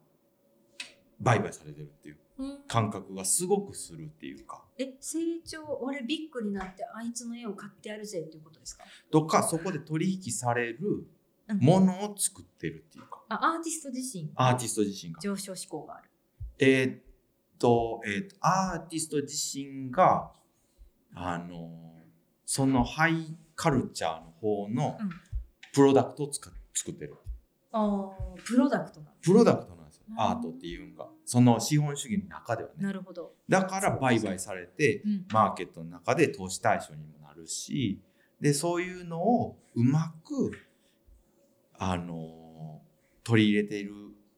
[1.20, 2.16] 売買されてるっていう。
[2.16, 2.23] うん
[2.68, 4.64] 感覚がすごくするっていうか。
[4.78, 8.84] え成長俺ビッグになってあいつの絵を買ってやるぜっていうことですか？
[9.12, 11.08] とかそこで取引される
[11.48, 11.60] うん。
[11.60, 13.22] ものを作ってるっていうか。
[13.30, 15.20] あアーティスト自身アーティスト自身が。
[15.20, 16.10] 上昇志向がある。
[16.60, 17.02] えーっ
[17.60, 20.32] と,、えーっとアーティスト自身が
[21.14, 21.94] あの
[22.46, 25.10] そのハイカルチャーの方のうん。
[25.74, 26.52] プロダクトを作
[26.92, 27.16] ってる。
[27.72, 29.83] あープロダクトなプロダクトな
[30.18, 32.76] アートっていうのがその資本主義の中ではね。
[32.77, 35.26] なるほど、だから売買されてうん。
[35.31, 38.02] マーケットの中で投資対象にもなるし
[38.40, 40.52] でそういうのをうまく
[41.77, 42.81] あの
[43.23, 43.94] 取り入れている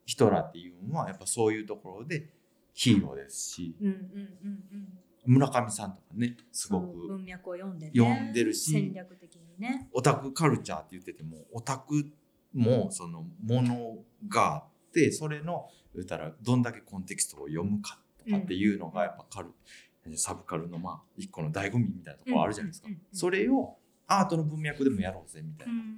[0.05, 2.29] 人らっていうのはやっぱそういうところで
[2.73, 3.75] ヒーローですし。
[3.81, 4.99] うんうんうんうん。
[5.27, 7.91] 村上さんとかねすごく文脈を読んでね。
[7.95, 9.89] 読んでるし戦略的にね。
[9.91, 12.05] オタクカルチャーって言っててもオタク
[12.53, 13.97] もそのもの
[14.29, 14.63] があ
[15.01, 22.93] ってそれの言ったらどんだけコンテキストを読むかとかっていうのがやっぱカル、サブカルのまあ一個の醍醐味みたいなところあるじゃないですか、うん。
[22.93, 22.99] うん。
[22.99, 23.77] うんうんそれを
[24.07, 25.97] アートの文脈でもやろうぜみたいな、っうん。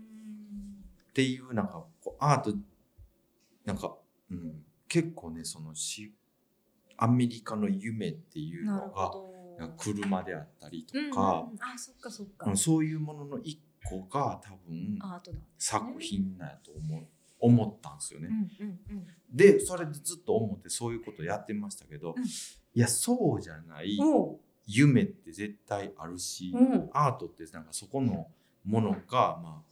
[1.13, 2.53] ていうなんかこうアート
[3.65, 3.97] なんか、
[4.31, 6.13] うん、結構ねそのし
[6.97, 9.11] アメリカの夢っていうのが
[9.77, 11.15] 車であったりとうんうんうん。
[11.15, 14.97] か、あそっかそっか、うんそういうものの一個が多分
[15.57, 17.05] 作品なんやと思う
[17.39, 18.29] 思ったんですよね。
[19.31, 22.23] でそれでずっと思ってそういうことやってましたけど、うん。
[22.23, 22.27] い
[22.73, 23.97] やそうじゃない
[24.65, 26.61] 夢って絶対あるし、う。
[26.61, 28.27] んアートってなんかそこの
[28.65, 29.63] ものが、ま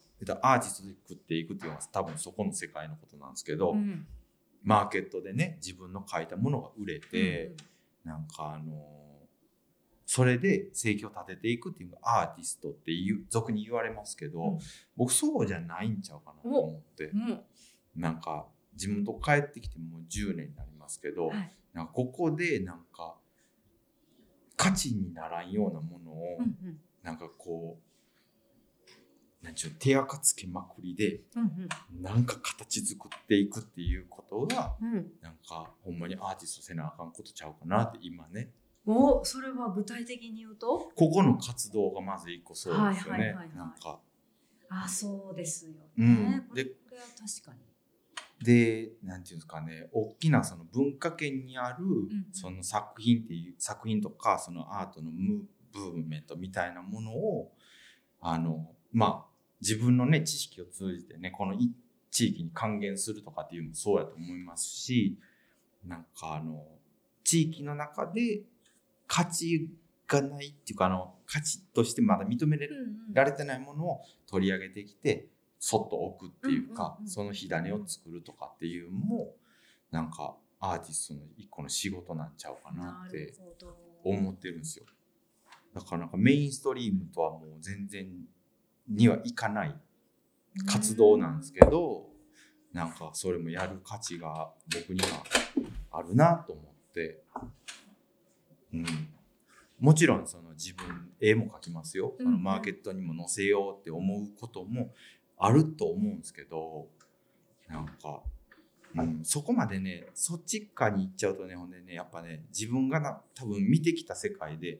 [0.41, 4.05] あ、アーティストで食っていくっていうのは多分そこの世界のことなんですけど、うん。
[4.63, 7.55] マーケットでね自分の書いたものが売れて、うん
[8.05, 9.04] なんかあの
[10.05, 14.59] それで生計を立てていくっていうのがアーティストっていう俗に言われますけど、うん。
[14.95, 17.41] 僕そうじゃないんちゃうかなと思って、うんうん
[17.95, 18.45] なんか
[18.75, 21.51] 地元帰ってきてもう10年になりますけど、はい。
[21.73, 23.15] なんかここでなんか
[24.57, 26.77] 価値にならんようなものを、うんうん。
[27.01, 27.79] なんかこ
[29.41, 35.11] うなんちゅうの手垢つけまくりでうんなんか形作っていくっていうことがうんうん。
[35.21, 38.49] なんかほんまにアーティストせなあかんことちゃうかなって今ね
[38.87, 40.91] おそれは具体的に言うと？
[40.95, 43.19] ここの活動がまず一個そうですよね。
[43.19, 43.57] はいはいはいはい。
[43.57, 43.99] なんか。
[44.69, 46.55] あそうですよね、うん。
[46.55, 47.59] でこれは確かに。
[48.43, 49.87] でなんていうんですかね。
[49.91, 57.51] 大きなその文化圏にあるんその作品っていう作品とかそのアートのムブーブメントみたいなものを
[58.21, 61.71] あのまあ自分のね知識を通じてねこのい
[62.11, 65.17] 地域に還元するとかっていうのもそうやと思いますし
[65.85, 66.63] なんかあの
[67.23, 68.41] 地域の中で
[69.07, 69.69] 価値
[70.07, 72.69] がないっていうかあの価値としてまだ認めれ
[73.13, 75.27] られてないものを取り上げてきて
[75.59, 79.33] そっと置くっていうか、その火種を作るとかっていうのも
[79.89, 83.33] なんかアーティストの一個の仕事なんちゃうかななって
[84.03, 84.85] 思ってるんですよ。
[85.73, 88.07] だからなんかメインストリームとはもう全然
[88.87, 89.75] にはいかない
[90.67, 92.09] 活動なんですけど、
[92.71, 95.23] なんかそれもやる価値が僕には
[95.91, 97.23] あるなと思って、
[98.79, 99.07] うん、
[99.79, 104.91] もちろんその自分絵も描きますよ、うんそのマーケットにも載せようって思うことも
[105.37, 106.87] あると思うんですけど
[107.67, 108.21] なんか、
[108.95, 114.79] うん、そこまでねそっち側に行っちゃうとねほんでねやっぱね自分がな多分見てきた世界で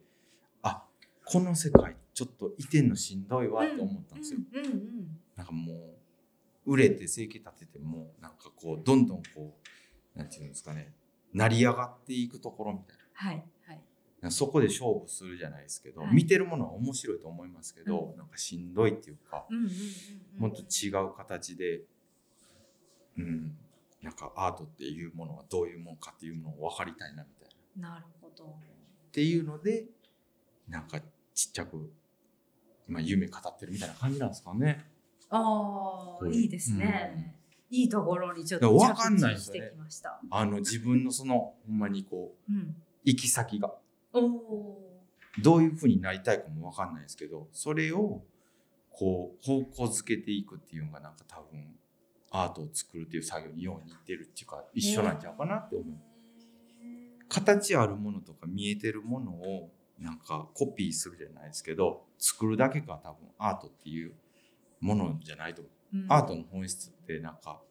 [0.61, 0.83] あ
[1.25, 4.39] この世界ちょっといてんのしんどいわって思ったんですよ。
[5.35, 5.73] なんかも
[6.65, 9.57] う売れて生計立ててもなんかこうどんどんこ
[10.15, 10.93] うなんていうんですかね
[11.33, 13.43] 成り上がっていくところみたいはいはい。
[13.43, 13.54] な
[14.31, 16.13] そこで勝負するじゃないですけど、はい。
[16.13, 20.41] 見てるものは面白いと思いますけど、うなんかしんどいっていうか、うんうんうんうん。
[20.41, 21.81] もっと違う形で、
[23.17, 23.57] うん、
[24.01, 27.89] なんかアートっていうものはどういうものかっていうのを分かりたいなみたいな。
[27.89, 28.45] なるほど。
[28.45, 29.85] っていうので
[30.67, 30.99] なんか
[31.33, 31.91] ちっちゃく
[32.87, 34.85] 今夢語ってるみたいな感じなんですかね。
[35.29, 37.35] ああいいですね、
[37.69, 42.75] いいところにちょっだとからわかんない着地してですよねきました、あの自分のそのほんまにこううん。
[43.05, 43.71] 行き先が
[45.41, 48.23] どういうふうになりたいかも分かんないですけどそれを
[48.89, 51.75] こう方向づけていくっていうのがなんか多分
[52.31, 55.97] アートを作るっていう作業によう似てるっていうか一緒なんちゃうかなって思う。
[57.27, 64.13] 形あるものとか見えてるものをなんかコピーするじゃないですけど作るだけが多分アートっていう
[64.79, 65.75] ものじゃないと思う、うん
[66.09, 67.61] アートの本質ってなんか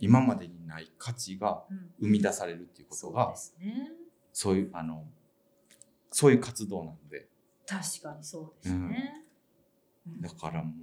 [0.00, 3.92] 今までにない価値がうん生み出されるっていうことがそうですね。
[4.32, 5.04] そういうあの
[6.10, 7.28] そういう活動なんで。
[7.66, 9.24] 確かにそうですね、
[10.06, 10.20] うん。
[10.22, 10.74] だからもう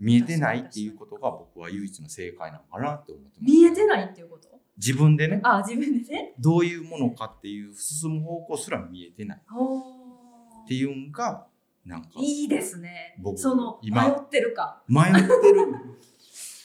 [0.00, 3.52] 見えてないっていうことが僕は唯一の正解なのかなって思ってます。
[3.52, 4.48] 見えてないっていうこと？
[4.76, 5.40] 自分でね。
[5.44, 6.34] あ自分でね。
[6.40, 9.42] どういうものかっていう進む方向すら見えてない。
[9.54, 9.78] お
[10.64, 11.46] っていうのが
[11.84, 13.16] なんかいいですね。
[13.22, 14.82] 僕その迷今ってるか。
[14.88, 15.28] 迷ってる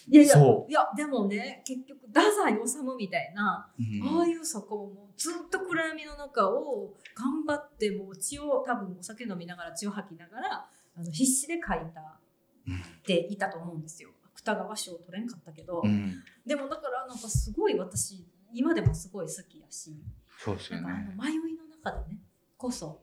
[0.10, 4.20] いやいやそいやでもね結局太宰治みたいな、うん。
[4.20, 14.10] ああいうそこをもうずっと暗闇の中を頑張ってもう血を多分お酒飲みながら血を吐きながらあの必死で書いたっていたと思うんですよ。
[14.36, 16.24] 芥川賞取れんかったけど、うん。
[16.46, 19.96] でもだからなんかすごい私今でもすごい好きやし。
[20.40, 20.88] そうですよね。
[21.20, 22.20] 迷いの中でね
[22.56, 23.02] こそ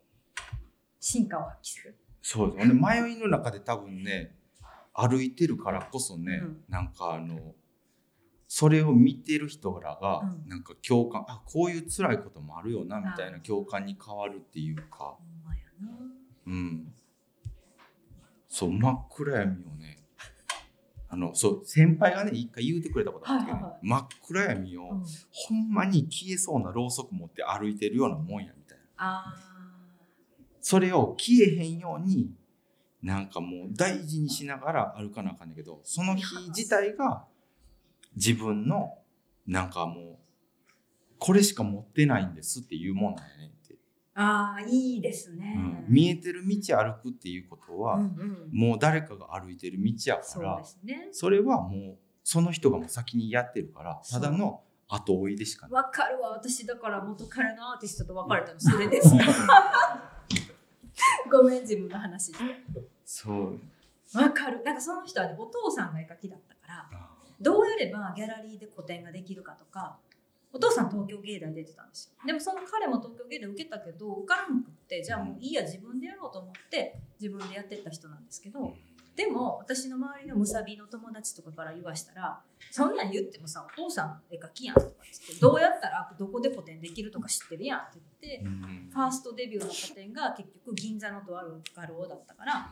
[1.01, 1.99] 進化を発揮する。
[2.23, 2.81] そうですよね。
[2.81, 4.35] 迷いの中で多分ね
[4.95, 6.65] 歩いてるからこそね、うん。
[6.69, 7.55] なんかあの
[8.47, 10.49] それを見てる人らがうん。
[10.49, 15.17] なんか共感、あこういう辛いこともあるよなみたいな共感に変わるっていうか。
[16.47, 16.93] うん。
[18.49, 19.99] そう真っ暗闇をね
[21.09, 23.89] あのそう先輩がね一回言うてくれたことあったけど、ねはいはいはい。
[23.89, 25.05] 真っ暗闇を、うん。
[25.33, 28.85] ほんまに消えそうなろうそく持って歩いてるようなもんやみたいな。
[28.97, 29.35] あ
[30.61, 32.31] それを消えへんように
[33.05, 37.27] なんかもう大事にしながら歩かなあかんねんけどその日自体が
[38.17, 38.95] 自分の
[39.47, 40.17] なんかもう
[41.19, 43.77] これしか持ってないんですっていうもんなんやねんって、ー
[44.15, 45.55] あーいいですね。
[45.55, 51.11] うん見えてる道歩くっていうことは、うんうんもう誰かが歩いてる道やからですね。
[51.13, 55.83] それはもうその人がもう先にやってるからただの後追いでしかない。
[55.83, 59.11] わかるわ私だから元彼のアーティストと別れたのそれです。
[61.31, 62.39] ごめん自分の話で。
[63.05, 63.61] そう
[64.15, 64.63] わかる。
[64.63, 67.09] なんかその人はねお父さんが絵描きだったから
[67.41, 69.97] どうやればギャラリーで個展ができるかとか。
[70.55, 78.73] お父さん東京芸大出てたんですよでもその彼も東京芸大受けたけど受からんくってじゃあもういいや自分でやろうと思って自分でやってった人なんですけど
[79.17, 82.41] でも私の周りのむさびの友達とかから言わしたら
[82.71, 92.71] そんなん言ってもさお父さん絵描きやんとかっつってどうやったらどこで個展できるとか知ってるやんって言ってうんファーストデビューの個展が結局銀座のとある画廊だったから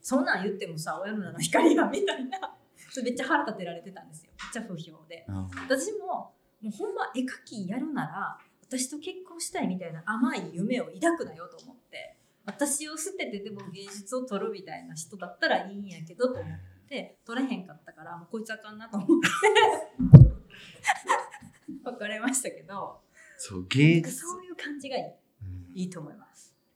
[0.00, 2.38] そんなん言ってもさ親のの光がみたいな。
[2.90, 4.32] それめっちゃ腹立てられてたんですよ。
[4.32, 5.24] めっちゃ不評で。
[5.28, 5.48] うん。
[5.68, 6.34] 私もも
[6.64, 12.16] うほんま絵描きやるなら私と結婚したいみたいな甘い夢を抱くなよと思って。
[12.44, 16.58] 私を捨ててでも芸術を取るみたいな人だったらいいんやけどと思っ
[16.88, 19.28] て取れへんかったからもうこいつあかんなと思って。
[21.84, 23.02] 別れましたけど。
[23.36, 25.50] そう芸術そういう感じがいうん。
[25.74, 26.27] いいいと思います。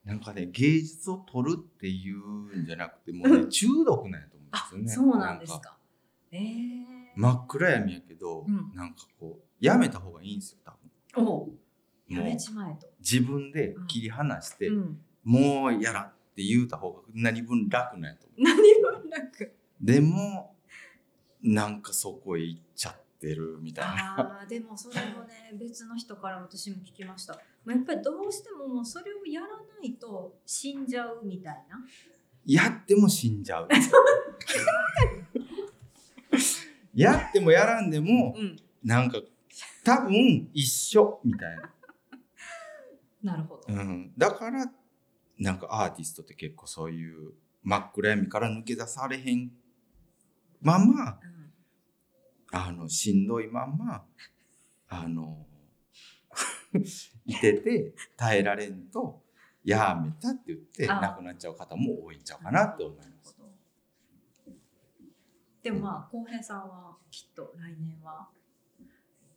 [0.05, 5.13] なんかね芸術を取るっていうんじゃなくてもうね中毒なんやと思あうんですよね。
[5.13, 5.77] そうなんですか。
[6.33, 6.43] ええ
[7.15, 10.77] 真っ暗闇やけど、うんなんかこうやめた方がいいんですよ多
[11.23, 11.27] 分。
[11.27, 11.51] おう
[12.09, 12.89] やめちまえと。
[13.01, 18.43] 自分で切り離して、うん、もうやらんって言うた方が何分楽なんやと思う。
[18.43, 18.57] 何
[19.03, 19.55] もなく。
[19.81, 20.55] でも
[21.43, 24.17] なんかそこへ行っちゃってるみたいな。
[24.19, 27.35] ああでもそれもね 別の人から私も聞きました。
[27.35, 27.41] や
[27.77, 31.81] っぱりどうしてももうそれをやらないと死んじゃうみたいな。
[32.45, 33.69] やっても死んじゃう。
[36.95, 38.57] やってもやらんでもうん。
[38.83, 39.21] なんか
[39.85, 41.73] 多分一緒みたいな。
[43.23, 43.73] なるほど。
[43.73, 44.69] うん、だから
[45.39, 49.53] なんかアーティストって結構そういう真っ暗闇から抜け出されへん
[50.61, 51.42] ままうん
[52.53, 54.05] あのしんどいまんま
[54.89, 55.47] あの
[57.27, 59.23] いてて耐えられんと
[59.65, 63.37] やめたって言ってあ亡くなっちゃう方も多いんちゃうかなって思います。
[65.63, 68.29] でもまあ浩平さんはきっと来年は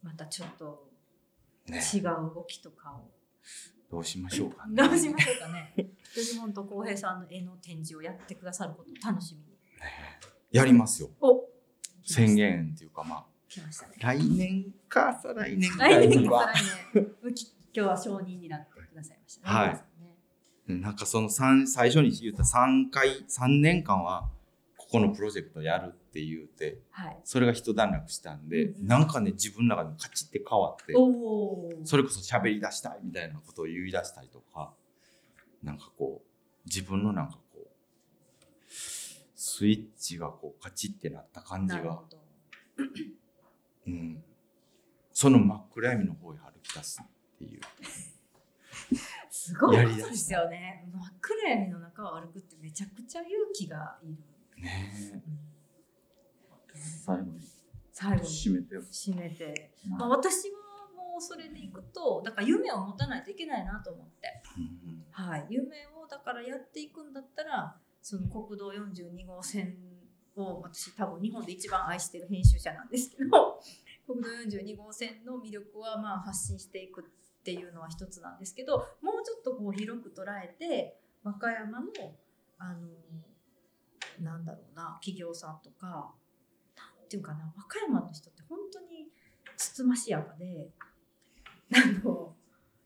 [0.01, 0.91] またちょっと
[1.67, 3.09] ね、違う動きとかを
[3.89, 4.75] どうしましょうかね。
[4.75, 5.73] どうしましょうかね。
[6.13, 9.55] 藤本浩平さんの絵の展示をやってくださることを楽しみに。
[10.51, 11.43] やりますよお
[12.05, 13.25] 宣言っていうかまあ
[13.99, 16.53] 来年か再来年ぐらい来年か
[16.93, 17.33] 再来年。
[17.33, 19.55] き今日は承認になってくださいましたね。
[19.55, 19.81] はい
[20.67, 24.27] なんかその三最初に言った3回3年間は
[24.77, 27.17] ここのプロジェクトやるって言うてはい。
[27.23, 30.93] それが一段落したんで、なんかね自分の中でもカチッて変わって。
[31.83, 34.73] それこそ喋り出したいみたいなことを言い出したりとか
[35.61, 36.27] なんかこう
[36.65, 37.37] 自分のなんか
[39.57, 42.01] スイッチがこうカチッてなった感じが。
[43.87, 44.21] うん、
[45.13, 47.61] その真っ暗闇の方へ歩き出すっていう。
[49.29, 50.85] すごいことですよね。
[50.91, 54.17] 真っ暗闇の中を歩くってめちゃくちゃ勇気がいる、
[54.61, 55.39] ねうん。
[56.75, 57.39] 最後に。
[57.93, 58.29] 最後に。
[58.29, 58.81] 締めてよ。
[58.81, 60.57] 締めて、ままあ、私は
[60.97, 64.59] もうそれでいくとだから夢を持たないといけないなと思って、う
[64.91, 65.05] ん。
[65.11, 67.77] はい、夢をだからやっていくんだったら
[68.07, 69.73] その国道42号線
[70.35, 73.59] を私多分日本で一番愛してる編集者なんですけど
[74.05, 77.03] 国道42号線の魅力はまあ発信していくっ
[77.43, 78.85] ていうのは一つなんですけどもう
[79.25, 81.87] ちょっとこう広く捉えて和歌山の
[82.59, 82.89] あの
[84.21, 86.13] なんだろうな企業さんとか
[86.77, 89.07] なんていうかな和歌山の人って本当に
[89.57, 90.69] つつましやかで
[91.73, 92.35] あの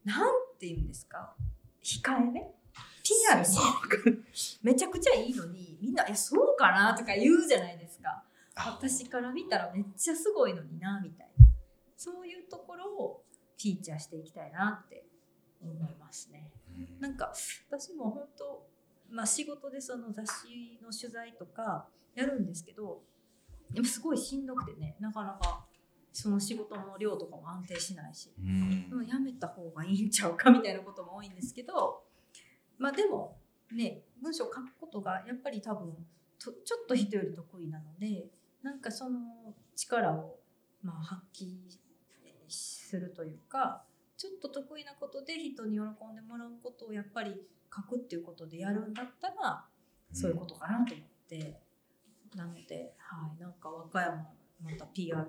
[0.06, 1.34] なんていうんですか
[1.84, 2.59] 控えめ
[3.30, 3.44] PR
[4.32, 8.24] しめちゃくちゃいいのにみんな「えそうかな?」とか言うじゃないですか。
[8.56, 11.46] 私から見たらめっちゃすごいのになみたいな。
[11.96, 13.24] そういうところを
[13.58, 15.06] フィーチャーしていきたいなって
[15.62, 16.52] 思いますね。
[16.68, 17.00] うん。
[17.00, 17.34] なんか
[17.70, 18.68] 私も本当、
[19.10, 23.02] まあ、仕事でその雑誌の取材とかやるんですけど
[23.74, 25.66] やっぱすごいしんどくてねなかなか
[26.12, 28.90] その仕事の量とかも安定しないし、うん。
[28.92, 32.04] うんやめた方がいいんちゃうかみたいなことも多いんですけど
[32.80, 33.38] まあでも
[33.72, 35.94] ね文章を書くことがやっぱり多分
[36.40, 38.28] とちょっと人より得意なので
[38.64, 39.20] なんかその
[39.76, 40.38] 力を
[40.82, 41.46] まあ発揮
[42.48, 43.84] するというか
[44.18, 47.36] ちょっと得意なことで人に喜んでもらうことをやっぱり
[47.74, 49.66] 書くっていうことでやるんだったら
[50.12, 51.60] そういうことかなと思って、
[52.36, 54.28] なので、はい、なんか和歌山
[54.64, 55.28] また PR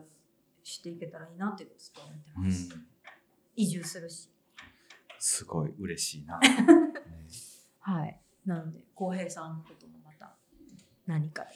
[0.62, 2.74] していけたらいいなってずっと思ってうます。
[2.74, 2.86] ん
[3.56, 4.30] 移住するし。
[5.18, 6.38] すごい嬉しいな。
[6.38, 6.48] ね
[7.80, 8.20] はい。
[8.46, 10.36] なので、浩平さんのこともまた
[11.06, 11.50] 何かで。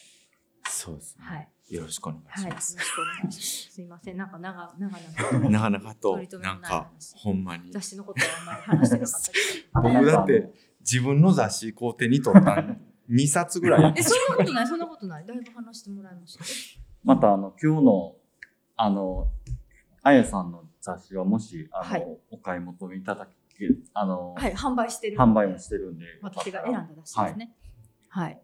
[0.68, 1.24] そうですね。
[1.24, 1.48] はい。
[1.70, 2.44] よろしくお願いはい。
[2.44, 2.86] よろします。
[2.86, 3.72] しくお願いします。
[3.72, 4.16] すいません。
[4.16, 10.00] なんか長々長々なかなかと取り留めのなんか話ほんまに雑誌のことはあんまり話してなかった。
[10.00, 12.80] 僕だって自分の雑誌こう手に取ったん
[13.10, 15.26] 2冊ぐらいえ、そんなことない、そんなことない。
[15.26, 16.84] だいぶ話してもらいましたよ。
[17.02, 18.16] またあの今日の
[18.76, 19.30] あの
[20.02, 23.38] あやさんの雑誌はもしあの、はいお買い求めいただける
[23.92, 25.18] あの、はい、販売してる。
[25.18, 27.54] 販売もしてるんで私が選んだ雑誌ですね。
[28.08, 28.40] はい。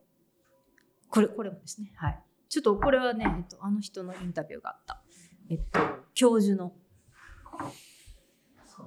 [1.09, 1.93] これ、これもですね。
[1.97, 2.23] はい。
[2.49, 5.03] ちょっとこれはね、えっと、あの人のインタビューがあった。
[5.49, 5.81] えっと、
[6.15, 6.73] 教授の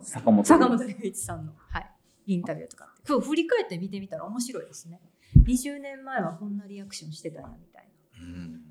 [0.01, 1.89] 坂本坂本龍一さんの、はい、
[2.27, 2.93] インタビューとか。
[3.07, 5.01] 今日振り返って見てみたら面白いですね。
[5.45, 7.89] 20年前はこんなリアクションしてたんやみたい
[8.19, 8.23] な。
[8.23, 8.61] うん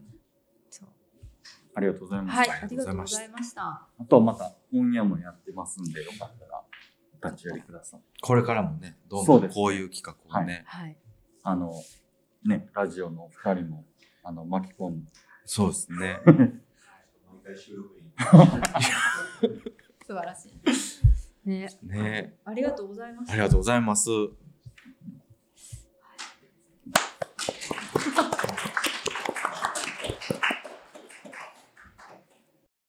[0.71, 0.89] そう
[1.75, 3.63] ありがとうございます、はい、あありりがとうございいました。
[3.63, 6.65] あとはまた本屋もやってますんでよかったらお
[7.23, 8.01] 立ち寄りください。
[8.21, 10.97] これからもねどんどんこういう企画をねはい。
[11.43, 11.73] あの
[12.45, 13.85] ねラジオの二人も
[14.25, 15.11] あの巻き込んで。
[15.45, 16.21] そうですね。
[20.07, 20.53] 素晴らしい。
[21.49, 22.35] ね、ね。
[22.45, 23.33] ありがとうございました。
[23.33, 24.09] ありがとうございます